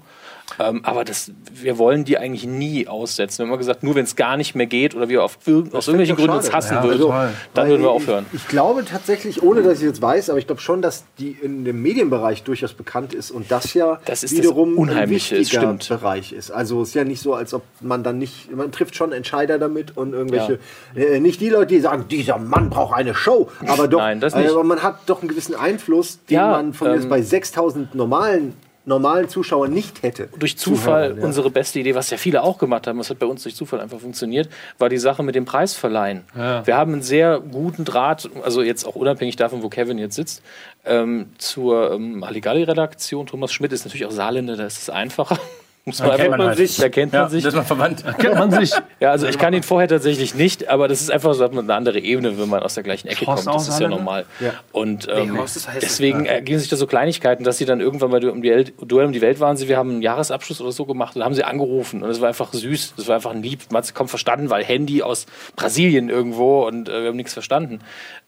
[0.60, 3.40] Ähm, aber das, wir wollen die eigentlich nie aussetzen.
[3.40, 5.74] Wir haben immer gesagt, nur wenn es gar nicht mehr geht oder wir auf irgend,
[5.76, 7.34] aus irgendwelchen Gründen uns hassen Ja, würden, total.
[7.54, 8.26] dann würden wir ich- aufhören.
[8.34, 11.64] Ich, glaube tatsächlich, ohne dass ich jetzt weiß, aber ich glaube schon, dass die in
[11.66, 15.62] dem Medienbereich durchaus bekannt ist und das ja Das ist das wiederum Unheimliche, ein wichtiger
[15.62, 15.90] stimmt.
[15.90, 16.52] Bereich ist.
[16.52, 19.60] Also es ist ja nicht so, als ob man dann nicht, man trifft schon Entscheider
[19.60, 20.60] damit und irgendwelche,
[20.96, 24.36] äh, nicht die Leute, die sagen, dieser Mann braucht eine Show, aber doch, Nein, das
[24.36, 24.50] nicht.
[24.50, 28.54] aber man hat doch einen gewissen Einfluss, den Ja, man von ähm, bei 6000 normalen
[28.86, 30.30] normalen Zuschauern nicht hätte.
[30.38, 31.26] durch Zufall Zuhörern, ja.
[31.26, 33.80] unsere beste Idee, was ja viele auch gemacht haben, das hat bei uns durch Zufall
[33.80, 36.24] einfach funktioniert, war die Sache mit dem Preisverleihen.
[36.34, 40.42] Wir haben einen sehr guten Draht, also jetzt auch unabhängig davon, wo Kevin jetzt sitzt,
[40.86, 43.28] ähm, zur ähm, Halligalli-Redaktion.
[43.28, 45.40] Thomas Schmidt ist natürlich auch Saarländer, da ist es einfacher.
[45.84, 46.58] Muss man kennt man halt.
[46.58, 47.44] sich, da kennt man sich.
[47.44, 48.04] das ist man verwandt.
[48.20, 48.72] Kennt man sich.
[49.00, 51.64] Ja, also ich kann ihn vorher tatsächlich nicht, aber das ist einfach so hat man
[51.66, 53.56] eine andere Ebene, wenn man aus der gleichen Ecke Horst kommt.
[53.56, 54.26] Das ist ja normal.
[54.40, 54.54] Ja.
[54.74, 55.68] Und ähm, heiß.
[55.82, 58.74] deswegen ergeben sich da so Kleinigkeiten, dass sie dann irgendwann bei du- um die Welt,
[58.80, 61.34] Duell um die Welt waren sie, wir haben einen Jahresabschluss oder so gemacht und haben
[61.34, 63.94] sie angerufen und es war einfach süß, das war einfach ein Lieb, man hat es
[63.96, 65.26] kaum verstanden, weil Handy aus
[65.56, 67.80] Brasilien irgendwo und äh, wir haben nichts verstanden.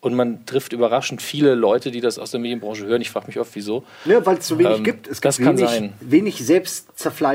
[0.02, 3.02] Und man trifft überraschend viele Leute, die das aus der Medienbranche hören.
[3.02, 3.84] Ich frage mich oft, wieso.
[4.04, 5.08] Ja, weil es so wenig Ähm, gibt.
[5.08, 5.94] Es das gibt kann wenig, sein.
[6.02, 6.44] wenig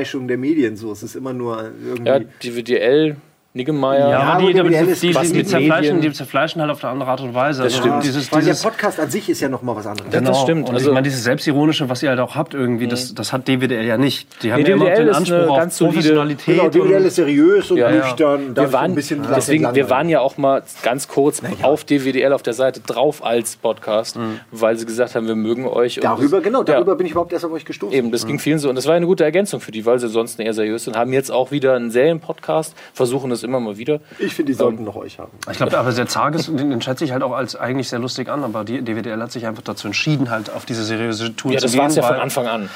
[0.09, 0.75] Selbstzerfleischung der Medien.
[0.75, 2.09] So, es ist immer nur irgendwie.
[2.09, 3.15] Ja, die WDL,
[3.53, 4.09] Niggemeier.
[4.11, 6.01] Ja, aber die, aber die, die, die, zerfleischen, Medien.
[6.01, 7.63] die zerfleischen halt auf eine andere Art und Weise.
[7.63, 8.03] Das stimmt.
[8.03, 10.09] Dieses, weil dieses, der Podcast an sich ist ja noch mal was anderes.
[10.11, 10.69] das stimmt.
[10.69, 13.47] Und Also- ich meine, dieses Selbstironische, was ihr halt auch habt irgendwie, das, das hat
[13.47, 14.43] DWDL ja nicht.
[14.43, 16.57] Die haben Nee, ja immer DWDL den ist Anspruch eine auf Professionalität.
[16.57, 17.95] Genau, DWDL und- ist seriös und Ja, ja.
[18.05, 18.55] nüchtern.
[18.55, 22.43] Wir waren, ein bisschen deswegen, wir waren ja auch mal ganz kurz auf DWDL auf
[22.43, 24.19] der Seite drauf als Podcast,
[24.51, 25.99] weil sie gesagt haben, wir mögen euch.
[26.01, 27.97] Darüber, das, genau, ja, darüber bin ich überhaupt erst auf euch gestoßen.
[27.97, 28.69] Eben, das ging vielen so.
[28.69, 30.95] Und das war eine gute Ergänzung für die, weil sie sonst eher seriös sind.
[30.95, 33.99] Haben jetzt auch wieder einen Serienpodcast, versuchen das immer mal wieder.
[34.19, 35.31] Ich finde, die sollten noch euch haben.
[35.51, 38.29] Ich glaube, aber der Zages, den, den schätze ich halt auch als eigentlich sehr lustig
[38.29, 41.57] an, aber die DWDL hat sich einfach dazu entschieden, halt auf diese seriöse Tour Ja,
[41.59, 41.81] zu das gehen.
[41.81, 42.69] war es ja von Anfang an.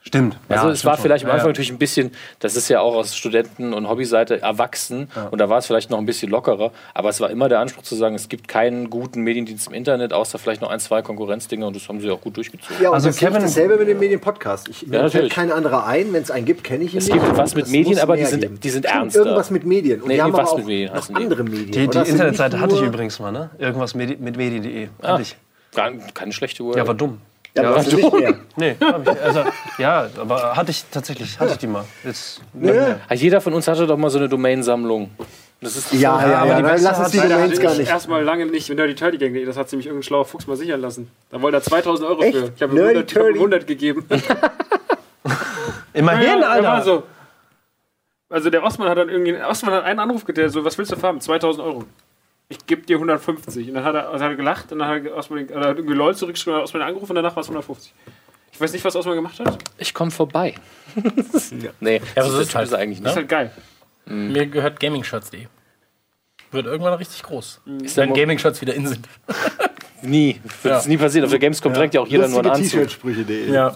[0.00, 0.38] Stimmt.
[0.48, 1.30] Also ja, es war stimmt vielleicht schon.
[1.30, 1.52] am Anfang Ja, ja.
[1.52, 5.58] natürlich ein bisschen, das ist ja auch aus Studenten- und Hobbyseite erwachsen und da war
[5.58, 8.28] es vielleicht noch ein bisschen lockerer, aber es war immer der Anspruch zu sagen, es
[8.30, 12.00] gibt keinen guten Mediendienst im Internet, außer vielleicht noch ein, zwei Konkurrenzdinge und das haben
[12.00, 12.76] sie auch gut durchgezogen.
[12.82, 14.68] Ja, und Also das Kevin- dasselbe mit dem Medienpodcast.
[14.70, 15.32] Ich, mir fällt natürlich.
[15.32, 16.12] keine andere ein.
[16.12, 17.20] Wenn es einen gibt, kenne ich ihn Es nicht.
[17.22, 18.60] gibt was mit Medien, aber die sind- geben.
[18.60, 19.20] die sind ernster.
[19.20, 20.00] Irgendwas mit Medien.
[20.00, 21.72] Und Nee, die haben was aber auch mit Medien noch andere Medien.
[21.72, 23.50] Die, die Internetseite hatte ich übrigens mal, ne?
[23.58, 24.88] Irgendwas Medi mit medi.de.
[25.02, 25.20] Ah,
[26.14, 26.76] keine schlechte Uhr.
[26.78, 27.20] Ja, war dumm.
[27.62, 28.34] Ja, aber hast du nicht mehr.
[28.56, 29.44] Nee, hab ich, also,
[29.78, 31.84] ja, aber hatte ich tatsächlich, hatte ich die mal.
[32.04, 35.10] Jetzt, Ja, Ah, Jeder von uns hatte doch mal so eine Domainsammlung.
[35.60, 37.72] Das ist ja, ja, aber ja die dann beste lass uns hat die Domains gar
[37.72, 37.88] ich nicht.
[37.90, 39.44] erstmal lange nicht Nerdy Turdy Gang.
[39.46, 41.10] Das hat sich mich irgendein schlauer Fuchs mal sichern lassen.
[41.30, 42.36] Da wollte er 2000 Euro Echt?
[42.36, 42.52] für.
[42.54, 43.38] Ich habe ihm Nerdy 100, ich hab ihm Turdy?
[43.38, 44.06] 100 gegeben.
[45.94, 46.82] immerhin, Ja, Alter.
[46.82, 47.02] so.
[48.30, 51.02] Also der Osman hat dann irgendwie, Osman hat einen Anruf getätigt, so, was willst du
[51.02, 51.20] haben?
[51.20, 51.84] 2000 Euro.
[52.50, 53.68] Ich gebe dir 150.
[53.68, 55.68] Und dann hat er, also hat er gelacht und dann hat er Osman, den- oder
[55.68, 57.92] hat irgendwie LOL zurückgeschrieben, hat Osman angerufen und danach war es 150.
[58.52, 59.58] Ich weiß nicht, was Osman gemacht hat.
[59.76, 60.54] Ich komme vorbei.
[61.80, 62.68] nee, Ja, aber so ist das halt.
[62.68, 63.20] ist eigentlich, Das ist ne?
[63.20, 63.50] halt geil.
[64.06, 65.46] Mir gehört GamingShots.de.
[66.50, 67.60] Wird irgendwann richtig groß.
[67.82, 69.06] Ist Wenn der GamingShots wieder in sind.
[70.02, 70.40] Nie.
[70.62, 71.24] Wird es nie passieren.
[71.24, 73.02] Auf der Gamescom trägt ja auch jeder nur einen Lustige Anzug.
[73.02, 73.52] T-Shirt-Sprüche.de.
[73.52, 73.72] Ja.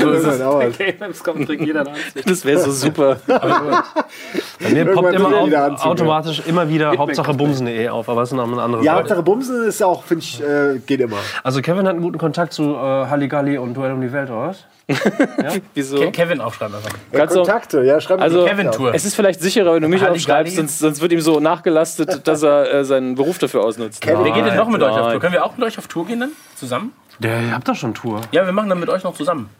[0.00, 0.40] So ist es.
[0.40, 2.24] Okay, es kommt, trägt jeder einen Anzug.
[2.26, 3.16] Das wäre so super.
[3.26, 7.88] Bei mir poppt immer wird er au wieder Anzug, automatisch immer wieder Hitman Hauptsache Bumsen.de
[7.88, 8.98] auf, aber es ist noch eine andere Ja, Sache.
[9.00, 11.18] Hauptsache Bumsen ist auch, finde ich, äh, geht immer.
[11.42, 14.48] Also Kevin hat einen guten Kontakt zu äh, Halligalli und Duell um die Welt, oder
[14.48, 14.64] was?
[15.74, 15.96] Wieso?
[15.98, 16.90] Ke- Kevin aufschreiben einfach.
[17.12, 18.94] Du- Kontakte, ja, schreib Also, die Kevin Tour.
[18.94, 20.18] Es ist vielleicht sicherer, wenn du mich Halligalli.
[20.48, 24.00] aufschreibst, sonst, sonst wird ihm so nachgelastet, dass er äh, seinen Beruf dafür ausnutzt.
[24.00, 25.12] Kevin- Wer geht denn noch mit euch auf nein.
[25.12, 25.20] Tour?
[25.20, 26.30] Können wir auch mit euch auf Tour gehen dann?
[26.56, 26.92] Zusammen?
[27.18, 28.20] Der, ihr habt doch schon Tour.
[28.32, 29.50] Ja, wir machen dann mit euch noch zusammen.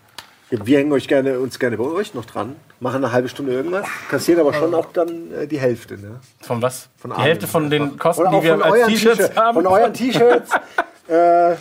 [0.51, 3.87] Wir hängen euch gerne, uns gerne bei euch noch dran, machen eine halbe Stunde irgendwas,
[4.11, 5.99] kassieren aber schon auch dann äh, die Hälfte.
[5.99, 6.21] Ne?
[6.41, 6.89] Von was?
[6.97, 7.21] Von die.
[7.21, 9.37] Hälfte von den Kosten, die wir als euren T-Shirts T-Shirts.
[9.37, 9.55] haben.
[9.57, 10.51] Von euren T-Shirts.
[11.09, 11.55] äh,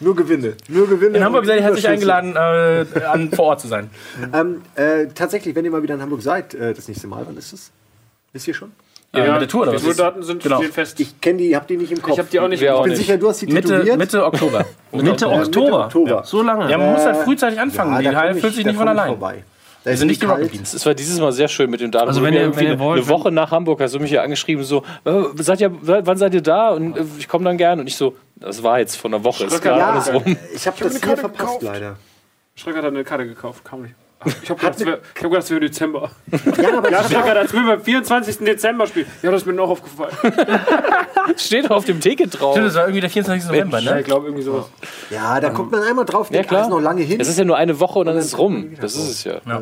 [0.00, 0.54] nur Gewinne.
[0.68, 1.18] Nur Gewinne.
[1.18, 3.90] in Hamburg seid ihr herzlich eingeladen, äh, an, vor Ort zu sein.
[4.32, 7.36] Ähm, äh, tatsächlich, wenn ihr mal wieder in Hamburg seid, äh, das nächste Mal, wann
[7.36, 7.70] ist es?
[8.32, 8.72] Wisst ihr schon?
[9.14, 9.82] Ja, mit der Tour oder Die?
[9.82, 10.60] Tourdaten sind Genau.
[10.60, 11.00] fest.
[11.00, 12.12] Ich kenne die, hab die nicht im Kopf.
[12.12, 12.62] Ich habe die auch nicht.
[12.62, 12.98] Ich auch bin nicht.
[12.98, 13.96] sicher, du hast die Mitte, tätowiert.
[13.96, 14.66] Mitte Oktober.
[14.92, 15.36] Mitte Oktober.
[15.44, 15.84] Oktober.
[15.86, 16.22] Oktober.
[16.26, 16.70] So lange.
[16.70, 17.92] Ja, man muss halt Äh, frühzeitig anfangen.
[18.02, 19.08] Ja, die komm füllt ich- sich nicht von ich allein.
[19.08, 19.44] Vorbei.
[19.84, 20.38] Da sind nicht kalt.
[20.40, 20.74] Rocket Beans.
[20.74, 22.08] Es war dieses Mal sehr schön mit dem Datum.
[22.08, 24.22] Also Wir wenn ihr- wenn ihr wollt, eine Woche nach Hamburg hast du mich ja
[24.22, 26.70] angeschrieben, so, äh, seid ihr, wann seid ihr da?
[26.70, 27.80] Und äh, ich komme dann gern.
[27.80, 29.44] Und ich so, das war jetzt von einer Woche.
[29.44, 30.24] Ist Ja, alles rum.
[30.54, 31.62] ich habe das eine hier Karte verpasst, gekauft.
[31.62, 31.96] leider.
[32.56, 33.94] Schröcker hat eine Karte gekauft, kam nicht.
[34.42, 36.10] Ich habe gedacht, es wär- ich hab gedacht, es wäre Dezember.
[36.60, 38.38] Ja, aber Ja, ich Schröcker, das will beim 24.
[38.38, 39.06] Dezember spielen.
[39.22, 40.12] Ja, das ist mir noch aufgefallen.
[41.36, 42.54] Steht auf dem Ticket drauf.
[42.54, 43.48] Stimmt, das war irgendwie der 24.
[43.50, 44.00] November, Ja, ne?
[44.00, 44.66] ich glaube irgendwie sowas.
[45.10, 46.62] Ja, da guckt man einmal drauf, Ja, ah, klar.
[46.62, 47.20] ist noch lange hin.
[47.20, 48.74] Es ist ja nur eine Woche und dann ist es rum.
[48.80, 49.34] Das ist es ja.
[49.46, 49.58] Ja.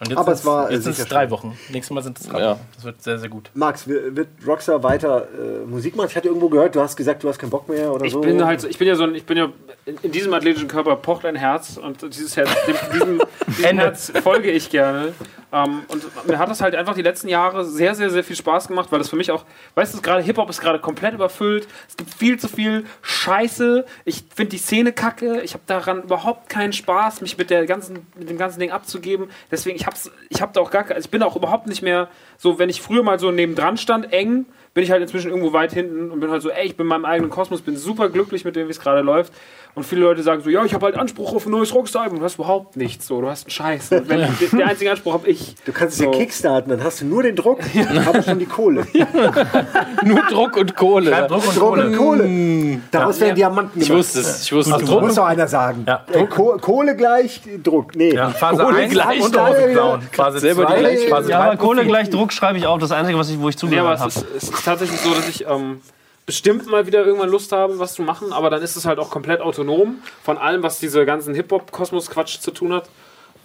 [0.00, 1.30] Und jetzt Aber es war, äh, jetzt sind es drei.
[1.30, 1.56] Wochen.
[1.70, 2.50] Nächstes Mal sind es drei Ja.
[2.52, 2.60] Wochen.
[2.74, 3.50] Das wird sehr, sehr gut.
[3.54, 6.08] Max, wi- wird Rockstar weiter äh, Musik machen?
[6.10, 8.20] Ich hatte irgendwo gehört, du hast gesagt, du hast keinen Bock mehr oder Ich so.
[8.20, 9.48] bin halt, ich bin ja so ein, ich bin ja
[9.86, 12.50] in, diesem athletischen Körper pocht ein Herz und dieses Herz,
[12.92, 13.78] diesem, diesem.
[13.78, 15.12] Herz folge ich gerne.
[15.52, 18.68] Ähm, und mir hat das halt einfach die letzten Jahre sehr, sehr, sehr viel Spaß
[18.68, 21.68] gemacht, weil das für mich auch, weißt du, gerade Hip Hop ist gerade komplett überfüllt.
[21.86, 23.84] Es gibt viel zu viel Scheiße.
[24.04, 25.42] Ich finde die Szene kacke.
[25.42, 29.28] Ich habe daran überhaupt keinen Spaß, mich mit der ganzen, mit dem ganzen Ding abzugeben.
[29.50, 32.08] Deswegen, ich hab's, ich habe da auch gar, also ich bin auch überhaupt nicht mehr
[32.38, 35.72] so, wenn ich früher mal so nebendran stand, eng, bin ich halt inzwischen irgendwo weit
[35.72, 38.44] hinten und bin halt so, ey, ich bin in meinem eigenen Kosmos, bin super glücklich
[38.44, 39.32] mit dem, wie es gerade läuft.
[39.76, 42.20] Und viele Leute sagen so, ja, ich habe halt Anspruch auf ein neues Rockstar-Album.
[42.20, 43.90] Du hast überhaupt nichts so, du hast einen Scheiß.
[43.90, 45.56] Wenn, den, den einzigen Anspruch habe ich.
[45.64, 46.12] Du kannst es So.
[46.12, 47.58] ja kickstarten, dann hast du nur den Druck,
[48.06, 48.86] aber schon die Kohle.
[50.04, 51.10] Nur Druck und Kohle.
[51.10, 51.86] Bleib Druck und Druck Kohle.
[51.86, 52.80] und Kohle.
[52.90, 53.98] Daraus werden Diamanten Ich gemacht.
[54.04, 54.42] wusste es.
[54.44, 54.88] Ich wusste es.
[54.88, 55.84] muss doch einer sagen.
[55.88, 56.04] Ja.
[56.12, 57.96] Äh, Ko Kohle gleich Druck.
[57.96, 58.14] Nee.
[58.14, 59.50] Ja, Phase Kohle 1 gleich und ja.
[59.72, 60.02] klauen.
[60.12, 61.56] Phase Selber die 2, gleiche- Phase Ja, aber 3.
[61.56, 62.78] Kohle gleich Druck schreibe ich auch.
[62.78, 64.08] Das Einzige, was ich, wo ich zugehört es habe.
[64.10, 65.80] ist, es ist tatsächlich so, dass ich ähm,
[66.26, 69.10] bestimmt mal wieder irgendwann Lust habe, was zu machen, aber dann ist es halt auch
[69.10, 72.88] komplett autonom von allem, was diese ganzen Hip-Hop-Kosmos-Quatsch zu tun hat.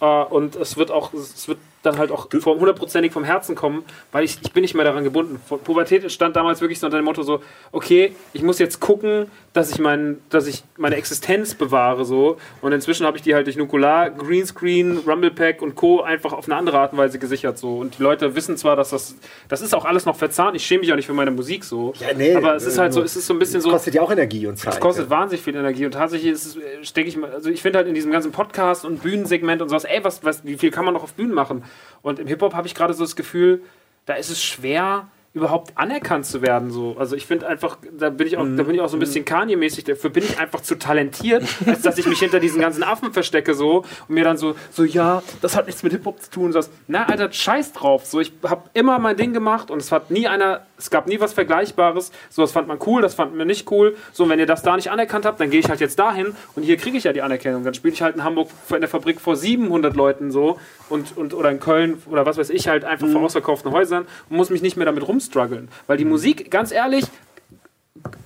[0.00, 3.84] Äh, und es wird auch, es wird dann halt auch vom, hundertprozentig vom Herzen kommen,
[4.12, 5.40] weil ich, ich bin nicht mehr daran gebunden.
[5.64, 9.70] Pubertät stand damals wirklich so unter dem Motto so, okay, ich muss jetzt gucken, dass
[9.72, 12.36] ich, mein, dass ich meine Existenz bewahre so.
[12.60, 16.02] Und inzwischen habe ich die halt durch Nukular, Greenscreen, Rumble Pack und Co.
[16.02, 17.78] einfach auf eine andere Art und Weise gesichert so.
[17.78, 19.16] Und die Leute wissen zwar, dass das,
[19.48, 20.54] das ist auch alles noch verzahnt.
[20.54, 21.94] Ich schäme mich auch nicht für meine Musik so.
[21.98, 24.02] Ja, nee, aber es ist halt so, es ist so ein bisschen so, kostet ja
[24.02, 24.74] auch Energie und Zeit.
[24.74, 27.62] es kostet wahnsinnig viel Energie und tatsächlich ist es, äh, stecke ich mal, also ich
[27.62, 30.70] finde halt in diesem ganzen Podcast und Bühnensegment und sowas, ey, was, was, wie viel
[30.70, 31.64] kann man noch auf Bühnen machen?
[32.02, 33.62] Und im Hip-Hop habe ich gerade so das Gefühl,
[34.06, 36.70] da ist es schwer, überhaupt anerkannt zu werden.
[36.70, 36.96] So.
[36.98, 39.24] Also ich finde einfach, da bin ich auch, da bin ich auch so ein bisschen
[39.24, 43.12] Kanye-mäßig, dafür bin ich einfach zu talentiert, als dass ich mich hinter diesen ganzen Affen
[43.12, 46.52] verstecke so und mir dann so, so ja, das hat nichts mit Hip-Hop zu tun.
[46.52, 46.68] Sowas.
[46.88, 48.06] Na, Alter, scheiß drauf.
[48.06, 51.20] So, ich habe immer mein Ding gemacht und es hat nie einer, es gab nie
[51.20, 52.10] was Vergleichbares.
[52.28, 53.96] So, das fand man cool, das fand man nicht cool.
[54.12, 56.34] So, und wenn ihr das da nicht anerkannt habt, dann gehe ich halt jetzt dahin
[56.56, 57.62] und hier kriege ich ja die Anerkennung.
[57.62, 60.58] Dann spiele ich halt in Hamburg in der Fabrik vor 700 Leuten so
[60.88, 64.36] und, und oder in Köln oder was weiß ich halt einfach vor ausverkauften Häusern und
[64.36, 65.68] muss mich nicht mehr damit rumstruggeln.
[65.86, 67.04] Weil die Musik, ganz ehrlich,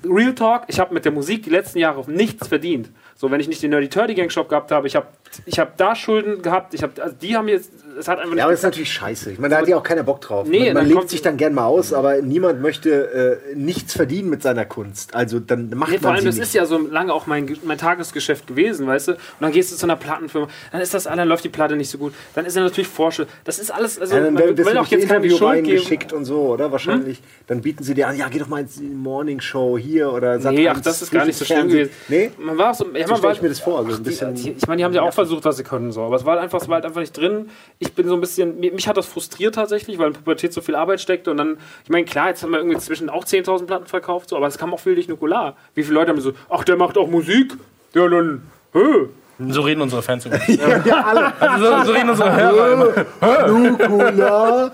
[0.05, 2.91] Real Talk, ich habe mit der Musik die letzten Jahre nichts verdient.
[3.17, 5.07] So, wenn ich nicht den Nerdy Turdy Gang Shop gehabt habe, ich habe
[5.47, 8.45] ich hab da Schulden gehabt, ich habe, also die haben jetzt, es hat einfach Ja,
[8.45, 9.33] aber das ist natürlich scheiße.
[9.33, 10.47] Ich meine, da hat ja auch keiner Bock drauf.
[10.49, 14.31] Nee, man man kommt- sich dann gern mal aus, aber niemand möchte äh, nichts verdienen
[14.31, 15.15] mit seiner Kunst.
[15.15, 16.45] Also dann macht Nee, vor man allem, sie das nicht.
[16.49, 19.13] ist ja so lange auch mein, mein Tagesgeschäft gewesen, weißt du?
[19.13, 21.91] Und dann gehst du zu einer Plattenfirma, dann ist das, dann läuft die Platte nicht
[21.91, 23.27] so gut, dann ist er natürlich Forsche.
[23.45, 25.67] Das ist alles, also ja, dann man will auch jetzt keine Schuld geben.
[25.67, 25.73] Hm?
[25.75, 26.71] reingeschickt und so, oder?
[26.73, 27.21] Wahrscheinlich.
[27.47, 30.55] Dann bieten sie dir an, ja, geh doch mal ins Morning Show hier oder Sat.
[30.55, 31.91] Nee, ach, 1 das ist gar nicht so schlimm gewesen.
[32.09, 32.31] Nee?
[32.39, 33.83] Man war auch so, ja, So man stelle ich mir das vor.
[33.85, 35.93] So ein Die, bisschen die, ich meine, die haben ja auch versucht, was sie können,
[35.93, 36.03] so.
[36.03, 37.51] Aber es war einfach, es war halt einfach nicht drin.
[37.79, 40.75] Ich bin so ein bisschen, mich, hat das frustriert tatsächlich, weil in Pubertät so viel
[40.75, 41.31] Arbeit steckte.
[41.31, 44.37] Und dann, ich meine, klar, jetzt haben wir irgendwie zwischen auch 10.000 Platten verkauft, so,
[44.37, 45.57] aber es kam auch viel durch Nukular.
[45.75, 47.55] Wie viele Leute haben so, ach, der macht auch Musik?
[47.95, 48.43] Ja, dann,
[48.73, 49.09] hö.
[49.49, 50.39] So reden unsere Fans über.
[50.49, 51.33] ja, alle.
[51.41, 54.71] Also so, so reden unsere Hörer immer.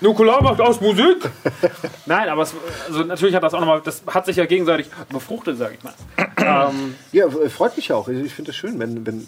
[0.00, 0.32] Nukula.
[0.38, 1.28] Nukular macht aus Musik?
[2.06, 2.54] Nein, aber es,
[2.88, 5.94] also natürlich hat das auch nochmal, das hat sich ja gegenseitig befruchtet, sag ich mal.
[6.38, 8.08] ähm, Ja, äh, freut mich auch.
[8.08, 9.26] Ich finde es schön, wenn, wenn.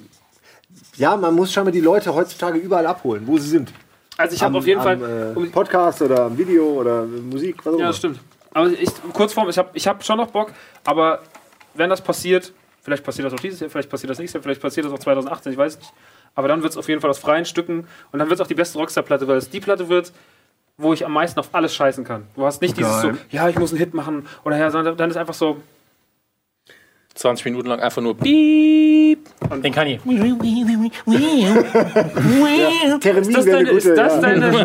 [0.96, 3.72] Ja, man muss scheinbar die Leute heutzutage überall abholen, wo sie sind.
[4.16, 7.66] also ich habe auf jeden am, Fall, Äh, Podcast oder am Video oder Musik, was
[7.66, 7.86] auch Ja, immer.
[7.88, 8.20] das stimmt.
[8.52, 10.52] Aber ich, kurz vorm, ich habe ich hab schon noch Bock,
[10.84, 11.20] aber
[11.74, 12.52] wenn das passiert,
[12.82, 14.98] vielleicht passiert das auch dieses Jahr, vielleicht passiert das nächstes Jahr, vielleicht passiert das auch
[14.98, 15.92] 2018, ich weiß nicht.
[16.34, 18.48] Aber dann wird es auf jeden Fall aus freien Stücken und dann wird es auch
[18.48, 20.12] die beste Rockstar-Platte, weil es die Platte wird,
[20.78, 22.26] wo ich am meisten auf alles scheißen kann.
[22.34, 25.10] Du hast nicht dieses so, ja, ich muss einen Hit machen oder ja, sondern dann
[25.10, 25.56] ist einfach so,
[27.16, 29.26] 20 Minuten lang einfach nur Piep.
[29.62, 30.00] Den kann ich.
[33.00, 33.76] Termin ist das deine, gute.
[33.76, 34.20] ist das ja.
[34.20, 34.58] deine, ist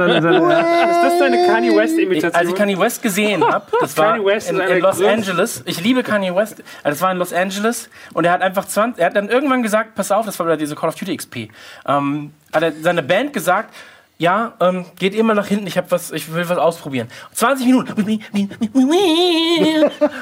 [1.04, 2.34] das deine Kanye West-Imitation?
[2.34, 5.64] Als ich Kanye West gesehen habe, das war in, in Los Angeles.
[5.66, 6.62] Ich liebe Kanye West.
[6.84, 9.64] Also Das war in Los Angeles und er hat einfach 20, er hat dann irgendwann
[9.64, 11.48] gesagt, pass auf, das war wieder diese Call of Duty XP.
[11.88, 13.74] Ähm, hat er seine Band gesagt,
[14.22, 17.08] ja, ähm, geht immer nach hinten, ich hab was, ich will was ausprobieren.
[17.34, 17.92] 20 Minuten.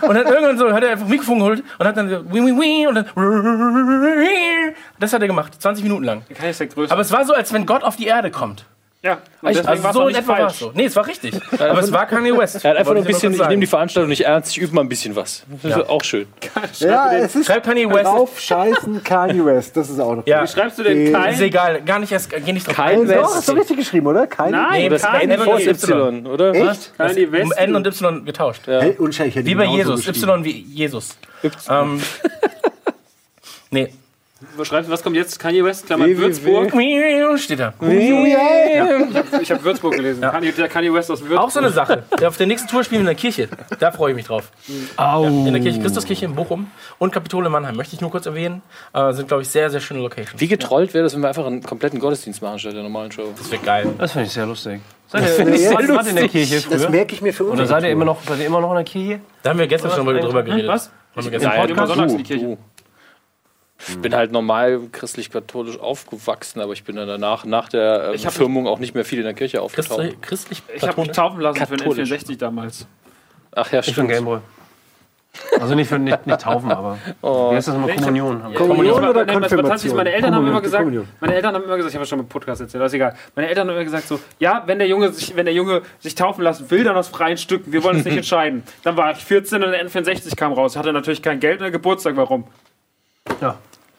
[0.02, 2.10] Und dann irgendwann so hat er einfach ein Mikrofon geholt und hat dann
[2.88, 3.06] und dann
[5.00, 6.22] das hat er gemacht, 20 Minuten lang.
[6.94, 8.66] Aber es war so, als wenn Gott auf die Erde kommt.
[9.02, 10.54] Ja, und deswegen Also so nicht etwa war falsch.
[10.54, 10.72] es so.
[10.76, 11.34] Nee, es war richtig.
[11.60, 12.64] Aber es war Kanye West.
[12.66, 13.68] Er hat einfach nur ein ich bisschen, ich nehme die.
[13.68, 15.44] Veranstaltung nicht ernst, ich übe mal ein bisschen was.
[15.64, 16.28] Das ist auch schön.
[16.80, 18.06] Ja, es ist Schreib Kanye West.
[18.06, 19.78] drauf scheißen Kanye West.
[19.78, 20.44] Das ist auch noch Ja.
[20.44, 21.32] Wie schreibst du denn Äh, Kai?
[21.32, 23.08] Ist egal, gar nicht erst, geh nicht drauf Kein ein.
[23.08, 23.36] Doch, West.
[23.36, 24.28] hast du richtig geschrieben, oder?
[24.28, 24.52] Kanye?
[24.52, 25.84] Nein, Nee, das Kanye N Vor West.
[25.90, 26.54] Y, oder?
[26.54, 26.98] Echt?
[26.98, 27.44] Kanye West.
[27.46, 28.62] Um N und Y getauscht.
[28.68, 30.06] Hey, unscheinlich, hätte Wie ich bei Jesus.
[30.08, 31.18] Y wie Jesus.
[31.70, 32.02] Ähm,
[33.72, 33.94] nee.
[34.42, 35.38] Du, was kommt jetzt?
[35.38, 36.72] Kanye West, Klammer wie, Würzburg.
[37.40, 37.74] Steht da.
[39.42, 40.22] Ich habe Würzburg gelesen.
[40.22, 41.40] Kanye, der Kanye West aus Würzburg.
[41.40, 42.04] Auch so eine Sache.
[42.22, 43.50] Ja, auf der nächsten Tour spielen wir in der Kirche.
[43.80, 44.50] Da freue ich mich drauf.
[44.96, 45.26] Au.
[45.26, 46.68] In der Kirche, Christuskirche in Bochum
[47.00, 47.76] und Kapitol in Mannheim.
[47.76, 48.62] Möchte ich nur kurz erwähnen.
[48.94, 50.40] Äh, sind, glaube ich, sehr, sehr schöne Locations.
[50.40, 53.34] Wie getrollt wäre das, wenn wir einfach einen kompletten Gottesdienst machen statt der normalen Show?
[53.38, 53.88] Das wäre geil.
[53.98, 54.80] Das finde ich sehr lustig.
[55.08, 57.54] Seid ihr, wart, in der Kirche Das merke ich mir für uns.
[57.54, 59.20] Oder seid ihr immer noch, seid ihr immer noch in der Kirche?
[59.44, 60.68] Da haben wir gestern schon mal drüber geredet.
[60.68, 60.92] Was?
[61.16, 62.58] Haben wir gestern Nein, immer sonntags in die Kirche.
[63.88, 68.26] Ich bin halt normal christlich-katholisch aufgewachsen, aber ich bin dann danach, nach der ähm, Ich
[68.26, 70.00] hab Firmung auch nicht mehr viel in der Kirche aufgetaucht.
[70.22, 72.12] Christlich, christlich Ich habe mich taufen lassen für den Katholisch.
[72.12, 72.88] N64 damals.
[73.56, 74.10] Ach ja, Ich bin stimmt.
[74.10, 74.40] Gameboy.
[75.60, 76.98] Also nicht, für, nicht, nicht taufen, aber.
[77.22, 77.88] Wie heißt das immer?
[77.88, 78.44] Kommunion.
[78.50, 78.56] wir.
[78.56, 79.96] Kommunion oder was Konfirmation?
[79.96, 81.08] Meine Eltern haben immer gesagt, Kommunion.
[81.20, 83.16] meine Eltern haben immer gesagt, ich habe das schon im Podcast erzählt, das ist egal.
[83.36, 86.16] Meine Eltern haben immer gesagt so, ja, wenn der Junge sich, wenn der Junge sich
[86.16, 87.72] taufen lassen will, dann aus freien Stücken.
[87.72, 88.64] Wir wollen uns nicht entscheiden.
[88.84, 90.74] Dann war ich 14 und der N64 kam raus.
[90.74, 92.18] Ich hatte natürlich kein Geld und der Geburtstag.
[92.18, 92.46] Warum?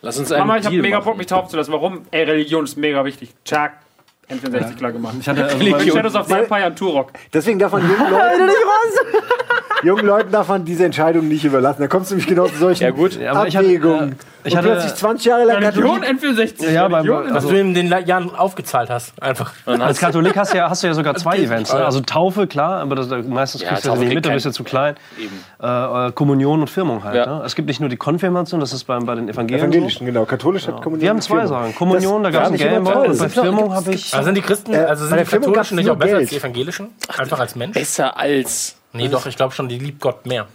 [0.02, 1.10] Lass uns einen Mama, ich habe Deal mega machen.
[1.10, 1.72] Bock, mich taufen zu lassen.
[1.72, 2.02] Warum?
[2.10, 3.34] Ey, Religion ist mega wichtig.
[3.44, 3.78] Tschak.
[4.30, 5.14] N64 klar gemacht.
[5.20, 7.12] Ich hatte, also Shadows of Vampire und Turok.
[7.32, 8.50] Deswegen darf man jungen Leuten,
[9.82, 11.82] jungen Leuten darf man diese Entscheidung nicht überlassen.
[11.82, 13.18] Da kommst du nämlich genau zu solchen Ja, gut.
[13.18, 14.16] Ja, aber ich hatte- Abwägungen.
[14.44, 16.38] ich Und hatte- plötzlich 20 Jahre lang Religion Katholik.
[16.38, 16.70] N64.
[16.70, 19.12] Ja, beim- Religion Was also- du in den Jahren aufgezahlt hast.
[19.22, 19.52] Einfach.
[19.66, 21.72] als Katholik hast du ja, hast du ja sogar zwei Events.
[21.72, 21.84] Ne?
[21.84, 24.50] Also Taufe, klar, aber das, meistens Ja, kriegst du das nicht mit, da bist du
[24.50, 24.94] zu klein.
[25.18, 25.30] Eben.
[25.62, 27.16] Äh, äh, Kommunion und Firmung halt.
[27.16, 27.26] Ja.
[27.38, 27.42] Ne?
[27.44, 29.60] Es gibt nicht nur die Konfirmation, das ist bei, bei den Evangelien.
[29.60, 29.66] So.
[29.76, 30.24] Evangelischen, genau.
[30.24, 31.00] Katholisch hat Kommunion.
[31.02, 31.46] Wir haben zwei.
[31.46, 31.74] Sachen.
[31.74, 34.14] Kommunion, da gab es immer Gameboy und bei Firmung habe ich.
[34.20, 36.30] Also sind die Christen, Äh, also sind die Katholischen nicht auch besser als Geld.
[36.30, 36.88] die Evangelischen?
[37.18, 37.74] Einfach als Mensch?
[37.74, 38.76] Besser als.
[38.92, 40.46] Nee, doch, ich glaube schon, die liebt Gott mehr.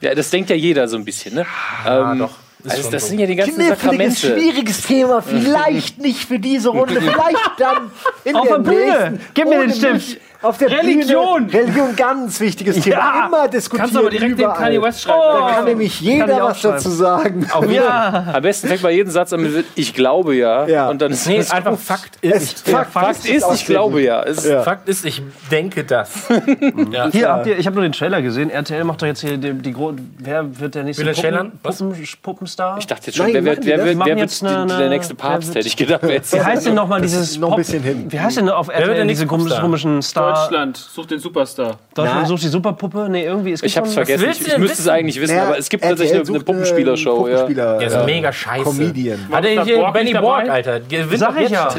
[0.00, 1.46] Ja, das denkt ja jeder so ein bisschen, ne?
[1.86, 2.30] ähm, doch.
[2.62, 3.08] Ist Also das so.
[3.08, 4.16] sind ja die ganzen Kniffliges, Sakramente.
[4.20, 5.22] schwieriges Thema.
[5.26, 6.94] Vielleicht nicht für diese Runde.
[7.00, 7.90] Vielleicht dann
[8.24, 9.10] in Auf der der Bühne.
[9.10, 9.20] nächsten.
[9.32, 9.92] Gib mir den Stift.
[9.94, 10.20] mich.
[10.42, 11.46] Auf der Religion.
[11.48, 11.62] Bühne.
[11.62, 12.96] Religion, ganz wichtiges Thema.
[12.96, 13.26] Ja.
[13.26, 13.80] Immer diskutieren.
[13.82, 14.56] Kannst du aber direkt den überall.
[14.58, 15.20] Kanye West schreiben.
[15.22, 17.46] Da kann nämlich jeder was dazu sagen.
[17.70, 18.24] Ja.
[18.32, 20.66] Am besten fängt man jeden Satz an mit Ich glaube ja.
[20.66, 20.88] Ja.
[20.88, 22.68] Und dann ist Nee, es einfach Fakt ist.
[22.68, 24.22] Fakt, Fakt ist, ich glaube ja.
[24.22, 24.62] Es Ja.
[24.62, 26.28] Fakt ist, ich denke das.
[26.90, 27.08] ja.
[27.10, 28.48] Hier habt ihr, ich habe nur den Trailer gesehen.
[28.50, 29.74] RTL macht doch jetzt hier die, die
[30.18, 31.04] Wer wird der nächste?
[31.04, 32.78] Puppen, Puppen, Puppenstar?
[32.78, 35.28] Ich dachte jetzt schon, Nein, wer, wer, Machen wer wird eine- die- der nächste wer
[35.28, 36.00] Papst, hätte ich gedacht.
[36.02, 38.06] Wer Wie heißt denn nochmal dieses noch ein bisschen hin.
[38.08, 40.29] Wie heißt denn auf RTL nächste diese komischen Star?
[40.34, 41.78] Deutschland sucht den Superstar.
[41.94, 42.26] Deutschland Na.
[42.28, 43.08] sucht die Superpuppe?
[43.10, 43.52] Nee, irgendwie.
[43.52, 44.28] Es gibt Ich hab's vergessen.
[44.30, 47.28] Ich, ich müsste es eigentlich wissen, Ja, aber es gibt RTL tatsächlich eine, eine Puppenspielershow.
[47.28, 47.34] Ja.
[47.34, 48.64] Puppenspieler, Der ist äh, mega scheiße.
[48.64, 49.28] Comedian.
[49.30, 50.12] Hat er Ist hier Borg Benny?
[50.14, 50.80] Borg, Alter.
[50.80, 51.74] Gewinnt Sag ich jetzt ja.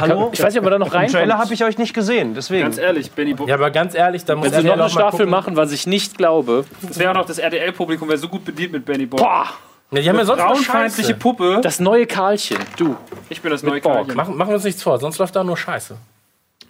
[0.00, 0.30] Hallo?
[0.32, 2.62] Ich weiß nicht, ob er da noch rein Trailer habe ich euch nicht gesehen, deswegen.
[2.62, 5.26] Ganz ehrlich, Benny Bo Ja, aber ganz ehrlich, da muss Wenn sie noch eine Staffel
[5.26, 6.64] machen, was ich nicht glaube.
[6.82, 9.16] Das wäre auch noch das RTL-Publikum, wäre so gut bedient mit Benny Bo.
[9.16, 9.46] Boah,
[9.92, 11.14] Ja, die haben ja sonst Frauenfeindliche Scheiße.
[11.18, 11.60] Puppe.
[11.62, 12.58] das neue Karlchen.
[12.76, 12.96] Du.
[13.28, 13.94] ich bin das neue Borg.
[13.96, 14.16] Karlchen.
[14.16, 15.96] Machen, machen wir uns nichts vor, sonst läuft da nur Scheiße.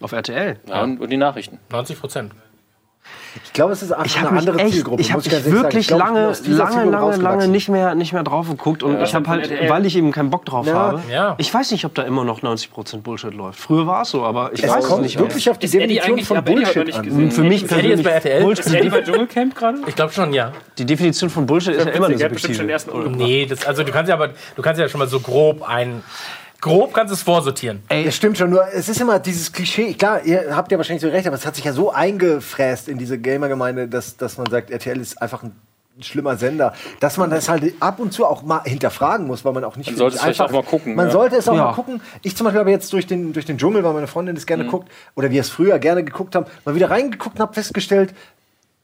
[0.01, 0.57] Auf RTL.
[0.67, 1.59] Ja, und, und die Nachrichten.
[1.71, 2.31] 90 Prozent.
[3.45, 5.01] Ich glaube, es ist einfach Ich eine andere echt, Zielgruppe.
[5.01, 8.23] ich habe wirklich Ich glaube, ich bin lange, lange, lange, lange nicht mehr, nicht mehr
[8.23, 9.69] drauf geguckt und ich habe halt, RTL.
[9.69, 10.73] weil ich eben keinen Bock drauf Ja.
[10.73, 11.01] habe.
[11.09, 11.35] Ja.
[11.37, 13.57] Ich weiß nicht, ob da immer noch 90% Bullshit läuft.
[13.59, 15.27] Früher war es so, aber ich Es weiß es nicht mehr.
[15.27, 17.31] wirklich auf die Ist Definition von Bullshit an.
[17.31, 18.43] Für mich Ist Eddie jetzt bei RTL?
[18.43, 19.77] Bullshit, Ist Eddie bei Dschungelcamp gerade?
[19.87, 20.51] Ich glaube schon, ja.
[20.77, 22.63] die Definition von Bullshit ist ja immer eine subjektive.
[23.15, 26.03] Nee, das, also du kannst ja aber, du kannst ja schon mal so grob ein,
[26.61, 27.81] grob kannst du es vorsortieren.
[27.89, 29.93] Das stimmt schon, nur es ist immer dieses Klischee.
[29.95, 32.97] Klar, ihr habt ja wahrscheinlich so recht, aber es hat sich ja so eingefräst in
[32.97, 35.53] diese Gamer-Gemeinde, dass, dass man sagt, RTL ist einfach ein
[35.99, 39.63] schlimmer Sender, dass man das halt ab und zu auch mal hinterfragen muss, weil man
[39.63, 41.11] auch nicht Man sollte es vielleicht auch mal gucken, Man ja.
[41.11, 41.65] sollte es auch Ja.
[41.65, 42.01] mal gucken.
[42.23, 44.47] Ich zum Beispiel habe jetzt durch den, durch den Dschungel, weil meine Freundin das Mhm.
[44.47, 48.13] gerne guckt, oder wir es früher gerne geguckt haben, mal wieder reingeguckt und habe festgestellt,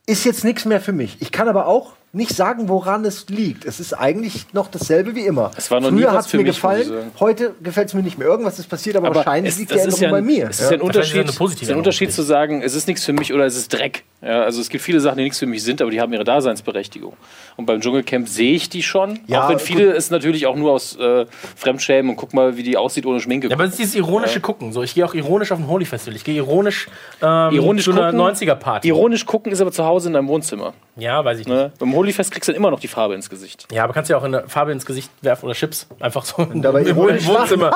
[0.05, 1.17] ist jetzt nichts mehr für mich.
[1.21, 3.65] Ich kann aber auch nicht sagen, woran es liegt.
[3.65, 5.51] Es ist eigentlich noch dasselbe wie immer.
[5.57, 8.27] Es war noch Früher hat es mir mich, gefallen, heute gefällt es mir nicht mehr.
[8.27, 10.47] Irgendwas ist passiert, aber, wahrscheinlich es- liegt die Änderung ja bei ein- mir.
[10.49, 12.87] Es ist ja ein Unterschied, eine positive es ist ein Unterschied zu sagen, es ist
[12.87, 14.03] nichts für mich oder es ist Dreck.
[14.21, 16.23] Ja, also es gibt viele Sachen, die nichts für mich sind, aber die haben ihre
[16.23, 17.13] Daseinsberechtigung.
[17.55, 19.19] Und beim Dschungelcamp sehe ich die schon.
[19.27, 22.63] Ja, auch wenn viele es natürlich auch nur aus äh, Fremdschämen und guck mal, wie
[22.63, 23.47] die aussieht ohne Schminke.
[23.47, 24.73] Ja, aber es ist dieses ironische Gucken.
[24.73, 26.15] So, ich gehe auch ironisch auf ein Holy Festival.
[26.15, 26.87] Ich gehe ironisch,
[27.21, 28.19] ähm, Ironisch zu einer gucken?
[28.19, 28.87] 90er-Party.
[28.87, 30.73] Ironisch gucken ist aber zu Hause in deinem Wohnzimmer.
[30.95, 31.55] Ja, weiß ich nicht.
[31.55, 31.71] Ne?
[31.77, 33.67] Beim Holyfest kriegst du dann immer noch die Farbe ins Gesicht.
[33.71, 35.87] Ja, aber kannst ja auch eine Farbe ins Gesicht werfen oder Chips.
[35.99, 37.71] Einfach so in, dabei im, Wohnzimmer.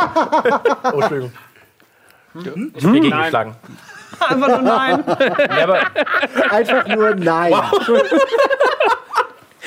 [0.94, 1.34] oh, Entschuldigung.
[2.76, 3.56] Ich bin gegen geschlagen.
[4.20, 5.04] Einfach nur nein.
[5.08, 5.82] Ja, aber
[6.52, 7.54] Einfach nur nein.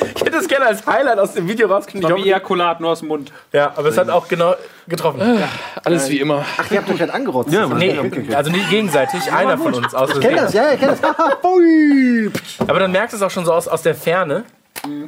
[0.01, 2.17] Ich hätte es gerne als Highlight aus dem Video rausgenommen.
[2.17, 3.33] War wie Ejakulat, nur aus dem Mund.
[3.53, 4.55] Ja, aber es hat auch genau
[4.89, 5.21] getroffen.
[5.85, 6.45] Alles wie immer.
[6.57, 7.53] Ach, ihr habt euch halt angerotzt.
[7.53, 10.81] Ja, Nee, ich also nicht gegenseitig, einer von uns aus Ich kenn das, ja, ich
[10.81, 11.01] kenn das.
[12.69, 14.45] Aber dann merkst du es auch schon so aus, aus der Ferne.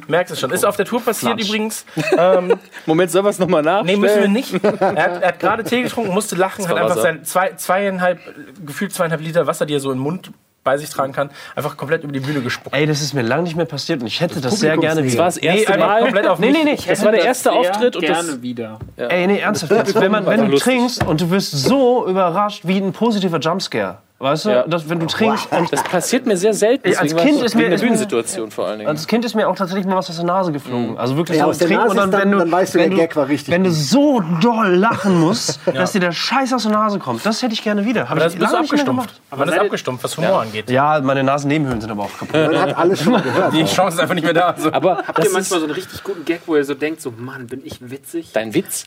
[0.07, 0.51] Merkst es schon.
[0.51, 1.47] Ist auf der Tour passiert Flatsch.
[1.47, 1.85] übrigens.
[2.17, 2.53] Ähm,
[2.85, 3.99] Moment, sollen wir es nochmal nachstellen?
[3.99, 4.63] nee, müssen wir nicht.
[4.63, 8.19] Er hat, er hat gerade Tee getrunken, musste lachen, hat einfach sein zwei, zweieinhalb,
[8.65, 10.31] gefühlt zweieinhalb Liter Wasser, die er so im Mund
[10.67, 12.75] bei sich tragen kann, einfach komplett über die Bühne gespuckt.
[12.75, 15.11] Ey, das ist mir lange nicht mehr passiert und ich hätte das, sehr gerne Publikumsnähe.
[15.11, 15.53] Das war das wieder.
[15.53, 16.01] erste einfach Mal.
[16.01, 16.77] komplett auf Nee, nee, nee.
[16.85, 18.79] Das war der erste Auftritt und gerne das, wieder.
[18.97, 19.95] Ey, nee, ernsthaft jetzt.
[20.01, 23.99] Wenn, man, wenn du trinkst und du wirst so überrascht wie ein positiver Jumpscare.
[24.19, 24.67] Weißt du, Ja.
[24.67, 26.87] dass, wenn du trinkst und das passiert mir sehr selten.
[26.97, 28.89] Als Kind ist mir- der ist mir- Bühnensituation vor allen Dingen.
[28.89, 30.97] Als Kind ist mir auch tatsächlich mal was aus der Nase geflogen.
[30.97, 32.51] Also wirklich Ja, so aus der trinken Nase und dann, ist dann- wenn du, dann
[32.51, 35.99] weißt du, wenn der Gag war richtig Wenn du so doll lachen musst, dass dir
[35.99, 38.05] der Scheiß aus der Nase kommt, das hätte ich gerne wieder.
[38.05, 39.21] Hab Aber das du mehr abgestumpft.
[39.29, 40.67] Man ist seid ihr- abgestumpft, was Humor angeht.
[40.71, 42.33] Ja, meine Nasennebenhöhlen sind aber auch kaputt.
[42.33, 43.53] Man hat alles schon mal gehört.
[43.53, 44.55] Die Chance ist einfach nicht mehr da.
[44.57, 44.73] So.
[44.73, 47.01] aber Habt das ihr ist manchmal so einen richtig guten Gag, wo ihr so denkt,
[47.01, 48.31] so, Mann, bin ich witzig?
[48.33, 48.85] dein Witz.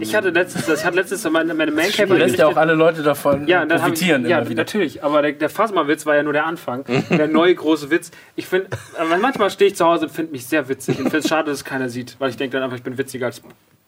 [0.00, 3.46] Ich hatte letztens, hatte letztens meine, meine Du Mancamper lässt ja auch alle Leute davon
[3.46, 4.55] Ja, profitieren ja immer wieder.
[4.56, 5.04] Natürlich.
[5.04, 6.84] Aber der, der Phasma-Witz war ja nur der Anfang.
[7.10, 8.10] der neue große Witz.
[8.34, 8.68] Ich finde,
[9.20, 10.98] manchmal stehe ich zu Hause und finde mich sehr witzig.
[10.98, 12.16] Und finde es schade, dass es keiner sieht.
[12.18, 13.42] Weil ich denke dann einfach, ich bin witziger als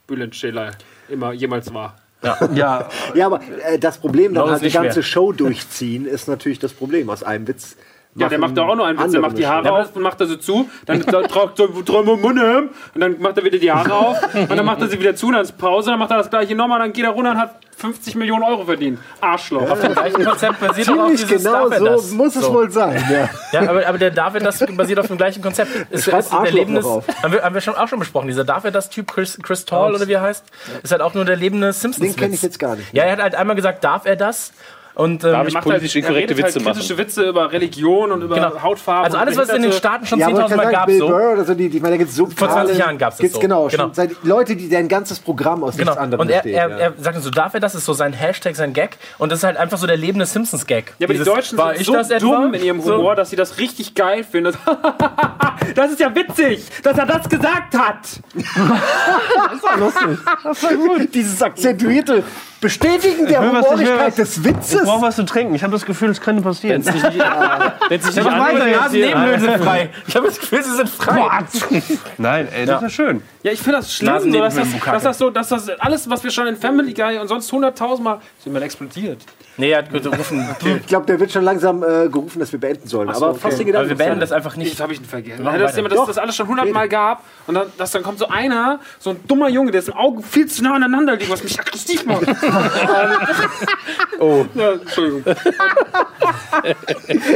[0.07, 0.73] Bülent Scheler
[1.09, 1.97] immer jemals war.
[2.23, 5.03] Ja, Ja, aber äh, das Problem, dann halt die ganze schwer.
[5.03, 7.11] Show durchziehen, ist natürlich das Problem.
[7.11, 7.77] Aus einem Witz.
[8.15, 9.13] Ja, der macht da auch nur einen Witz.
[9.13, 10.69] Der macht die Haare auf und macht er sie zu.
[10.87, 14.35] Dann tragt er Munde und dann macht er wieder die Haare auf.
[14.35, 15.27] Und dann macht er sie wieder zu.
[15.29, 15.91] Und dann ist Pause.
[15.91, 16.81] Dann macht er das gleiche nochmal.
[16.81, 18.99] Dann geht er runter und hat 50 Millionen Euro verdient.
[19.21, 19.71] Arschloch.
[19.71, 22.11] Auf dem gleichen Konzept basiert auch auf dieses genau er so das.
[22.11, 22.53] muss es So.
[22.55, 23.03] wohl sein.
[23.09, 23.29] Ja.
[23.53, 25.71] Ja, aber, aber der Darf er das basiert auf dem gleichen Konzept.
[25.91, 27.05] Ist, ist noch auf.
[27.23, 28.27] haben wir, haben wir schon, auch schon besprochen.
[28.27, 30.45] Dieser Darf er das Typ Chris, Chris Tall oder wie er heißt,
[30.83, 32.05] ist halt auch nur der lebende Simpsons.
[32.05, 32.93] Den kenne ich jetzt gar nicht.
[32.93, 34.53] Ja, er hat halt einmal gesagt, darf er das?
[34.99, 36.75] Und ähm, Darf ich macht politisch halt, inkorrekte redet halt Witze machen?
[36.75, 38.61] kritische Witze über Religion und über Genau.
[38.63, 39.05] Hautfarbe.
[39.05, 39.73] also alles, was es in den.
[39.73, 41.07] Staaten schon Ja, aber ich 10.000 kann Mal sagen, gab, Bill so.
[41.07, 43.17] Burr oder so, die, die, ich meine, da gibt's so Vor 20 Zahlen, Jahren gab's
[43.17, 43.41] das gibt's so.
[43.41, 43.83] Genau, Genau.
[43.85, 45.93] Schon seit, Leute, die deren ganzes Programm aus Genau.
[45.93, 46.55] nichts anderem Und er, besteht.
[46.57, 46.77] er, ja.
[46.79, 47.77] er sagt dann so, darf er das?
[47.77, 48.97] Ist so sein Hashtag, sein Gag.
[49.19, 50.95] Und das ist halt einfach so der lebende Simpsons-Gag.
[50.99, 52.27] Ja, aber Dieses, die Deutschen war sind ich so das etwa?
[52.43, 54.57] dumm in ihrem Humor, dass sie das richtig geil finden.
[55.77, 57.99] das ist ja witzig, dass er das gesagt hat.
[61.15, 62.25] Dieses akzentuierte
[62.61, 64.83] Bestätigen der will ich Humorigkeit was- des ich Witzes.
[64.85, 65.55] brauche was zu trinken.
[65.55, 66.85] Ich habe das Gefühl, es könnte passieren.
[66.85, 67.19] Wenn es nicht,
[67.89, 69.91] wenn's sich nicht weiter, anhört, Nasennebenhöhlen sind frei.
[70.07, 71.45] Ich habe das Gefühl, sie sind frei.
[72.19, 73.23] Nein, ey, das ist schön.
[73.43, 76.25] Ja, ich finde das schlimm, so, dass, das, dass das so, dass das alles, was
[76.25, 79.23] wir schon in Family Guy und sonst hunderttausendmal, ist immer explodiert.
[79.57, 80.49] Nee, er hat gerufen.
[80.65, 83.13] Ich glaube, der wird schon langsam äh, gerufen, dass wir beenden sollen.
[83.13, 83.41] so, aber okay.
[83.41, 84.73] fast den Aber wir beenden das einfach nicht.
[84.73, 85.43] Das habe ich nicht vergessen.
[85.43, 88.79] machen Das, dass das alles schon hundertmal gab und dann, dass dann kommt so einer,
[88.99, 91.59] so ein dummer Junge, der ist im Auge viel zu nah aneinander liegt, was mich
[91.59, 92.23] aggressiv macht.
[94.55, 95.23] Ja, Entschuldigung.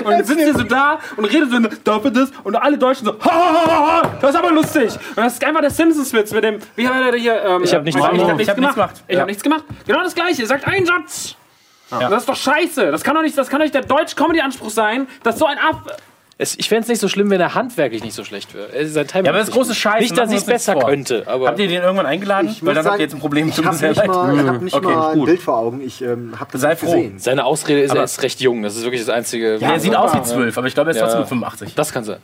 [0.04, 2.30] und dann sitzt ihr so da und redet so, darf das?
[2.44, 4.92] Und alle Deutschen so, ha, ha, ha, ha, das ist aber lustig.
[5.10, 7.42] Und das ist einfach der Simpsons-Witz mit dem, wie hat er hier?
[7.42, 9.02] Ähm, Ich hab nichts ich hab Ich hab nichts gemacht.
[9.08, 9.64] Ich hab nichts gemacht.
[9.86, 10.42] Genau das Gleiche.
[10.42, 11.36] Er sagt einen Satz.
[11.90, 12.90] Das ist doch scheiße.
[12.90, 15.96] Das kann doch nicht, das kann doch nicht der Deutsch-Comedy-Anspruch sein, dass so ein Ab...
[16.38, 18.72] Es, ich fände es nicht so schlimm, wenn er handwerklich nicht so schlecht wäre.
[18.74, 20.00] Er- Sein Timing Ja, aber das ist große Scheiß.
[20.00, 21.46] Nicht, dass ich es besser könnte, aber.
[21.48, 22.48] Habt ihr den irgendwann eingeladen?
[22.50, 23.48] Ich Weil dann habt sagen, ihr jetzt ein Problem.
[23.48, 25.26] Ich habe sehr nicht mal, ich hab nicht Okay, mal ein gut.
[25.26, 25.80] Bild vor Augen.
[25.82, 26.86] Ich ähm, habe das Sei nicht froh.
[26.92, 27.18] gesehen.
[27.18, 28.62] Seine Ausrede ist, er ist recht jung.
[28.62, 29.58] Das ist wirklich das Einzige.
[29.58, 31.06] Der sieht aus wie 12, aber ich glaube, er ist Ja.
[31.06, 31.74] trotzdem 85.
[31.74, 32.18] Das kann sein.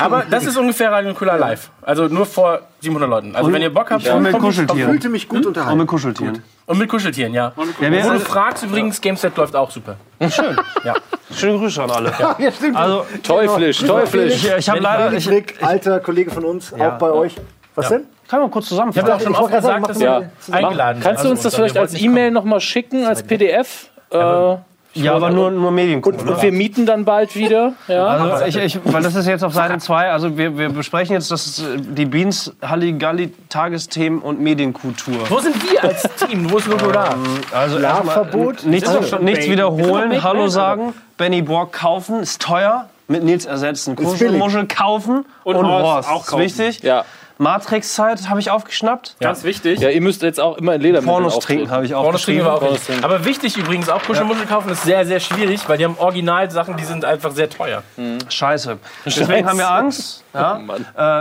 [0.00, 1.70] Aber das ist ungefähr Radio Cooler live.
[1.82, 3.34] Also nur vor 700 Leuten.
[3.36, 4.90] Also wenn ihr Bock habt, Und mit Kuscheltieren.
[4.90, 5.78] fühlte mich gut Und unterhalten.
[5.78, 6.42] mit Kuscheltieren.
[6.66, 7.52] Und mit Kuscheltieren, ja.
[7.80, 9.96] Ja, wir, Wo du fragst übrigens, Gameset läuft auch super.
[10.30, 10.56] schön.
[10.84, 10.94] Ja.
[11.34, 12.12] Schöne Grüße an alle.
[12.38, 12.76] Ja, stimmt.
[12.76, 14.34] Also, Teuflisch, teuflisch.
[14.44, 15.12] ich, ich habe leider.
[15.12, 17.34] Ich, Frick, alter Kollege von uns, auch bei euch.
[17.74, 18.04] Was denn?
[18.28, 19.12] kann man kurz Ich habe zusammenfassen.
[19.12, 21.80] auch schon Ich oft gesagt, dass ihr eingeladen Kannst du uns das Also, vielleicht wir
[21.82, 23.90] als E-Mail nochmal schicken, als PDF?
[24.10, 24.56] Äh,
[24.94, 26.28] Ja, aber nur, nur Medienkunden.
[26.28, 27.72] und wir mieten dann bald wieder.
[27.88, 28.06] Ja.
[28.06, 31.30] Also ich, ich, weil das ist jetzt auf Seite 2, also wir, wir besprechen jetzt
[31.30, 35.28] das, ist, äh, die Beans, Halligalli, Tagesthemen und Medienkultur.
[35.28, 36.50] Wo sind wir als Team?
[36.50, 37.14] Wo ist Logo da?
[37.52, 38.54] Also Schlafverbot?
[38.64, 43.96] erstmal, nichts, Ist nichts wiederholen, Hallo sagen, Benny Borg kaufen, ist teuer, mit Nils ersetzen.
[43.96, 46.42] Kuschelmuschel kaufen und, Und Horst, Horst auch ist kaufen.
[46.42, 46.82] wichtig.
[46.82, 47.04] ja.
[47.38, 49.16] Matrix-Zeit habe ich aufgeschnappt.
[49.20, 49.80] Ganz wichtig.
[49.80, 52.52] Ja, ihr müsst jetzt auch immer in Ledermitteln Pornos trinken habe ich Pornos trinken wir
[52.54, 52.86] auch Pornos nicht.
[52.86, 53.04] trinken.
[53.04, 56.84] Aber wichtig übrigens, auch Kuschelmuschel kaufen ist sehr, sehr schwierig, weil die haben Originalsachen, die
[56.84, 57.82] sind einfach sehr teuer.
[58.28, 58.78] Scheiße.
[59.04, 60.22] Deswegen haben wir Angst.
[60.34, 60.60] Ja?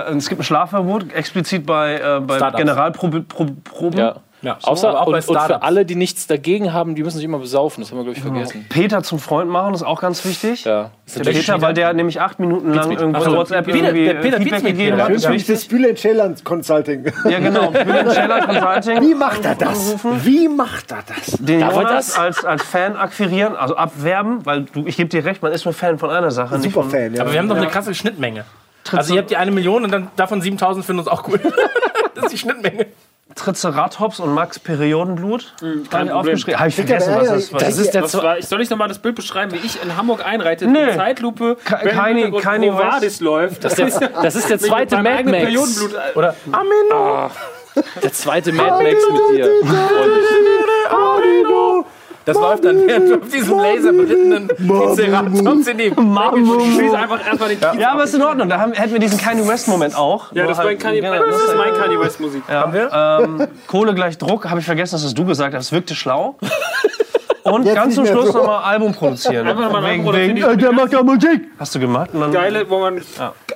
[0.09, 2.57] Äh, es gibt ein Schlafverbot, explizit bei, äh, bei Startups.
[3.95, 4.15] Ja.
[4.43, 4.57] Ja.
[4.61, 7.25] Außer, aber auch bei und, und für alle, die nichts dagegen haben, die müssen sich
[7.25, 7.81] immer besaufen.
[7.81, 8.65] Das haben wir, glaube ich, vergessen.
[8.69, 10.65] Peter zum Freund machen, ist auch ganz wichtig.
[10.65, 10.91] Ja.
[11.15, 14.13] Der Peter, weil der nämlich acht Minuten lang irgendwo Ach so, WhatsApp Peter- irgendwie der
[14.15, 15.07] Peter Feedback Beats gegeben hat.
[15.07, 15.33] Peter.
[15.33, 17.05] Ist das Bülent Ceylan Consulting.
[17.29, 17.71] Ja, genau.
[18.13, 19.01] Scheller Consulting.
[19.01, 19.95] Wie macht er das?
[20.25, 21.37] Wie macht er das?
[21.39, 22.19] Den Darf er Jonas das?
[22.19, 25.73] als, als Fan akquirieren, also abwerben, weil du, ich gebe dir recht, man ist nur
[25.73, 26.55] Fan von einer Sache.
[26.55, 27.21] nicht Super von, Fan, ja.
[27.21, 28.43] Aber wir haben doch eine krasse Schnittmenge.
[28.91, 31.39] Also ihr habt die eine Million und dann davon 7000 finden uns auch cool.
[32.15, 32.87] das ist die Schnittmenge.
[33.35, 35.53] Triceratops und Max Periodenblut.
[35.59, 36.11] Kein Hab ich Problem.
[36.11, 36.59] aufgeschrieben.
[36.59, 38.87] Habe ich vergessen, was das, was das ist der Das war, ich soll nicht nochmal
[38.87, 40.67] das Bild beschreiben, wie ich in Hamburg einreite.
[40.67, 40.91] Nee.
[40.91, 43.63] Die Zeitlupe, keine- keine Vadis läuft.
[43.63, 45.43] Das ist der, das ist der zweite Mit Mad Max.
[45.43, 45.91] Periodenblut.
[46.15, 46.35] Oder
[48.03, 49.49] Der zweite Mad Max mit dir.
[52.25, 55.93] Das läuft dann während du auf diesem laserberittenen Triceratops in die Ich
[56.75, 57.93] schließe einfach erstmal den Kiez Ja, ab.
[57.95, 58.49] aber ist in Ordnung.
[58.49, 60.31] Da haben, hätten wir diesen Kanye West-Moment auch.
[60.33, 62.43] Ja, das, ein Kanye, genau, das ist mein Kanye West Musik.
[62.49, 65.65] Ja, ähm, Kohle gleich Druck, habe ich vergessen, dass das du gesagt hast.
[65.65, 66.37] Es wirkte schlau.
[67.43, 68.37] Und Jetzt ganz zum Schluss so.
[68.37, 69.45] nochmal Album produzieren.
[69.47, 70.53] Einfach nochmal ein Album wegen, produzieren.
[70.53, 71.41] äh, der macht ja Musik.
[71.59, 72.09] Hast du gemacht?
[72.13, 73.01] Und dann Geile, wo man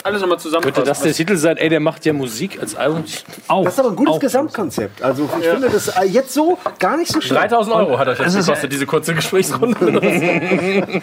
[0.04, 0.76] alles nochmal zusammenfasst.
[0.76, 1.56] Könnte das der Titel sein?
[1.58, 3.06] Ey, der macht ja Musik als Album.
[3.48, 3.64] auch.
[3.64, 4.20] Das ist aber ein gutes auch.
[4.20, 5.02] Gesamtkonzept.
[5.02, 7.44] Also ich finde das äh, jetzt so gar nicht so schlecht.
[7.52, 9.78] 3000 Euro hat euch das ist- gekostet, diese kurze Gesprächsrunde.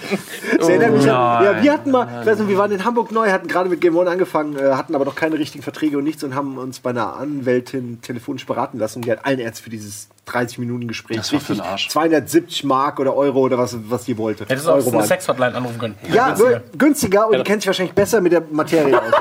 [0.58, 3.10] Das erinnert mich an, ja, wir hatten mal, ich weiß nicht, wir waren in Hamburg
[3.12, 6.04] neu, hatten gerade mit Game One angefangen, äh, hatten aber noch keine richtigen Verträge und
[6.04, 9.62] nichts und haben uns bei einer Anwältin telefonisch beraten lassen und die hat allen Ernst
[9.62, 11.88] für dieses 30 Minuten Gespräch Das war für den Arsch.
[11.88, 14.44] 270 Mark oder Euro oder was, was die wollte.
[14.46, 15.04] Hättest du auch eine.
[15.04, 15.94] Sex-Hotline anrufen können.
[16.12, 16.62] Ja, Günstiger.
[16.78, 19.04] günstiger, und die kennt sich wahrscheinlich besser mit der Materie aus.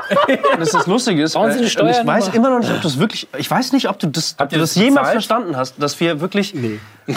[0.58, 3.28] Das ist das Lustige ist, und ich weiß immer noch nicht, ob du es wirklich,
[3.36, 5.98] ich weiß nicht, ob du das, ob ihr du das das jemals verstanden hast, dass
[6.00, 6.78] wir wirklich, nee,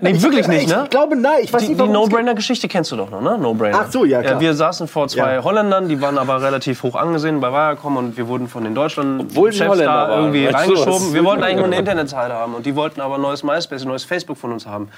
[0.00, 0.82] nee wirklich nicht, ne?
[0.84, 1.88] Ich glaube, nein, ich weiß Die, nicht, die.
[1.88, 3.38] No-Brainer-Geschichte kennst du doch noch, ne?
[3.38, 3.82] No-Brainer.
[3.86, 4.40] Ach so, ja, klar.
[4.40, 5.44] wir saßen vor zwei Ja.
[5.44, 9.20] Holländern, die waren aber relativ hoch angesehen bei Viacom und wir wurden von den Deutschland
[9.20, 11.14] Obwohl sie Chefs Holländer da irgendwie reingeschoben.
[11.14, 13.88] Wir wollten eigentlich nur eine Internetseite haben und die wollten aber ein neues MySpace, ein
[13.88, 14.88] neues Facebook von uns haben.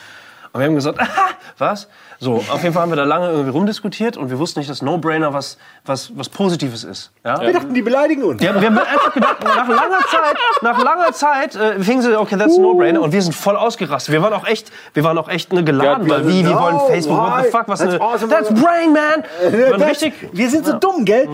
[0.55, 1.89] Und wir haben gesagt, aha, was?
[2.21, 4.83] So, auf jeden Fall haben wir da lange irgendwie rumdiskutiert und wir wussten nicht, dass
[4.83, 7.11] No-Brainer was, was, was Positives ist.
[7.25, 7.41] Ja?
[7.41, 8.41] Wir dachten, die beleidigen uns.
[8.41, 12.19] Wir haben, wir haben einfach gedacht, nach langer Zeit, nach langer Zeit äh, fingen sie,
[12.21, 13.01] okay, that's a no-brainer.
[13.01, 14.13] Und wir sind voll ausgerastet.
[14.13, 16.79] Wir waren auch echt, wir waren auch echt ne, geladen, Ja, weil wie, wir wollen
[16.87, 18.29] Facebook, what the fuck, was that's eine, awesome.
[18.31, 19.25] that's brain, man.
[19.79, 21.29] Das- richtig, wir sind so dumm, gell?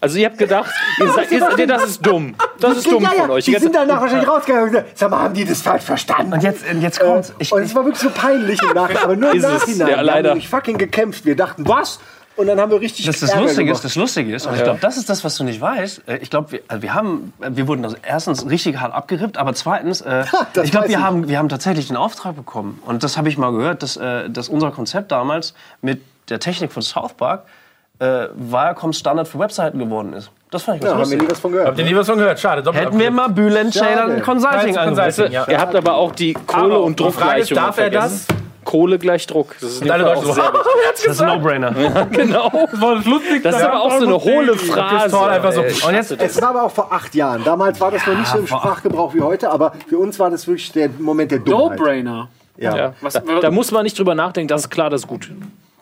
[0.00, 2.34] Also ihr habt gedacht, ihr seid, ihr, das ist dumm.
[2.60, 3.44] Das ist dumm ja, ja, von euch.
[3.44, 6.32] Die sind danach wahrscheinlich rausgegangen und gesagt, sag mal, haben die das falsch verstanden?
[6.32, 7.32] und jetzt, und jetzt kommt's.
[7.38, 9.88] Ich, Und es war wirklich so peinlich im Nachhinein, aber nur im Ist es, Nachhinein.
[9.88, 10.16] ja, wir leider.
[10.30, 11.24] haben nämlich fucking gekämpft.
[11.24, 11.98] Wir dachten, was?
[12.36, 14.78] Und dann haben wir richtig das, das Lustige ist, das Lustige ist, und ich glaube,
[14.82, 16.02] das ist das, was du nicht weißt.
[16.06, 19.54] Äh, Ich glaube, wir, also wir haben, wir wurden also erstens richtig hart abgerippt, aber
[19.54, 20.24] zweitens, äh,
[20.62, 21.02] ich glaube, wir ich.
[21.02, 22.78] haben, wir haben tatsächlich den Auftrag bekommen.
[22.84, 26.72] Und das habe ich mal gehört, dass, äh, dass unser Konzept damals mit der Technik
[26.72, 27.44] von South Park
[27.98, 30.30] äh, Viacom Standard für Webseiten geworden ist.
[30.50, 31.68] Das fand ich ganz Ja, haben wir nie was von gehört.
[31.68, 32.38] Habt ihr nie was von gehört?
[32.38, 32.62] Schade.
[32.62, 33.74] doppelt Hätten wir mal Bülent.
[33.74, 35.32] Shader Consulting angerufen.
[35.32, 35.46] ja.
[35.48, 38.26] Ihr habt aber auch die Kohle- und Druckgleichung darf er das?
[38.64, 39.54] Kohle gleich Druck.
[39.60, 40.34] Das ist in alle auch so.
[40.92, 41.72] Das ist ein No-Brainer.
[42.10, 42.50] Genau.
[43.42, 45.20] Das ist aber auch so eine hohle Phrase.
[45.20, 45.60] Einfach so.
[45.62, 47.44] Und jetzt, Es war aber auch vor acht Jahren.
[47.44, 50.46] Damals war das noch nicht so im Sprachgebrauch wie heute, aber für uns war das
[50.48, 51.78] wirklich der Moment der Dummheit.
[51.78, 52.28] No-Brainer.
[52.56, 52.76] Ja.
[52.76, 52.92] Ja.
[53.02, 55.30] Da, da muss man nicht drüber nachdenken, das ist klar, das ist gut.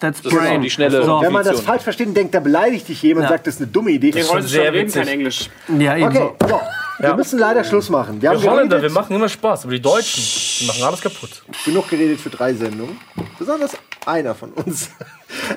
[0.00, 0.60] That's Das ist auch brain.
[0.62, 1.20] die schnelle So.
[1.22, 3.30] Wenn man das falsch versteht und denkt, da beleidigt dich jemand, Ja.
[3.30, 4.10] sagt, das ist eine dumme Idee.
[4.10, 5.02] Die heute sehr schon reden witzig.
[5.02, 5.50] kein Englisch.
[5.78, 6.48] Ja, eben Okay, so.
[6.48, 6.60] so.
[6.98, 8.20] Wir müssen leider Schluss machen.
[8.22, 9.64] Wir haben wir Holländer, wir machen immer Spaß.
[9.64, 10.22] Aber die Deutschen,
[10.60, 11.42] die machen alles kaputt.
[11.64, 12.98] genug geredet für drei Sendungen.
[13.38, 13.72] Besonders
[14.06, 14.90] einer von uns.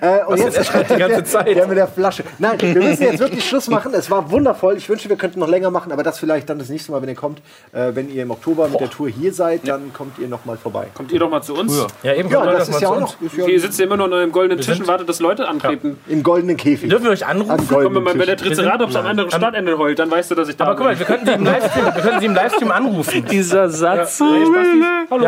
[0.01, 0.57] Äh, und jetzt
[0.89, 1.47] die ganze Zeit?
[1.47, 2.23] der mit der Flasche.
[2.39, 3.93] Nein, wir müssen jetzt wirklich Schluss machen.
[3.93, 4.75] Es war wundervoll.
[4.75, 7.09] Ich wünsche, wir könnten noch länger machen, aber das vielleicht dann das nächste Mal, wenn
[7.09, 7.39] ihr kommt.
[7.71, 10.57] Äh, wenn ihr im Oktober mit der Tour hier seid, dann kommt ihr noch mal
[10.57, 10.87] vorbei.
[10.93, 11.85] Kommt ihr doch mal zu uns.
[12.03, 12.29] Ja, eben.
[12.29, 13.17] Ja, das mal ist ja zu auch uns.
[13.21, 15.47] noch ja Hier sitzt ihr immer nur an einem goldenen Tisch und wartet, dass Leute
[15.47, 15.97] antreten.
[16.07, 16.89] im goldenen Käfig.
[16.89, 17.67] Dürfen wir euch anrufen?
[17.67, 18.37] goldenen Komm, wenn der.
[18.37, 21.05] Triceratops am anderen Stadtende heult, dann weißt du, dass ich da Aber guck mal, wir
[21.05, 23.25] könnten sie im Livestream, wir könnten sie im Livestream anrufen.
[23.29, 24.19] Dieser Satz.
[24.19, 24.25] Ja,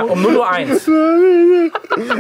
[0.04, 1.72] um 0.01 Uhr.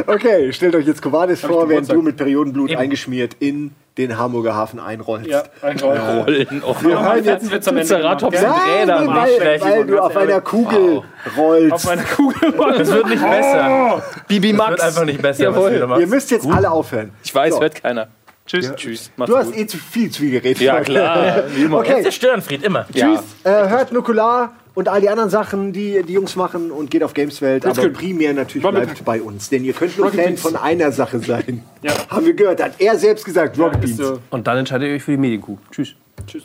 [0.07, 2.79] Okay, stellt euch jetzt Covadis vor, während du mit Periodenblut Eben.
[2.79, 5.27] eingeschmiert in den Hamburger Hafen einrollst.
[5.27, 5.97] Ja, ein Roll.
[5.97, 6.63] Rollen.
[6.65, 9.07] Oh, Wir hören jetzt wird's am Ende mit Nein, Rädern.
[9.07, 10.39] weil, weil du auf einer.
[10.41, 11.01] Kugel
[11.37, 11.73] rollst.
[11.73, 12.53] Auf meine Kugel.
[12.79, 14.01] Es wird nicht besser.
[14.27, 14.69] Bibi Es Max.
[14.71, 15.71] wird einfach nicht besser, was Jawohl.
[15.79, 17.11] du da Ihr müsst jetzt alle aufhören.
[17.23, 17.61] Ich weiß, So.
[17.61, 18.07] hört keiner.
[18.49, 18.71] Tschüss.
[18.75, 19.11] Tschüss.
[19.15, 19.57] Macht's Du hast gut.
[19.57, 20.59] eh zu viel zu viel geredet.
[20.61, 21.43] Ja, klar.
[21.55, 21.77] Wie immer.
[21.79, 22.85] Okay, Der Störenfried, immer.
[22.93, 23.15] Ja.
[23.15, 23.23] tschüss.
[23.43, 27.13] Äh, hört Nukular und all die anderen Sachen, die die Jungs machen und geht auf
[27.13, 27.65] Gameswelt.
[27.65, 27.93] Aber gut.
[27.93, 29.49] primär natürlich Rocket bleibt bei uns.
[29.49, 30.41] Denn ihr könnt nur Rocket Fan Beans.
[30.41, 31.63] von einer Sache sein.
[31.83, 31.91] Ja.
[32.09, 32.61] Haben wir gehört.
[32.63, 33.59] Hat er selbst gesagt.
[33.59, 33.97] Rocket Beans.
[33.97, 34.19] so.
[34.31, 35.57] Und dann entscheidet ihr euch für die Medienkuh.
[35.71, 35.93] Tschüss.
[36.25, 36.43] Tschüss.